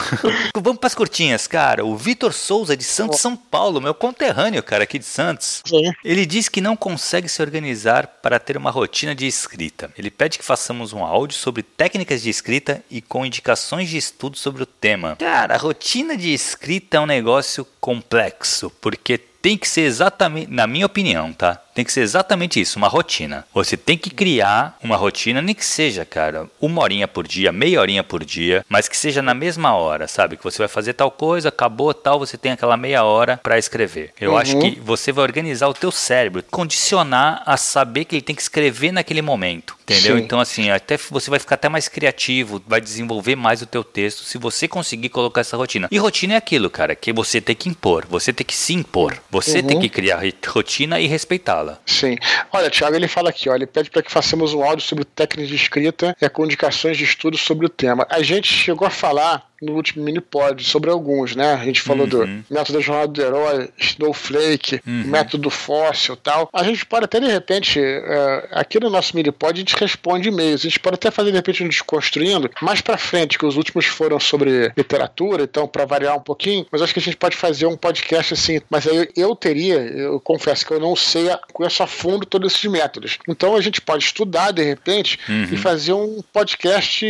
Vamos 0.55 0.79
pras 0.79 0.95
curtinhas, 0.95 1.47
cara. 1.47 1.83
O 1.85 1.97
Vitor 1.97 2.31
Souza, 2.33 2.77
de 2.77 2.83
Santos, 2.83 3.19
São 3.19 3.35
Paulo, 3.35 3.81
meu 3.81 3.93
conterrâneo, 3.93 4.61
cara, 4.63 4.83
aqui 4.83 4.99
de 4.99 5.05
Santos. 5.05 5.61
Sim. 5.65 5.91
Ele 6.03 6.25
diz 6.25 6.47
que 6.47 6.61
não 6.61 6.75
consegue 6.75 7.27
se 7.27 7.41
organizar 7.41 8.07
para 8.21 8.39
ter 8.39 8.55
uma 8.55 8.71
rotina 8.71 9.13
de 9.13 9.27
escrita. 9.27 9.91
Ele 9.97 10.11
pede 10.11 10.37
que 10.37 10.45
façamos 10.45 10.93
um 10.93 11.03
áudio 11.03 11.37
sobre 11.37 11.63
técnicas 11.63 12.21
de 12.21 12.29
escrita 12.29 12.83
e 12.89 13.01
com 13.01 13.25
indicações 13.25 13.89
de 13.89 13.97
estudo 13.97 14.37
sobre 14.37 14.63
o 14.63 14.67
tema. 14.67 15.15
Cara, 15.17 15.55
a 15.55 15.57
rotina 15.57 16.15
de 16.15 16.33
escrita 16.33 16.97
é 16.97 16.99
um 16.99 17.05
negócio 17.05 17.67
complexo, 17.81 18.69
porque 18.79 19.17
tem 19.17 19.57
que 19.57 19.67
ser 19.67 19.81
exatamente, 19.81 20.49
na 20.49 20.65
minha 20.65 20.85
opinião, 20.85 21.33
tá? 21.33 21.61
Tem 21.73 21.83
que 21.83 21.91
ser 21.91 22.01
exatamente 22.01 22.59
isso, 22.61 22.77
uma 22.77 22.87
rotina. 22.87 23.45
Você 23.53 23.75
tem 23.75 23.97
que 23.97 24.09
criar 24.09 24.77
uma 24.83 24.95
rotina, 24.95 25.41
nem 25.41 25.55
que 25.55 25.65
seja, 25.65 26.05
cara, 26.05 26.47
uma 26.61 26.81
horinha 26.81 27.07
por 27.07 27.27
dia, 27.27 27.51
meia 27.51 27.79
horinha 27.81 28.03
por 28.03 28.23
dia, 28.23 28.63
mas 28.69 28.87
que 28.87 28.95
seja 28.95 29.21
na 29.21 29.33
mesma 29.33 29.75
hora, 29.75 30.07
sabe? 30.07 30.37
Que 30.37 30.43
você 30.43 30.59
vai 30.59 30.67
fazer 30.67 30.93
tal 30.93 31.09
coisa, 31.09 31.49
acabou 31.49 31.93
tal, 31.93 32.19
você 32.19 32.37
tem 32.37 32.51
aquela 32.51 32.77
meia 32.77 33.03
hora 33.03 33.39
para 33.41 33.57
escrever. 33.57 34.11
Eu 34.21 34.31
Uhum. 34.31 34.37
acho 34.37 34.59
que 34.59 34.79
você 34.79 35.11
vai 35.11 35.23
organizar 35.23 35.67
o 35.67 35.73
teu 35.73 35.91
cérebro, 35.91 36.43
condicionar 36.51 37.41
a 37.45 37.57
saber 37.57 38.05
que 38.05 38.15
ele 38.15 38.21
tem 38.21 38.35
que 38.35 38.41
escrever 38.41 38.91
naquele 38.91 39.21
momento, 39.21 39.75
entendeu? 39.83 40.17
Sim. 40.17 40.23
Então 40.23 40.39
assim, 40.39 40.69
até 40.69 40.97
você 41.09 41.29
vai 41.29 41.39
ficar 41.39 41.55
até 41.55 41.69
mais 41.69 41.87
criativo, 41.87 42.61
vai 42.67 42.81
desenvolver 42.81 43.35
mais 43.35 43.61
o 43.61 43.65
teu 43.65 43.83
texto 43.83 44.23
se 44.23 44.37
você 44.37 44.67
conseguir 44.67 45.09
colocar 45.09 45.41
essa 45.41 45.57
rotina. 45.57 45.87
E 45.91 45.97
rotina 45.97 46.33
é 46.33 46.37
aquilo, 46.37 46.69
cara, 46.69 46.95
que 46.95 47.11
você 47.13 47.39
tem 47.41 47.55
que 47.55 47.69
impor, 47.69 48.05
você 48.09 48.31
tem 48.33 48.45
que 48.45 48.55
se 48.55 48.73
impor, 48.73 49.17
você 49.31 49.59
Uhum. 49.59 49.67
tem 49.67 49.79
que 49.79 49.89
criar 49.89 50.17
ri- 50.19 50.35
rotina 50.47 50.99
e 50.99 51.07
respeitá-la. 51.07 51.62
Sim. 51.85 52.17
Olha, 52.51 52.69
Thiago, 52.69 52.95
ele 52.95 53.07
fala 53.07 53.29
aqui, 53.29 53.49
ó, 53.49 53.55
ele 53.55 53.65
pede 53.65 53.89
para 53.89 54.01
que 54.01 54.11
façamos 54.11 54.53
um 54.53 54.63
áudio 54.63 54.85
sobre 54.85 55.05
técnicas 55.05 55.49
de 55.49 55.55
escrita 55.55 56.15
e 56.21 56.29
com 56.29 56.45
indicações 56.45 56.97
de 56.97 57.03
estudo 57.03 57.37
sobre 57.37 57.65
o 57.65 57.69
tema. 57.69 58.05
A 58.09 58.21
gente 58.21 58.51
chegou 58.51 58.87
a 58.87 58.91
falar 58.91 59.45
no 59.63 59.73
último 59.73 60.03
mini-pod 60.03 60.63
sobre 60.63 60.89
alguns, 60.89 61.35
né? 61.35 61.53
A 61.53 61.65
gente 61.65 61.81
falou 61.81 62.03
uhum. 62.03 62.09
do 62.09 62.53
método 62.53 62.77
da 62.77 62.83
jornada 62.83 63.07
do 63.07 63.21
herói, 63.21 63.69
Snowflake, 63.79 64.81
uhum. 64.85 65.03
método 65.05 65.49
fóssil 65.49 66.15
tal. 66.15 66.49
A 66.53 66.63
gente 66.63 66.85
pode 66.85 67.05
até, 67.05 67.19
de 67.19 67.27
repente, 67.27 67.79
uh, 67.79 68.47
aqui 68.51 68.79
no 68.79 68.89
nosso 68.89 69.15
mini-pod, 69.15 69.53
a 69.53 69.59
gente 69.59 69.75
responde 69.75 70.29
e-mails. 70.29 70.61
A 70.61 70.63
gente 70.63 70.79
pode 70.79 70.95
até 70.95 71.11
fazer, 71.11 71.31
de 71.31 71.37
repente, 71.37 71.63
um 71.63 71.67
desconstruindo 71.67 72.49
mais 72.61 72.81
pra 72.81 72.97
frente, 72.97 73.37
que 73.37 73.45
os 73.45 73.57
últimos 73.57 73.85
foram 73.85 74.19
sobre 74.19 74.71
literatura, 74.75 75.43
então, 75.43 75.67
para 75.67 75.85
variar 75.85 76.17
um 76.17 76.21
pouquinho, 76.21 76.65
mas 76.71 76.81
acho 76.81 76.93
que 76.93 76.99
a 76.99 77.03
gente 77.03 77.17
pode 77.17 77.35
fazer 77.35 77.65
um 77.65 77.77
podcast 77.77 78.33
assim. 78.33 78.61
Mas 78.69 78.87
aí 78.87 79.09
eu 79.15 79.35
teria, 79.35 79.75
eu 79.75 80.19
confesso 80.19 80.65
que 80.65 80.73
eu 80.73 80.79
não 80.79 80.95
sei, 80.95 81.29
conheço 81.51 81.83
a 81.83 81.87
fundo 81.87 82.25
todos 82.25 82.53
esses 82.53 82.69
métodos. 82.69 83.17
Então 83.27 83.55
a 83.55 83.61
gente 83.61 83.81
pode 83.81 84.03
estudar, 84.03 84.51
de 84.51 84.63
repente, 84.63 85.19
uhum. 85.27 85.47
e 85.51 85.57
fazer 85.57 85.93
um 85.93 86.21
podcast 86.31 87.05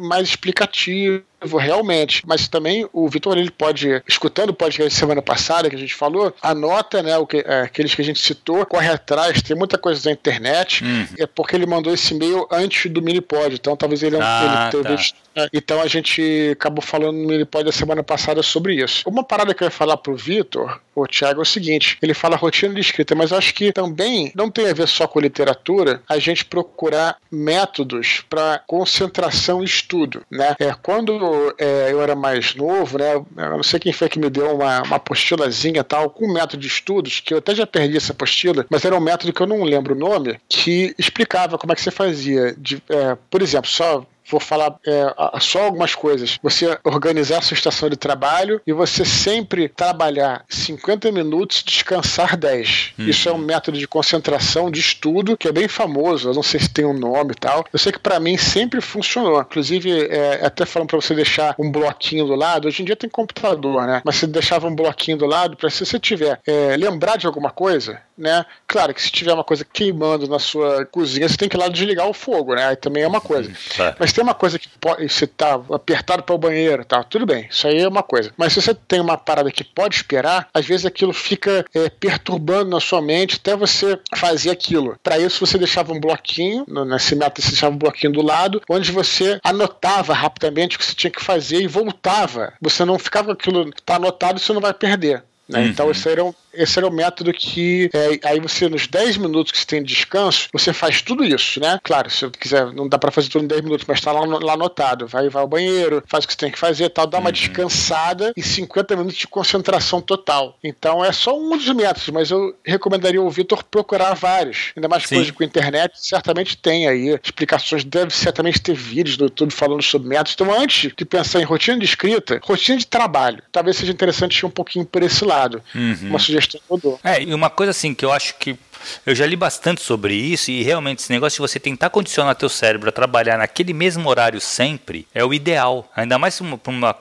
mais 0.00 0.28
explicativo 0.28 1.22
realmente. 1.54 2.22
Mas 2.26 2.48
também 2.48 2.88
o 2.92 3.08
Vitor 3.08 3.36
ele 3.36 3.50
pode, 3.50 4.02
escutando 4.08 4.50
o 4.50 4.54
podcast 4.54 4.94
semana 4.94 5.22
passada 5.22 5.68
que 5.68 5.76
a 5.76 5.78
gente 5.78 5.94
falou, 5.94 6.34
anota, 6.42 7.02
né, 7.02 7.16
o 7.18 7.26
que, 7.26 7.38
é, 7.38 7.62
aqueles 7.62 7.94
que 7.94 8.02
a 8.02 8.04
gente 8.04 8.20
citou, 8.20 8.64
corre 8.66 8.88
atrás, 8.88 9.42
tem 9.42 9.56
muita 9.56 9.78
coisa 9.78 10.08
na 10.08 10.12
internet, 10.12 10.82
uhum. 10.82 11.06
é 11.18 11.26
porque 11.26 11.54
ele 11.54 11.66
mandou 11.66 11.92
esse 11.92 12.14
e-mail 12.14 12.46
antes 12.50 12.90
do 12.90 13.02
Minipod, 13.02 13.54
então 13.54 13.76
talvez 13.76 14.02
ele, 14.02 14.16
ah, 14.20 14.70
ele 14.72 14.82
tenha 14.82 14.96
tá. 14.96 15.26
É, 15.36 15.48
então 15.52 15.82
a 15.82 15.86
gente 15.86 16.50
acabou 16.52 16.82
falando 16.82 17.16
no 17.16 17.28
Minipod 17.28 17.64
da 17.64 17.72
semana 17.72 18.02
passada 18.02 18.42
sobre 18.42 18.82
isso. 18.82 19.02
Uma 19.06 19.22
parada 19.22 19.52
que 19.52 19.62
eu 19.62 19.66
ia 19.66 19.70
falar 19.70 19.98
pro 19.98 20.16
Vitor, 20.16 20.80
o 20.94 21.06
Thiago, 21.06 21.40
é 21.40 21.42
o 21.42 21.46
seguinte: 21.46 21.98
ele 22.00 22.14
fala 22.14 22.36
rotina 22.36 22.72
de 22.74 22.80
escrita, 22.80 23.14
mas 23.14 23.32
acho 23.32 23.52
que 23.52 23.70
também 23.70 24.32
não 24.34 24.50
tem 24.50 24.68
a 24.68 24.72
ver 24.72 24.88
só 24.88 25.06
com 25.06 25.20
literatura 25.20 26.00
a 26.08 26.18
gente 26.18 26.44
procurar 26.44 27.18
métodos 27.30 28.24
para 28.30 28.62
concentração 28.66 29.62
e 29.62 29.66
estudo. 29.66 30.22
Né? 30.30 30.56
É, 30.58 30.72
quando 30.82 31.12
é, 31.58 31.92
eu 31.92 32.02
era 32.02 32.14
mais 32.14 32.54
novo, 32.54 32.98
né, 32.98 33.14
eu 33.14 33.50
não 33.50 33.62
sei 33.62 33.78
quem 33.80 33.92
foi 33.92 34.08
que 34.08 34.18
me 34.18 34.30
deu 34.30 34.54
uma, 34.54 34.82
uma 34.82 34.96
apostilazinha 34.96 35.84
tal, 35.84 36.10
com 36.10 36.26
um 36.26 36.32
método 36.32 36.58
de 36.58 36.66
estudos, 36.66 37.20
que 37.20 37.34
eu 37.34 37.38
até 37.38 37.54
já 37.54 37.66
perdi 37.66 37.96
essa 37.96 38.12
apostila, 38.12 38.66
mas 38.70 38.84
era 38.84 38.96
um 38.96 39.00
método 39.00 39.32
que 39.32 39.40
eu 39.40 39.46
não 39.46 39.62
lembro 39.62 39.94
o 39.94 39.98
nome, 39.98 40.38
que 40.48 40.94
explicava 40.98 41.58
como 41.58 41.72
é 41.72 41.76
que 41.76 41.82
você 41.82 41.90
fazia. 41.90 42.54
De, 42.56 42.82
é, 42.88 43.16
por 43.30 43.42
exemplo, 43.42 43.68
só 43.68 44.04
vou 44.28 44.40
falar 44.40 44.76
é, 44.86 45.14
só 45.40 45.64
algumas 45.64 45.94
coisas. 45.94 46.38
Você 46.42 46.78
organizar 46.84 47.38
a 47.38 47.42
sua 47.42 47.54
estação 47.54 47.88
de 47.88 47.96
trabalho 47.96 48.60
e 48.66 48.72
você 48.72 49.04
sempre 49.04 49.68
trabalhar 49.68 50.44
50 50.48 51.10
minutos, 51.12 51.62
descansar 51.62 52.36
10. 52.36 52.94
Uhum. 52.98 53.08
Isso 53.08 53.28
é 53.28 53.32
um 53.32 53.38
método 53.38 53.78
de 53.78 53.86
concentração, 53.86 54.70
de 54.70 54.80
estudo, 54.80 55.36
que 55.36 55.48
é 55.48 55.52
bem 55.52 55.68
famoso. 55.68 56.30
Eu 56.30 56.34
não 56.34 56.42
sei 56.42 56.60
se 56.60 56.68
tem 56.68 56.84
um 56.84 56.96
nome 56.96 57.32
e 57.32 57.40
tal. 57.40 57.64
Eu 57.72 57.78
sei 57.78 57.92
que 57.92 57.98
para 57.98 58.20
mim 58.20 58.36
sempre 58.36 58.80
funcionou. 58.80 59.40
Inclusive, 59.40 60.06
é, 60.08 60.44
até 60.44 60.64
falando 60.64 60.88
para 60.88 61.00
você 61.00 61.14
deixar 61.14 61.54
um 61.58 61.70
bloquinho 61.70 62.26
do 62.26 62.34
lado. 62.34 62.68
Hoje 62.68 62.82
em 62.82 62.84
dia 62.84 62.96
tem 62.96 63.08
computador, 63.08 63.86
né? 63.86 64.02
Mas 64.04 64.16
você 64.16 64.26
deixava 64.26 64.66
um 64.66 64.74
bloquinho 64.74 65.16
do 65.16 65.26
lado 65.26 65.56
para 65.56 65.70
se 65.70 65.84
você 65.84 65.98
tiver 65.98 66.40
é, 66.46 66.76
lembrar 66.76 67.16
de 67.16 67.26
alguma 67.26 67.50
coisa, 67.50 68.00
né? 68.16 68.44
Claro 68.66 68.94
que 68.94 69.02
se 69.02 69.10
tiver 69.10 69.32
uma 69.32 69.44
coisa 69.44 69.64
queimando 69.64 70.28
na 70.28 70.38
sua 70.38 70.86
cozinha, 70.86 71.28
você 71.28 71.36
tem 71.36 71.48
que 71.48 71.56
ir 71.56 71.60
lá 71.60 71.68
desligar 71.68 72.08
o 72.08 72.14
fogo, 72.14 72.54
né? 72.54 72.66
Aí 72.66 72.76
também 72.76 73.02
é 73.02 73.08
uma 73.08 73.20
coisa. 73.20 73.48
Uhum. 73.48 73.94
Mas 73.98 74.12
tem 74.12 74.22
uma 74.22 74.34
coisa 74.34 74.58
que 74.58 74.68
pode, 74.80 75.08
você 75.08 75.26
tá 75.26 75.60
apertado 75.72 76.22
para 76.22 76.34
o 76.34 76.38
banheiro, 76.38 76.84
tá, 76.84 77.02
tudo 77.02 77.26
bem, 77.26 77.46
isso 77.50 77.66
aí 77.66 77.78
é 77.78 77.88
uma 77.88 78.02
coisa. 78.02 78.32
Mas 78.36 78.52
se 78.52 78.62
você 78.62 78.74
tem 78.74 79.00
uma 79.00 79.16
parada 79.16 79.50
que 79.50 79.64
pode 79.64 79.96
esperar, 79.96 80.48
às 80.52 80.66
vezes 80.66 80.86
aquilo 80.86 81.12
fica 81.12 81.64
é, 81.74 81.88
perturbando 81.88 82.70
na 82.70 82.80
sua 82.80 83.02
mente 83.02 83.36
até 83.36 83.56
você 83.56 83.98
fazer 84.14 84.50
aquilo. 84.50 84.98
Para 85.02 85.18
isso 85.18 85.44
você 85.44 85.58
deixava 85.58 85.92
um 85.92 86.00
bloquinho, 86.00 86.64
nesse 86.86 87.14
método 87.14 87.42
você 87.42 87.50
deixava 87.50 87.74
um 87.74 87.78
bloquinho 87.78 88.12
do 88.12 88.22
lado, 88.22 88.62
onde 88.68 88.90
você 88.90 89.38
anotava 89.42 90.12
rapidamente 90.14 90.76
o 90.76 90.78
que 90.78 90.84
você 90.84 90.94
tinha 90.94 91.10
que 91.10 91.22
fazer 91.22 91.60
e 91.60 91.66
voltava. 91.66 92.52
Você 92.60 92.84
não 92.84 92.98
ficava 92.98 93.26
com 93.26 93.32
aquilo 93.32 93.70
tá 93.84 93.96
anotado, 93.96 94.38
você 94.40 94.52
não 94.52 94.60
vai 94.60 94.72
perder. 94.72 95.22
Né? 95.48 95.60
Uhum. 95.60 95.66
Então, 95.66 95.90
esse 95.90 96.08
era, 96.08 96.24
um, 96.24 96.34
esse 96.56 96.78
era 96.78 96.86
o 96.86 96.92
método 96.92 97.32
que 97.32 97.90
é, 97.92 98.28
aí 98.28 98.40
você, 98.40 98.68
nos 98.68 98.86
10 98.86 99.16
minutos 99.16 99.52
que 99.52 99.58
você 99.58 99.66
tem 99.66 99.82
de 99.82 99.94
descanso, 99.94 100.48
você 100.52 100.72
faz 100.72 101.00
tudo 101.00 101.24
isso, 101.24 101.60
né? 101.60 101.78
Claro, 101.82 102.10
se 102.10 102.20
você 102.20 102.30
quiser, 102.30 102.72
não 102.72 102.88
dá 102.88 102.98
para 102.98 103.10
fazer 103.10 103.28
tudo 103.28 103.44
em 103.44 103.48
10 103.48 103.62
minutos, 103.62 103.86
mas 103.88 104.00
tá 104.00 104.12
lá, 104.12 104.20
lá 104.20 104.54
anotado. 104.54 105.06
Vai, 105.06 105.28
vai 105.28 105.42
ao 105.42 105.48
banheiro, 105.48 106.02
faz 106.06 106.24
o 106.24 106.26
que 106.26 106.34
você 106.34 106.38
tem 106.38 106.50
que 106.50 106.58
fazer 106.58 106.88
tal, 106.90 107.06
dá 107.06 107.18
uma 107.18 107.28
uhum. 107.28 107.32
descansada 107.32 108.32
e 108.36 108.42
50 108.42 108.96
minutos 108.96 109.18
de 109.18 109.26
concentração 109.26 110.00
total. 110.00 110.58
Então, 110.62 111.04
é 111.04 111.12
só 111.12 111.38
um 111.38 111.56
dos 111.56 111.68
métodos, 111.68 112.08
mas 112.08 112.30
eu 112.30 112.54
recomendaria 112.64 113.22
o 113.22 113.30
Vitor 113.30 113.64
procurar 113.64 114.14
vários. 114.14 114.72
Ainda 114.76 114.88
mais 114.88 115.04
Sim. 115.04 115.16
coisa 115.16 115.32
com 115.32 115.44
internet, 115.44 115.92
certamente 115.96 116.56
tem 116.56 116.88
aí 116.88 117.18
explicações, 117.22 117.84
deve 117.84 118.12
certamente 118.12 118.60
ter 118.60 118.74
vídeos 118.74 119.16
no 119.18 119.26
YouTube 119.26 119.52
falando 119.52 119.82
sobre 119.82 120.08
métodos. 120.08 120.32
Então, 120.34 120.52
antes 120.52 120.92
de 120.96 121.04
pensar 121.04 121.40
em 121.40 121.44
rotina 121.44 121.78
de 121.78 121.84
escrita, 121.84 122.40
rotina 122.42 122.78
de 122.78 122.86
trabalho, 122.86 123.42
talvez 123.52 123.76
seja 123.76 123.92
interessante 123.92 124.38
ir 124.38 124.46
um 124.46 124.50
pouquinho 124.50 124.84
por 124.84 125.02
esse 125.02 125.24
lado 125.24 125.36
lado. 125.36 125.62
Uhum. 125.74 126.10
Uma 126.10 126.18
sugestão 126.18 126.45
que 126.48 126.60
eu 126.68 126.78
dou. 126.78 127.00
É, 127.02 127.22
e 127.22 127.34
uma 127.34 127.50
coisa 127.50 127.70
assim 127.70 127.94
que 127.94 128.04
eu 128.04 128.12
acho 128.12 128.34
que 128.36 128.58
eu 129.04 129.14
já 129.14 129.26
li 129.26 129.36
bastante 129.36 129.80
sobre 129.80 130.14
isso 130.14 130.50
e 130.50 130.62
realmente 130.62 131.00
esse 131.00 131.12
negócio 131.12 131.36
de 131.36 131.48
você 131.48 131.58
tentar 131.58 131.90
condicionar 131.90 132.34
teu 132.34 132.48
cérebro 132.48 132.88
a 132.88 132.92
trabalhar 132.92 133.38
naquele 133.38 133.72
mesmo 133.72 134.08
horário 134.08 134.40
sempre 134.40 135.06
é 135.14 135.24
o 135.24 135.32
ideal. 135.34 135.90
Ainda 135.96 136.18
mais 136.18 136.40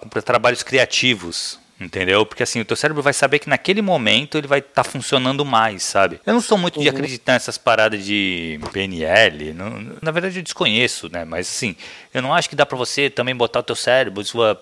para 0.09 0.21
trabalhos 0.21 0.63
criativos. 0.63 1.59
Entendeu? 1.79 2.25
Porque 2.25 2.43
assim, 2.43 2.61
o 2.61 2.65
teu 2.65 2.77
cérebro 2.77 3.03
vai 3.03 3.13
saber 3.13 3.39
que 3.39 3.49
naquele 3.49 3.81
momento 3.81 4.37
ele 4.37 4.47
vai 4.47 4.59
estar 4.59 4.83
tá 4.83 4.83
funcionando 4.83 5.43
mais, 5.43 5.83
sabe? 5.83 6.19
Eu 6.25 6.33
não 6.33 6.41
sou 6.41 6.57
muito 6.57 6.77
uhum. 6.77 6.83
de 6.83 6.89
acreditar 6.89 7.33
nessas 7.33 7.57
paradas 7.57 8.05
de 8.05 8.59
PNL. 8.71 9.53
Não, 9.53 9.97
na 10.01 10.11
verdade, 10.11 10.39
eu 10.39 10.43
desconheço, 10.43 11.09
né? 11.11 11.25
Mas 11.25 11.47
assim, 11.49 11.75
eu 12.13 12.21
não 12.21 12.33
acho 12.33 12.49
que 12.49 12.55
dá 12.55 12.65
para 12.65 12.77
você 12.77 13.09
também 13.09 13.35
botar 13.35 13.59
o 13.59 13.63
teu 13.63 13.75
cérebro, 13.75 14.23
sua 14.23 14.55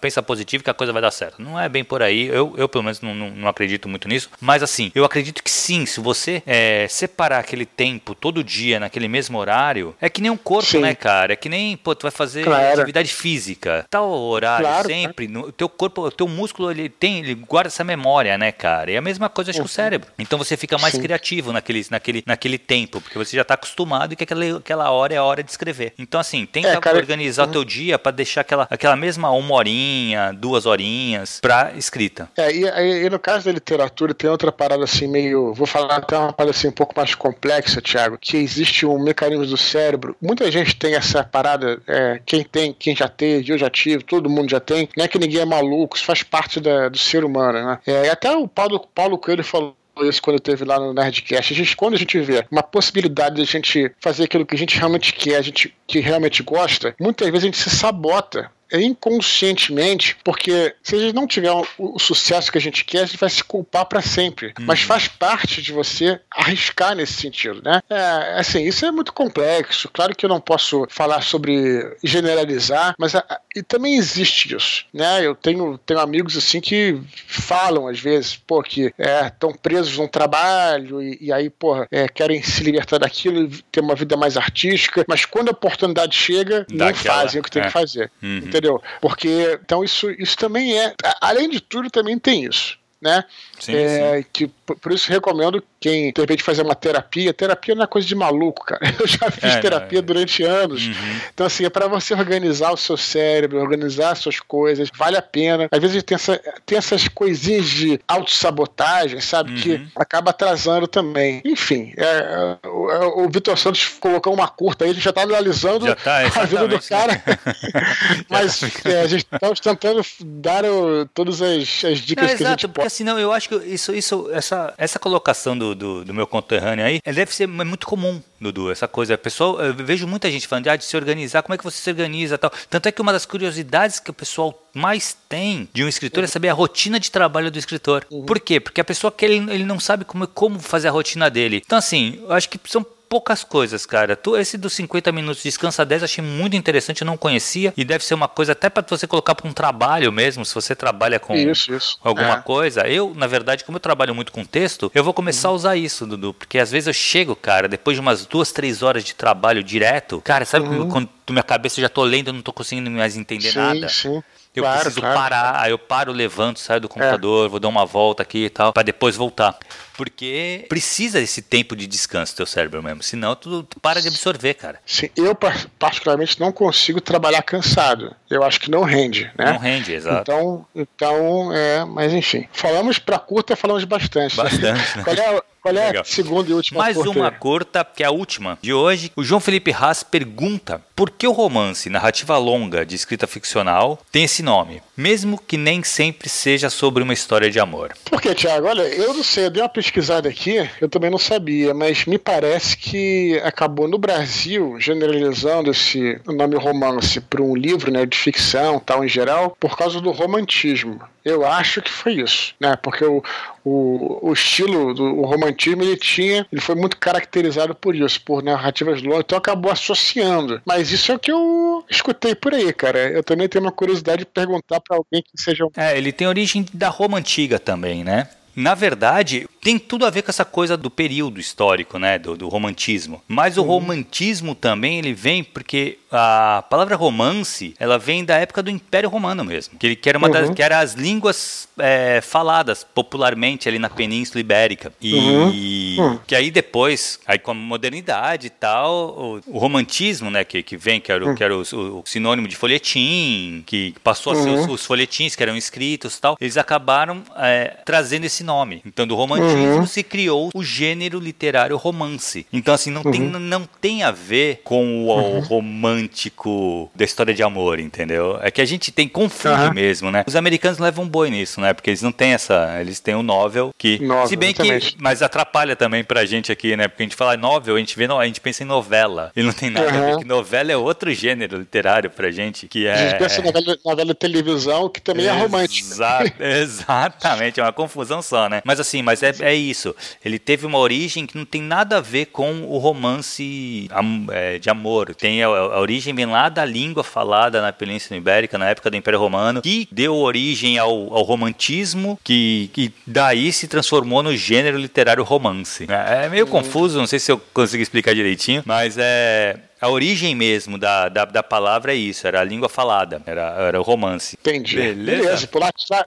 pensa 0.00 0.22
positivo 0.22 0.64
que 0.64 0.70
a 0.70 0.74
coisa 0.74 0.92
vai 0.92 1.00
dar 1.00 1.10
certo. 1.10 1.40
Não 1.40 1.58
é 1.58 1.68
bem 1.68 1.84
por 1.84 2.02
aí. 2.02 2.26
Eu, 2.26 2.54
eu 2.56 2.68
pelo 2.68 2.82
menos, 2.82 3.00
não, 3.00 3.14
não, 3.14 3.30
não 3.30 3.48
acredito 3.48 3.88
muito 3.88 4.08
nisso. 4.08 4.28
Mas 4.40 4.62
assim, 4.62 4.90
eu 4.94 5.04
acredito 5.04 5.42
que 5.42 5.50
sim, 5.50 5.86
se 5.86 6.00
você 6.00 6.42
é, 6.44 6.86
separar 6.88 7.38
aquele 7.38 7.64
tempo 7.64 8.14
todo 8.14 8.42
dia 8.42 8.80
naquele 8.80 9.06
mesmo 9.06 9.38
horário, 9.38 9.94
é 10.00 10.08
que 10.08 10.20
nem 10.20 10.30
um 10.30 10.36
corpo, 10.36 10.68
sim. 10.68 10.80
né, 10.80 10.94
cara? 10.94 11.32
É 11.34 11.36
que 11.36 11.48
nem, 11.48 11.76
pô, 11.76 11.94
tu 11.94 12.02
vai 12.02 12.10
fazer 12.10 12.44
claro. 12.44 12.80
atividade 12.80 13.12
física. 13.12 13.86
Tal 13.88 14.10
horário, 14.10 14.66
claro, 14.66 14.88
sempre. 14.88 15.28
No, 15.28 15.42
o 15.42 15.52
teu 15.52 15.68
corpo, 15.68 16.02
o 16.02 16.10
teu 16.10 16.26
músculo, 16.26 16.55
ele 16.70 16.88
tem, 16.88 17.20
ele 17.20 17.34
guarda 17.34 17.68
essa 17.68 17.84
memória, 17.84 18.36
né, 18.36 18.52
cara? 18.52 18.90
E 18.90 18.96
a 18.96 19.02
mesma 19.02 19.28
coisa 19.28 19.50
acho 19.50 19.60
uhum. 19.60 19.64
com 19.64 19.70
o 19.70 19.72
cérebro. 19.72 20.10
Então 20.18 20.38
você 20.38 20.56
fica 20.56 20.78
mais 20.78 20.94
sim. 20.94 21.02
criativo 21.02 21.52
naquele, 21.52 21.86
naquele, 21.90 22.22
naquele 22.26 22.58
tempo, 22.58 23.00
porque 23.00 23.18
você 23.18 23.36
já 23.36 23.44
tá 23.44 23.54
acostumado 23.54 24.12
e 24.12 24.16
que 24.16 24.24
aquela, 24.24 24.58
aquela 24.58 24.90
hora 24.90 25.14
é 25.14 25.16
a 25.16 25.24
hora 25.24 25.42
de 25.42 25.50
escrever. 25.50 25.92
Então, 25.98 26.20
assim, 26.20 26.46
tenta 26.46 26.68
é, 26.68 26.80
cara, 26.80 26.96
organizar 26.96 27.44
o 27.44 27.46
uhum. 27.46 27.52
teu 27.52 27.64
dia 27.64 27.98
para 27.98 28.12
deixar 28.12 28.42
aquela, 28.42 28.66
aquela 28.70 28.96
mesma 28.96 29.30
uma 29.30 29.54
horinha, 29.54 30.32
duas 30.32 30.66
horinhas 30.66 31.40
para 31.40 31.72
escrita. 31.76 32.28
É, 32.36 32.50
e, 32.52 33.04
e, 33.04 33.10
no 33.10 33.18
caso 33.18 33.44
da 33.44 33.52
literatura 33.52 34.14
tem 34.14 34.28
outra 34.28 34.52
parada 34.52 34.84
assim 34.84 35.06
meio, 35.06 35.52
vou 35.54 35.66
falar 35.66 35.96
até 35.96 36.16
uma 36.16 36.32
parada 36.32 36.56
assim 36.56 36.68
um 36.68 36.72
pouco 36.72 36.94
mais 36.96 37.14
complexa, 37.14 37.80
Thiago, 37.80 38.18
que 38.18 38.36
existe 38.36 38.86
um 38.86 39.02
mecanismo 39.02 39.46
do 39.46 39.56
cérebro. 39.56 40.16
Muita 40.20 40.50
gente 40.50 40.76
tem 40.76 40.94
essa 40.94 41.22
parada, 41.24 41.80
é, 41.86 42.20
quem 42.24 42.44
tem, 42.44 42.72
quem 42.72 42.94
já 42.94 43.08
teve, 43.08 43.52
eu 43.52 43.58
já 43.58 43.70
tive, 43.70 44.02
todo 44.02 44.30
mundo 44.30 44.50
já 44.50 44.60
tem. 44.60 44.88
Não 44.96 45.04
é 45.04 45.08
que 45.08 45.18
ninguém 45.18 45.40
é 45.40 45.44
maluco, 45.44 45.96
isso 45.96 46.04
faz 46.04 46.22
parte 46.22 46.45
da, 46.60 46.88
do 46.88 46.98
ser 46.98 47.24
humano, 47.24 47.64
né? 47.64 47.78
É, 47.86 48.10
até 48.10 48.34
o 48.34 48.46
Paulo, 48.48 48.80
Paulo 48.94 49.18
Coelho 49.18 49.44
falou 49.44 49.76
isso 50.02 50.20
quando 50.20 50.38
teve 50.38 50.64
lá 50.64 50.78
no 50.78 50.92
Nerdcast. 50.92 51.52
A 51.52 51.56
gente, 51.56 51.76
quando 51.76 51.94
a 51.94 51.98
gente 51.98 52.18
vê 52.20 52.46
uma 52.50 52.62
possibilidade 52.62 53.36
de 53.36 53.42
a 53.42 53.44
gente 53.46 53.90
fazer 54.00 54.24
aquilo 54.24 54.44
que 54.44 54.54
a 54.54 54.58
gente 54.58 54.76
realmente 54.78 55.12
quer, 55.12 55.36
a 55.36 55.42
gente 55.42 55.74
que 55.86 56.00
realmente 56.00 56.42
gosta, 56.42 56.94
muitas 57.00 57.26
vezes 57.28 57.44
a 57.44 57.46
gente 57.46 57.58
se 57.58 57.70
sabota 57.70 58.50
inconscientemente, 58.72 60.16
porque 60.24 60.74
se 60.82 60.96
a 60.96 60.98
gente 60.98 61.14
não 61.14 61.26
tiver 61.26 61.52
o, 61.52 61.64
o, 61.78 61.98
sucesso 61.98 62.50
que 62.50 62.58
a 62.58 62.60
gente 62.60 62.84
quer, 62.84 63.02
a 63.02 63.06
gente 63.06 63.18
vai 63.18 63.30
se 63.30 63.44
culpar 63.44 63.86
para 63.86 64.02
sempre. 64.02 64.48
Uhum. 64.58 64.66
Mas 64.66 64.82
faz 64.82 65.08
parte 65.08 65.62
de 65.62 65.72
você 65.72 66.20
arriscar 66.30 66.94
nesse 66.94 67.14
sentido, 67.14 67.62
né? 67.62 67.80
É, 67.88 68.40
assim, 68.40 68.64
isso 68.64 68.84
é 68.84 68.90
muito 68.90 69.12
complexo. 69.12 69.88
Claro 69.92 70.14
que 70.14 70.24
eu 70.24 70.28
não 70.28 70.40
posso 70.40 70.86
falar 70.90 71.22
sobre 71.22 71.96
generalizar, 72.02 72.94
mas 72.98 73.14
a, 73.14 73.40
e 73.56 73.62
também 73.62 73.96
existe 73.96 74.54
isso, 74.54 74.84
né? 74.92 75.26
Eu 75.26 75.34
tenho, 75.34 75.78
tenho 75.78 76.00
amigos 76.00 76.36
assim 76.36 76.60
que 76.60 77.00
falam 77.26 77.86
às 77.86 78.00
vezes, 78.00 78.36
pô, 78.36 78.62
que 78.62 78.92
estão 79.26 79.50
é, 79.50 79.56
presos 79.60 79.98
num 79.98 80.08
trabalho 80.08 81.02
e, 81.02 81.18
e 81.20 81.32
aí, 81.32 81.50
porra, 81.50 81.86
é, 81.90 82.08
querem 82.08 82.42
se 82.42 82.62
libertar 82.62 82.98
daquilo 82.98 83.44
e 83.44 83.62
ter 83.70 83.80
uma 83.80 83.94
vida 83.94 84.16
mais 84.16 84.36
artística, 84.36 85.04
mas 85.08 85.24
quando 85.24 85.48
a 85.48 85.52
oportunidade 85.52 86.16
chega, 86.16 86.66
não 86.70 86.94
fazem 86.94 87.40
o 87.40 87.44
que 87.44 87.50
tem 87.50 87.62
que 87.62 87.68
é. 87.68 87.70
fazer. 87.70 88.10
Uhum 88.22 88.46
entendeu? 88.46 88.82
Porque, 89.00 89.58
então, 89.62 89.84
isso, 89.84 90.10
isso 90.12 90.36
também 90.36 90.78
é. 90.78 90.94
Além 91.20 91.48
de 91.48 91.60
tudo, 91.60 91.90
também 91.90 92.18
tem 92.18 92.44
isso. 92.44 92.78
Né? 92.98 93.24
Sim, 93.60 93.74
é, 93.74 94.16
sim. 94.16 94.26
Que, 94.32 94.46
por 94.48 94.90
isso 94.90 95.10
recomendo 95.12 95.62
quem 95.80 96.12
de 96.12 96.20
repente 96.20 96.42
fazer 96.42 96.62
uma 96.62 96.74
terapia. 96.74 97.32
Terapia 97.32 97.74
não 97.74 97.84
é 97.84 97.86
coisa 97.86 98.06
de 98.06 98.14
maluco, 98.14 98.64
cara. 98.64 98.80
Eu 98.98 99.06
já 99.06 99.30
fiz 99.30 99.56
é, 99.56 99.60
terapia 99.60 99.98
é. 99.98 100.02
durante 100.02 100.42
anos. 100.42 100.86
Uhum. 100.86 101.20
Então, 101.32 101.46
assim, 101.46 101.64
é 101.64 101.70
para 101.70 101.88
você 101.88 102.14
organizar 102.14 102.72
o 102.72 102.76
seu 102.76 102.96
cérebro, 102.96 103.60
organizar 103.60 104.12
as 104.12 104.18
suas 104.18 104.40
coisas, 104.40 104.88
vale 104.96 105.16
a 105.16 105.22
pena. 105.22 105.68
Às 105.70 105.80
vezes 105.80 106.02
tem, 106.02 106.14
essa, 106.14 106.40
tem 106.64 106.78
essas 106.78 107.08
coisinhas 107.08 107.66
de 107.66 108.00
autossabotagem, 108.08 109.20
sabe? 109.20 109.52
Uhum. 109.52 109.56
Que 109.56 109.88
acaba 109.96 110.30
atrasando 110.30 110.86
também. 110.86 111.42
Enfim, 111.44 111.92
é, 111.96 112.56
o, 112.66 113.24
o 113.24 113.28
Vitor 113.28 113.56
Santos 113.58 113.86
colocou 114.00 114.32
uma 114.32 114.48
curta 114.48 114.84
aí, 114.84 114.90
a 114.90 114.94
gente 114.94 115.04
já 115.04 115.12
tá 115.12 115.22
analisando 115.22 115.86
já 115.86 115.96
tá, 115.96 116.18
a 116.18 116.44
vida 116.44 116.68
do 116.68 116.80
cara. 116.80 117.22
Mas 118.28 118.62
é, 118.84 119.00
a 119.02 119.06
gente 119.06 119.24
tá 119.24 119.52
tentando 119.62 120.02
dar 120.20 120.64
o, 120.64 121.06
todas 121.06 121.42
as, 121.42 121.84
as 121.84 121.98
dicas 121.98 122.30
não, 122.30 122.36
que 122.36 122.42
exato, 122.42 122.46
a 122.46 122.50
gente 122.50 122.68
porque 122.68 122.80
pode. 122.80 122.86
assim, 122.86 123.04
não, 123.04 123.18
eu 123.18 123.32
acho 123.32 123.48
que 123.48 123.56
isso, 123.66 123.94
isso, 123.94 124.28
essa, 124.32 124.74
essa 124.78 124.98
colocação 124.98 125.56
do, 125.56 125.74
do, 125.76 126.04
do 126.04 126.14
meu 126.14 126.26
conterrâneo 126.26 126.84
aí, 126.84 127.00
deve 127.04 127.34
ser 127.34 127.46
muito 127.46 127.86
comum, 127.86 128.20
Dudu, 128.40 128.70
essa 128.70 128.88
coisa. 128.88 129.14
A 129.14 129.18
pessoa, 129.18 129.62
eu 129.62 129.74
vejo 129.74 130.06
muita 130.06 130.30
gente 130.30 130.46
falando 130.46 130.64
de, 130.64 130.70
ah, 130.70 130.76
de 130.76 130.84
se 130.84 130.96
organizar, 130.96 131.42
como 131.42 131.54
é 131.54 131.58
que 131.58 131.64
você 131.64 131.78
se 131.78 131.90
organiza 131.90 132.36
tal. 132.36 132.50
Tanto 132.68 132.86
é 132.88 132.92
que 132.92 133.00
uma 133.00 133.12
das 133.12 133.26
curiosidades 133.26 134.00
que 134.00 134.10
o 134.10 134.14
pessoal 134.14 134.60
mais 134.74 135.16
tem 135.28 135.68
de 135.72 135.84
um 135.84 135.88
escritor 135.88 136.24
é 136.24 136.26
saber 136.26 136.48
a 136.48 136.52
rotina 136.52 137.00
de 137.00 137.10
trabalho 137.10 137.50
do 137.50 137.58
escritor. 137.58 138.06
Uhum. 138.10 138.24
Por 138.24 138.40
quê? 138.40 138.60
Porque 138.60 138.80
a 138.80 138.84
pessoa 138.84 139.10
que 139.10 139.24
ele, 139.24 139.36
ele 139.52 139.64
não 139.64 139.80
sabe 139.80 140.04
como, 140.04 140.26
como 140.26 140.58
fazer 140.58 140.88
a 140.88 140.90
rotina 140.90 141.30
dele. 141.30 141.62
Então, 141.64 141.78
assim, 141.78 142.18
eu 142.22 142.32
acho 142.32 142.48
que 142.48 142.58
são 142.66 142.84
poucas 143.08 143.44
coisas, 143.44 143.86
cara. 143.86 144.16
Tu, 144.16 144.36
esse 144.36 144.56
dos 144.58 144.72
50 144.74 145.10
minutos 145.12 145.38
de 145.42 145.48
descansa 145.48 145.84
10 145.84 146.02
achei 146.04 146.22
muito 146.24 146.56
interessante, 146.56 147.02
eu 147.02 147.06
não 147.06 147.16
conhecia. 147.16 147.72
E 147.76 147.84
deve 147.84 148.04
ser 148.04 148.14
uma 148.14 148.28
coisa 148.28 148.52
até 148.52 148.68
para 148.68 148.84
você 148.88 149.06
colocar 149.06 149.34
para 149.34 149.48
um 149.48 149.52
trabalho 149.52 150.12
mesmo, 150.12 150.44
se 150.44 150.54
você 150.54 150.74
trabalha 150.74 151.18
com 151.20 151.34
Isso, 151.34 151.72
isso. 151.74 151.98
alguma 152.02 152.34
É. 152.34 152.40
coisa. 152.40 152.86
Eu, 152.86 153.12
na 153.14 153.26
verdade, 153.26 153.64
como 153.64 153.76
eu 153.76 153.80
trabalho 153.80 154.14
muito 154.14 154.32
com 154.32 154.44
texto, 154.44 154.90
eu 154.94 155.04
vou 155.04 155.14
começar 155.14 155.48
a 155.48 155.52
usar 155.52 155.76
isso, 155.76 156.06
Dudu. 156.06 156.34
Porque 156.34 156.58
às 156.58 156.70
vezes 156.70 156.86
eu 156.88 156.92
chego, 156.94 157.34
cara, 157.36 157.68
depois 157.68 157.96
de 157.96 158.00
umas 158.00 158.26
duas, 158.26 158.52
três 158.52 158.82
horas 158.82 159.04
de 159.04 159.14
trabalho 159.14 159.62
direto, 159.62 160.20
cara, 160.22 160.44
sabe 160.44 160.66
Uhum. 160.66 160.88
quando 160.88 161.08
minha 161.30 161.42
cabeça 161.42 161.80
eu 161.80 161.82
já 161.82 161.88
tô 161.88 162.02
lendo, 162.04 162.28
eu 162.28 162.32
não 162.34 162.42
tô 162.42 162.52
conseguindo 162.52 162.90
mais 162.90 163.16
entender 163.16 163.50
Sim, 163.52 163.58
nada. 163.58 163.88
sim. 163.88 164.22
Eu 164.54 164.62
Claro, 164.62 164.80
preciso 164.80 165.00
claro. 165.02 165.14
É. 165.14 165.20
parar, 165.20 165.60
aí 165.60 165.70
eu 165.70 165.78
paro, 165.78 166.12
levanto, 166.12 166.58
saio 166.60 166.80
do 166.80 166.88
computador, 166.88 167.46
vou 167.50 167.60
dar 167.60 167.68
uma 167.68 167.84
volta 167.84 168.22
aqui 168.22 168.46
e 168.46 168.48
tal, 168.50 168.72
pra 168.72 168.82
depois 168.82 169.14
voltar. 169.14 169.54
Porque 169.96 170.66
precisa 170.68 171.20
desse 171.20 171.42
tempo 171.42 171.74
de 171.74 171.86
descanso 171.86 172.36
teu 172.36 172.46
cérebro 172.46 172.82
mesmo, 172.82 173.02
senão 173.02 173.34
tu, 173.34 173.62
tu 173.62 173.80
para 173.80 174.00
de 174.00 174.08
absorver, 174.08 174.54
cara. 174.54 174.80
Sim, 174.86 175.08
eu 175.16 175.34
par- 175.34 175.66
particularmente 175.78 176.38
não 176.38 176.52
consigo 176.52 177.00
trabalhar 177.00 177.42
cansado. 177.42 178.14
Eu 178.28 178.42
acho 178.42 178.60
que 178.60 178.70
não 178.70 178.82
rende, 178.82 179.30
né? 179.38 179.52
Não 179.52 179.58
rende, 179.58 179.92
exato. 179.92 180.20
Então, 180.30 180.66
então, 180.74 181.52
é, 181.52 181.84
mas 181.84 182.12
enfim. 182.12 182.46
Falamos 182.52 182.98
pra 182.98 183.18
curta, 183.18 183.56
falamos 183.56 183.84
bastante. 183.84 184.36
Bastante, 184.36 184.96
né? 184.98 185.04
Qual 185.04 185.16
é, 185.16 185.36
a- 185.36 185.42
qual 185.62 185.76
é 185.76 185.98
a 185.98 186.04
segunda 186.04 186.50
e 186.50 186.54
última 186.54 186.78
Mais 186.80 186.96
curta? 186.96 187.10
uma 187.18 187.28
aí? 187.28 187.34
curta, 187.38 187.84
que 187.84 188.02
é 188.02 188.06
a 188.06 188.10
última 188.10 188.58
de 188.62 188.72
hoje. 188.72 189.10
O 189.16 189.22
João 189.24 189.40
Felipe 189.40 189.72
Haas 189.72 190.02
pergunta 190.02 190.80
por 190.94 191.10
que 191.10 191.26
o 191.26 191.32
romance, 191.32 191.88
narrativa 191.90 192.36
longa 192.38 192.84
de 192.86 192.94
escrita 192.94 193.26
ficcional, 193.26 193.98
tem 194.12 194.24
esse 194.24 194.42
nome, 194.42 194.82
mesmo 194.96 195.38
que 195.38 195.56
nem 195.56 195.82
sempre 195.82 196.28
seja 196.28 196.70
sobre 196.70 197.02
uma 197.02 197.12
história 197.12 197.50
de 197.50 197.58
amor. 197.60 197.94
Por 198.04 198.20
que, 198.20 198.34
Thiago? 198.34 198.66
Olha, 198.66 198.82
eu 198.82 199.12
não 199.14 199.22
sei, 199.24 199.46
eu 199.46 199.50
dei 199.50 199.62
uma 199.62 199.68
pesquisada 199.86 200.28
aqui, 200.28 200.68
eu 200.80 200.88
também 200.88 201.10
não 201.10 201.18
sabia, 201.18 201.72
mas 201.72 202.04
me 202.06 202.18
parece 202.18 202.76
que 202.76 203.40
acabou 203.44 203.86
no 203.86 203.98
Brasil 203.98 204.76
generalizando 204.80 205.70
esse 205.70 206.20
nome 206.26 206.56
romance 206.56 207.20
para 207.20 207.42
um 207.42 207.54
livro 207.54 207.92
né, 207.92 208.04
de 208.04 208.16
ficção, 208.16 208.80
tal, 208.80 209.04
em 209.04 209.08
geral, 209.08 209.56
por 209.60 209.76
causa 209.76 210.00
do 210.00 210.10
romantismo. 210.10 211.00
Eu 211.24 211.44
acho 211.44 211.82
que 211.82 211.90
foi 211.90 212.14
isso, 212.14 212.54
né? 212.60 212.76
Porque 212.80 213.04
o, 213.04 213.22
o, 213.64 214.28
o 214.28 214.32
estilo 214.32 214.94
do 214.94 215.22
romantismo 215.22 215.82
ele 215.82 215.96
tinha, 215.96 216.46
ele 216.52 216.60
foi 216.60 216.76
muito 216.76 216.96
caracterizado 216.98 217.74
por 217.74 217.96
isso, 217.96 218.20
por 218.22 218.42
narrativas 218.42 219.02
longas, 219.02 219.24
então 219.24 219.38
acabou 219.38 219.72
associando. 219.72 220.60
Mas 220.64 220.92
isso 220.92 221.10
é 221.10 221.16
o 221.16 221.18
que 221.18 221.32
eu 221.32 221.84
escutei 221.90 222.34
por 222.34 222.54
aí, 222.54 222.72
cara. 222.72 223.10
Eu 223.10 223.24
também 223.24 223.48
tenho 223.48 223.64
uma 223.64 223.72
curiosidade 223.72 224.20
de 224.20 224.26
perguntar 224.26 224.80
para 224.80 224.96
alguém 224.96 225.22
que 225.22 225.40
seja 225.40 225.66
É, 225.76 225.96
ele 225.96 226.12
tem 226.12 226.28
origem 226.28 226.64
da 226.72 226.88
Roma 226.88 227.18
antiga 227.18 227.58
também, 227.58 228.04
né? 228.04 228.28
Na 228.56 228.74
verdade, 228.74 229.46
tem 229.66 229.80
tudo 229.80 230.06
a 230.06 230.10
ver 230.10 230.22
com 230.22 230.30
essa 230.30 230.44
coisa 230.44 230.76
do 230.76 230.88
período 230.88 231.40
histórico, 231.40 231.98
né, 231.98 232.20
do, 232.20 232.36
do 232.36 232.46
romantismo. 232.48 233.20
Mas 233.26 233.58
o 233.58 233.62
romantismo 233.62 234.54
também 234.54 234.96
ele 235.00 235.12
vem 235.12 235.42
porque 235.42 235.98
a 236.08 236.64
palavra 236.70 236.94
romance, 236.94 237.74
ela 237.80 237.98
vem 237.98 238.24
da 238.24 238.36
época 238.38 238.62
do 238.62 238.70
Império 238.70 239.08
Romano 239.10 239.44
mesmo, 239.44 239.76
que 239.76 239.86
ele 239.88 239.96
que 239.96 240.08
era 240.08 240.16
uma 240.18 240.28
das 240.30 240.48
Uhum. 240.48 240.54
que 240.54 240.62
era 240.62 240.78
as 240.78 240.94
línguas 240.94 241.68
é, 241.80 242.20
faladas 242.20 242.84
popularmente 242.84 243.68
ali 243.68 243.80
na 243.80 243.90
Península 243.90 244.40
Ibérica 244.40 244.92
e 245.02 245.96
Uhum. 245.98 246.18
que 246.24 246.36
aí 246.36 246.48
depois, 246.52 247.18
aí 247.26 247.36
com 247.40 247.50
a 247.50 247.54
modernidade 247.54 248.46
e 248.46 248.50
tal, 248.50 249.18
o, 249.18 249.40
o 249.48 249.58
romantismo, 249.58 250.30
né, 250.30 250.44
que, 250.44 250.62
que 250.62 250.76
vem, 250.76 251.00
que 251.00 251.10
era, 251.10 251.28
o, 251.28 251.34
que 251.34 251.42
era 251.42 251.56
o, 251.56 251.62
o 251.62 252.02
sinônimo 252.04 252.46
de 252.46 252.54
folhetim, 252.54 253.64
que 253.66 253.94
passou 254.04 254.32
a 254.32 254.36
ser 254.36 254.48
os, 254.48 254.66
Uhum. 254.66 254.72
os 254.74 254.86
folhetins 254.86 255.34
que 255.34 255.42
eram 255.42 255.56
escritos 255.56 256.16
e 256.16 256.20
tal, 256.20 256.36
eles 256.40 256.56
acabaram 256.56 257.20
é, 257.36 257.78
trazendo 257.84 258.24
esse 258.26 258.44
nome. 258.44 258.80
Então, 258.86 259.06
do 259.08 259.16
romantismo 259.16 259.55
Uhum. 259.56 259.86
se 259.86 260.02
criou 260.02 260.50
o 260.54 260.62
gênero 260.62 261.18
literário 261.18 261.76
romance. 261.76 262.46
Então, 262.52 262.74
assim, 262.74 262.90
não, 262.90 263.02
tem, 263.02 263.20
não 263.20 263.64
tem 263.80 264.02
a 264.02 264.10
ver 264.10 264.60
com 264.64 265.04
o, 265.06 265.38
o 265.38 265.40
romântico 265.40 266.90
da 266.94 267.04
história 267.04 267.34
de 267.34 267.42
amor, 267.42 267.78
entendeu? 267.78 268.38
É 268.42 268.50
que 268.50 268.60
a 268.60 268.64
gente 268.64 268.90
tem, 268.92 269.08
confunde 269.08 269.72
mesmo, 269.74 270.10
né? 270.10 270.24
Os 270.26 270.36
americanos 270.36 270.78
levam 270.78 271.04
um 271.04 271.08
boi 271.08 271.30
nisso, 271.30 271.60
né? 271.60 271.72
Porque 271.72 271.90
eles 271.90 272.02
não 272.02 272.12
têm 272.12 272.32
essa. 272.32 272.76
Eles 272.80 273.00
têm 273.00 273.14
o 273.14 273.22
novel, 273.22 273.72
que. 273.76 273.98
Novel, 274.00 274.26
se 274.26 274.36
bem 274.36 274.52
que. 274.52 274.96
Mas 274.98 275.22
atrapalha 275.22 275.74
também 275.76 276.04
pra 276.04 276.24
gente 276.24 276.50
aqui, 276.52 276.76
né? 276.76 276.88
Porque 276.88 277.02
a 277.02 277.06
gente 277.06 277.16
fala 277.16 277.36
novel, 277.36 277.76
a 277.76 277.78
gente, 277.78 277.96
vê, 277.96 278.04
a 278.06 278.26
gente 278.26 278.40
pensa 278.40 278.62
em 278.62 278.66
novela. 278.66 279.32
E 279.36 279.42
não 279.42 279.52
tem 279.52 279.70
nada 279.70 279.88
a 279.88 279.92
ver, 280.06 280.18
que 280.18 280.24
novela 280.24 280.72
é 280.72 280.76
outro 280.76 281.12
gênero 281.12 281.58
literário 281.58 282.10
pra 282.10 282.30
gente, 282.30 282.66
que 282.68 282.86
é. 282.86 282.92
A 282.92 282.96
gente 283.08 283.18
pensa 283.18 283.42
na 283.42 283.50
velha, 283.50 283.78
na 283.84 283.94
velha 283.94 284.14
televisão, 284.14 284.88
que 284.88 285.00
também 285.00 285.26
é 285.26 285.32
romântica. 285.32 285.88
Exa- 285.88 286.32
exatamente, 286.40 287.60
é 287.60 287.62
uma 287.62 287.72
confusão 287.72 288.22
só, 288.22 288.48
né? 288.48 288.62
Mas 288.64 288.80
assim, 288.80 289.02
mas 289.02 289.22
é, 289.22 289.32
é 289.46 289.54
isso. 289.54 289.94
Ele 290.24 290.38
teve 290.38 290.66
uma 290.66 290.78
origem 290.78 291.26
que 291.26 291.36
não 291.36 291.44
tem 291.44 291.62
nada 291.62 291.98
a 291.98 292.00
ver 292.00 292.26
com 292.26 292.62
o 292.62 292.78
romance 292.78 293.88
é, 294.32 294.58
de 294.58 294.68
amor. 294.68 295.14
Tem 295.14 295.42
a, 295.42 295.46
a 295.46 295.80
origem 295.80 296.14
vem 296.14 296.26
lá 296.26 296.48
da 296.48 296.64
língua 296.64 297.04
falada 297.04 297.62
na 297.62 297.72
Península 297.72 298.18
Ibérica, 298.18 298.58
na 298.58 298.68
época 298.68 298.90
do 298.90 298.96
Império 298.96 299.20
Romano, 299.20 299.62
que 299.62 299.86
deu 299.92 300.14
origem 300.16 300.78
ao, 300.78 300.90
ao 301.14 301.22
romantismo, 301.22 302.18
que, 302.24 302.70
que 302.72 302.92
daí 303.06 303.52
se 303.52 303.68
transformou 303.68 304.22
no 304.22 304.36
gênero 304.36 304.78
literário 304.78 305.22
romance. 305.22 305.86
É, 305.88 306.26
é 306.26 306.28
meio 306.28 306.46
confuso, 306.46 306.98
não 306.98 307.06
sei 307.06 307.18
se 307.18 307.30
eu 307.30 307.38
consigo 307.54 307.82
explicar 307.82 308.14
direitinho, 308.14 308.62
mas 308.66 308.96
é. 308.98 309.56
A 309.80 309.88
origem 309.88 310.34
mesmo 310.34 310.78
da, 310.78 311.08
da, 311.08 311.24
da 311.24 311.42
palavra 311.42 311.92
é 311.92 311.96
isso, 311.96 312.26
era 312.26 312.40
a 312.40 312.44
língua 312.44 312.68
falada, 312.68 313.20
era, 313.26 313.54
era 313.58 313.80
o 313.80 313.82
romance. 313.82 314.36
Entendi. 314.40 314.76
Beleza. 314.76 315.22
Beleza. 315.22 315.46
Pô, 315.48 315.58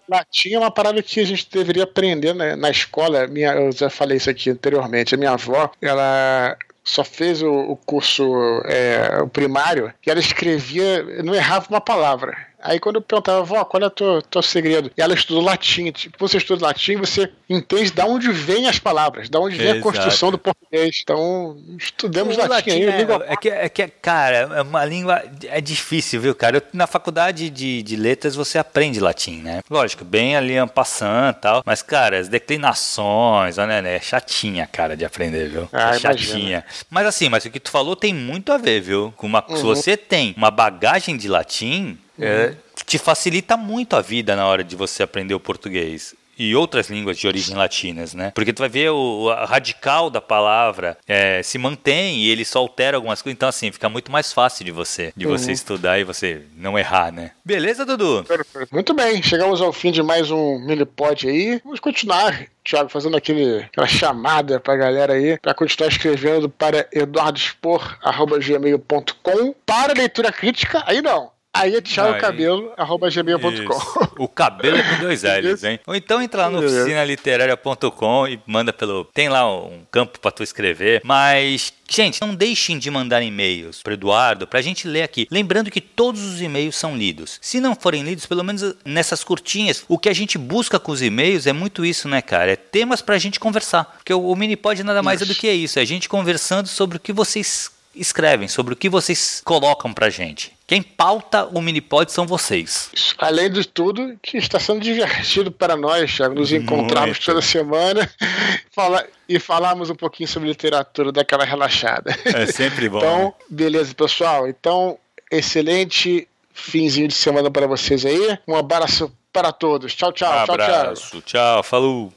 latim, 0.07 0.53
é 0.53 0.59
uma 0.59 0.71
parada 0.71 1.01
que 1.03 1.19
a 1.19 1.25
gente 1.25 1.47
deveria 1.51 1.83
aprender 1.83 2.33
na, 2.33 2.55
na 2.55 2.69
escola. 2.69 3.27
Minha, 3.27 3.53
eu 3.53 3.71
já 3.71 3.89
falei 3.89 4.17
isso 4.17 4.29
aqui 4.29 4.49
anteriormente. 4.49 5.13
A 5.13 5.17
minha 5.17 5.31
avó, 5.31 5.71
ela 5.81 6.57
só 6.83 7.03
fez 7.03 7.41
o, 7.43 7.51
o 7.51 7.75
curso 7.75 8.23
é, 8.65 9.21
o 9.21 9.27
primário 9.27 9.93
e 10.05 10.09
ela 10.09 10.19
escrevia, 10.19 11.03
não 11.23 11.35
errava 11.35 11.67
uma 11.69 11.81
palavra. 11.81 12.48
Aí 12.61 12.79
quando 12.79 12.95
eu 12.97 13.01
perguntava, 13.01 13.41
vó, 13.43 13.63
qual 13.65 13.81
é 13.83 13.85
o 13.85 13.89
teu, 13.89 14.21
teu 14.21 14.41
segredo? 14.41 14.91
E 14.97 15.01
ela 15.01 15.13
estudou 15.13 15.41
latim. 15.43 15.91
Tipo, 15.91 16.15
você 16.19 16.37
estuda 16.37 16.65
latim, 16.65 16.97
você 16.97 17.29
entende 17.49 17.91
de 17.91 18.01
onde 18.01 18.31
vêm 18.31 18.67
as 18.67 18.77
palavras, 18.79 19.29
de 19.29 19.37
onde 19.37 19.55
vem 19.55 19.67
Exato. 19.67 19.79
a 19.79 19.83
construção 19.83 20.31
do 20.31 20.37
português. 20.37 20.99
Então, 21.03 21.57
estudamos 21.77 22.37
O 22.37 22.47
latim, 22.47 22.71
aí. 22.71 22.83
é, 22.83 22.97
língua- 22.97 23.25
é, 23.27 23.35
que, 23.37 23.49
é 23.49 23.69
que, 23.69 23.87
cara, 23.87 24.37
é 24.55 24.61
uma 24.61 24.83
língua. 24.85 25.23
É 25.45 25.61
difícil, 25.61 26.19
viu, 26.21 26.35
cara? 26.35 26.57
Eu- 26.57 26.63
na 26.73 26.85
faculdade 26.87 27.49
de, 27.49 27.81
de 27.81 27.95
letras 27.95 28.35
você 28.35 28.57
aprende 28.57 28.99
latim, 28.99 29.37
né? 29.41 29.61
Lógico, 29.69 30.03
bem 30.03 30.35
ali 30.35 30.53
passando 30.73 31.37
e 31.37 31.39
tal. 31.41 31.63
Mas, 31.65 31.81
cara, 31.81 32.19
as 32.19 32.27
declinações, 32.27 33.57
olha, 33.57 33.81
né? 33.81 33.95
É 33.95 33.99
chatinha, 34.01 34.67
cara, 34.67 34.95
de 34.95 35.05
aprender, 35.05 35.49
viu? 35.49 35.69
Ah, 35.71 35.95
é 35.95 35.99
chatinha. 35.99 36.65
Mas 36.89 37.05
assim, 37.07 37.29
mas 37.29 37.45
o 37.45 37.49
que 37.49 37.59
tu 37.59 37.71
falou 37.71 37.95
tem 37.95 38.13
muito 38.13 38.51
a 38.51 38.57
ver, 38.57 38.81
viu? 38.81 39.13
Com 39.17 39.27
uma, 39.27 39.43
Uhum. 39.49 39.55
Se 39.55 39.63
você 39.63 39.97
tem 39.97 40.33
uma 40.37 40.51
bagagem 40.51 41.15
de 41.17 41.27
latim, 41.27 41.97
é, 42.19 42.53
te 42.85 42.97
facilita 42.97 43.55
muito 43.55 43.95
a 43.95 44.01
vida 44.01 44.35
na 44.35 44.47
hora 44.47 44.63
de 44.63 44.75
você 44.75 45.03
aprender 45.03 45.33
o 45.33 45.39
português. 45.39 46.15
E 46.39 46.55
outras 46.55 46.89
línguas 46.89 47.17
de 47.17 47.27
origem 47.27 47.57
latinas, 47.57 48.13
né? 48.13 48.31
Porque 48.33 48.53
tu 48.53 48.59
vai 48.59 48.69
ver 48.69 48.91
o, 48.91 49.25
o 49.25 49.45
radical 49.45 50.09
da 50.09 50.21
palavra 50.21 50.97
é, 51.05 51.43
se 51.43 51.57
mantém 51.57 52.19
e 52.19 52.29
ele 52.29 52.45
só 52.45 52.59
altera 52.59 52.95
algumas 52.95 53.21
coisas. 53.21 53.35
Então, 53.35 53.49
assim, 53.49 53.69
fica 53.73 53.89
muito 53.89 54.09
mais 54.09 54.31
fácil 54.31 54.63
de 54.63 54.71
você, 54.71 55.11
de 55.17 55.25
você 55.25 55.51
estudar 55.51 55.99
e 55.99 56.05
você 56.05 56.43
não 56.55 56.79
errar, 56.79 57.11
né? 57.11 57.31
Beleza, 57.43 57.85
Dudu? 57.85 58.25
Muito 58.71 58.93
bem, 58.93 59.21
chegamos 59.21 59.61
ao 59.61 59.73
fim 59.73 59.91
de 59.91 60.01
mais 60.01 60.31
um 60.31 60.57
Minipod 60.59 61.27
aí. 61.27 61.59
Vamos 61.61 61.81
continuar, 61.81 62.47
Thiago, 62.63 62.87
fazendo 62.87 63.17
aquele, 63.17 63.63
aquela 63.63 63.87
chamada 63.87 64.61
pra 64.61 64.77
galera 64.77 65.15
aí, 65.15 65.37
pra 65.39 65.53
continuar 65.53 65.89
escrevendo 65.89 66.49
para 66.49 66.87
eduardospor.gmail.com 66.93 69.55
para 69.65 69.91
leitura 69.91 70.31
crítica, 70.31 70.81
aí 70.87 71.01
não. 71.01 71.37
Aí 71.59 71.75
é 71.75 71.81
tchau 71.81 72.13
Aí, 72.13 72.21
cabelo, 72.21 72.71
arroba 72.77 73.09
gmail.com. 73.09 74.23
O 74.23 74.27
cabelo 74.27 74.77
é 74.77 74.83
com 74.83 75.03
dois 75.03 75.23
L's, 75.27 75.63
hein? 75.63 75.79
Ou 75.85 75.93
então 75.93 76.21
entra 76.21 76.43
lá 76.43 76.49
no 76.49 76.59
oficinaliteraria.com 76.59 78.27
e 78.27 78.39
manda 78.45 78.71
pelo. 78.71 79.05
Tem 79.05 79.27
lá 79.27 79.45
um 79.53 79.81
campo 79.91 80.19
para 80.19 80.31
tu 80.31 80.41
escrever. 80.41 81.01
Mas 81.03 81.73
Gente, 81.89 82.21
não 82.21 82.35
deixem 82.35 82.77
de 82.77 82.91
mandar 82.91 83.23
e-mails 83.23 83.81
para 83.81 83.93
Eduardo 83.93 84.45
para 84.45 84.59
a 84.59 84.61
gente 84.61 84.87
ler 84.87 85.01
aqui. 85.01 85.27
Lembrando 85.31 85.71
que 85.71 85.81
todos 85.81 86.21
os 86.21 86.39
e-mails 86.39 86.75
são 86.75 86.95
lidos. 86.95 87.39
Se 87.41 87.59
não 87.59 87.75
forem 87.75 88.03
lidos, 88.03 88.27
pelo 88.27 88.43
menos 88.43 88.75
nessas 88.85 89.23
curtinhas, 89.23 89.83
o 89.87 89.97
que 89.97 90.07
a 90.07 90.13
gente 90.13 90.37
busca 90.37 90.79
com 90.79 90.91
os 90.91 91.01
e-mails 91.01 91.47
é 91.47 91.53
muito 91.53 91.83
isso, 91.83 92.07
né, 92.07 92.21
cara? 92.21 92.51
É 92.51 92.55
temas 92.55 93.01
para 93.01 93.15
a 93.15 93.17
gente 93.17 93.39
conversar. 93.39 93.85
Porque 93.97 94.13
o, 94.13 94.21
o 94.21 94.35
Minipod 94.35 94.83
nada 94.83 95.01
mais 95.01 95.19
isso. 95.19 95.31
é 95.31 95.33
do 95.33 95.39
que 95.39 95.51
isso. 95.51 95.79
É 95.79 95.81
a 95.81 95.85
gente 95.85 96.07
conversando 96.07 96.67
sobre 96.67 96.97
o 96.97 96.99
que 96.99 97.11
vocês 97.11 97.71
escrevem, 97.99 98.47
sobre 98.47 98.73
o 98.73 98.77
que 98.77 98.89
vocês 98.89 99.41
colocam 99.43 99.93
pra 99.93 100.09
gente. 100.09 100.51
Quem 100.65 100.81
pauta 100.83 101.45
o 101.45 101.61
Minipod 101.61 102.11
são 102.11 102.27
vocês. 102.27 102.91
Além 103.17 103.51
de 103.51 103.67
tudo, 103.67 104.17
que 104.21 104.37
está 104.37 104.59
sendo 104.59 104.79
divertido 104.79 105.51
para 105.51 105.75
nós, 105.75 106.15
Thiago, 106.15 106.35
nos 106.35 106.51
encontrarmos 106.51 107.17
Muito. 107.17 107.25
toda 107.25 107.41
semana 107.41 108.09
e 109.27 109.39
falarmos 109.39 109.89
um 109.89 109.95
pouquinho 109.95 110.29
sobre 110.29 110.47
literatura 110.47 111.11
daquela 111.11 111.43
relaxada. 111.43 112.15
É 112.23 112.45
sempre 112.45 112.87
bom. 112.87 112.99
então, 113.01 113.23
né? 113.25 113.33
beleza, 113.49 113.95
pessoal. 113.95 114.47
Então, 114.47 114.97
excelente 115.31 116.27
finzinho 116.53 117.07
de 117.07 117.15
semana 117.15 117.49
para 117.49 117.65
vocês 117.65 118.05
aí. 118.05 118.37
Um 118.47 118.55
abraço 118.55 119.11
para 119.33 119.51
todos. 119.51 119.95
Tchau, 119.95 120.11
tchau. 120.11 120.31
Um 120.31 120.51
abraço. 120.51 121.11
Tchau, 121.11 121.21
tchau. 121.21 121.21
Tchau, 121.21 121.63
falou. 121.63 122.13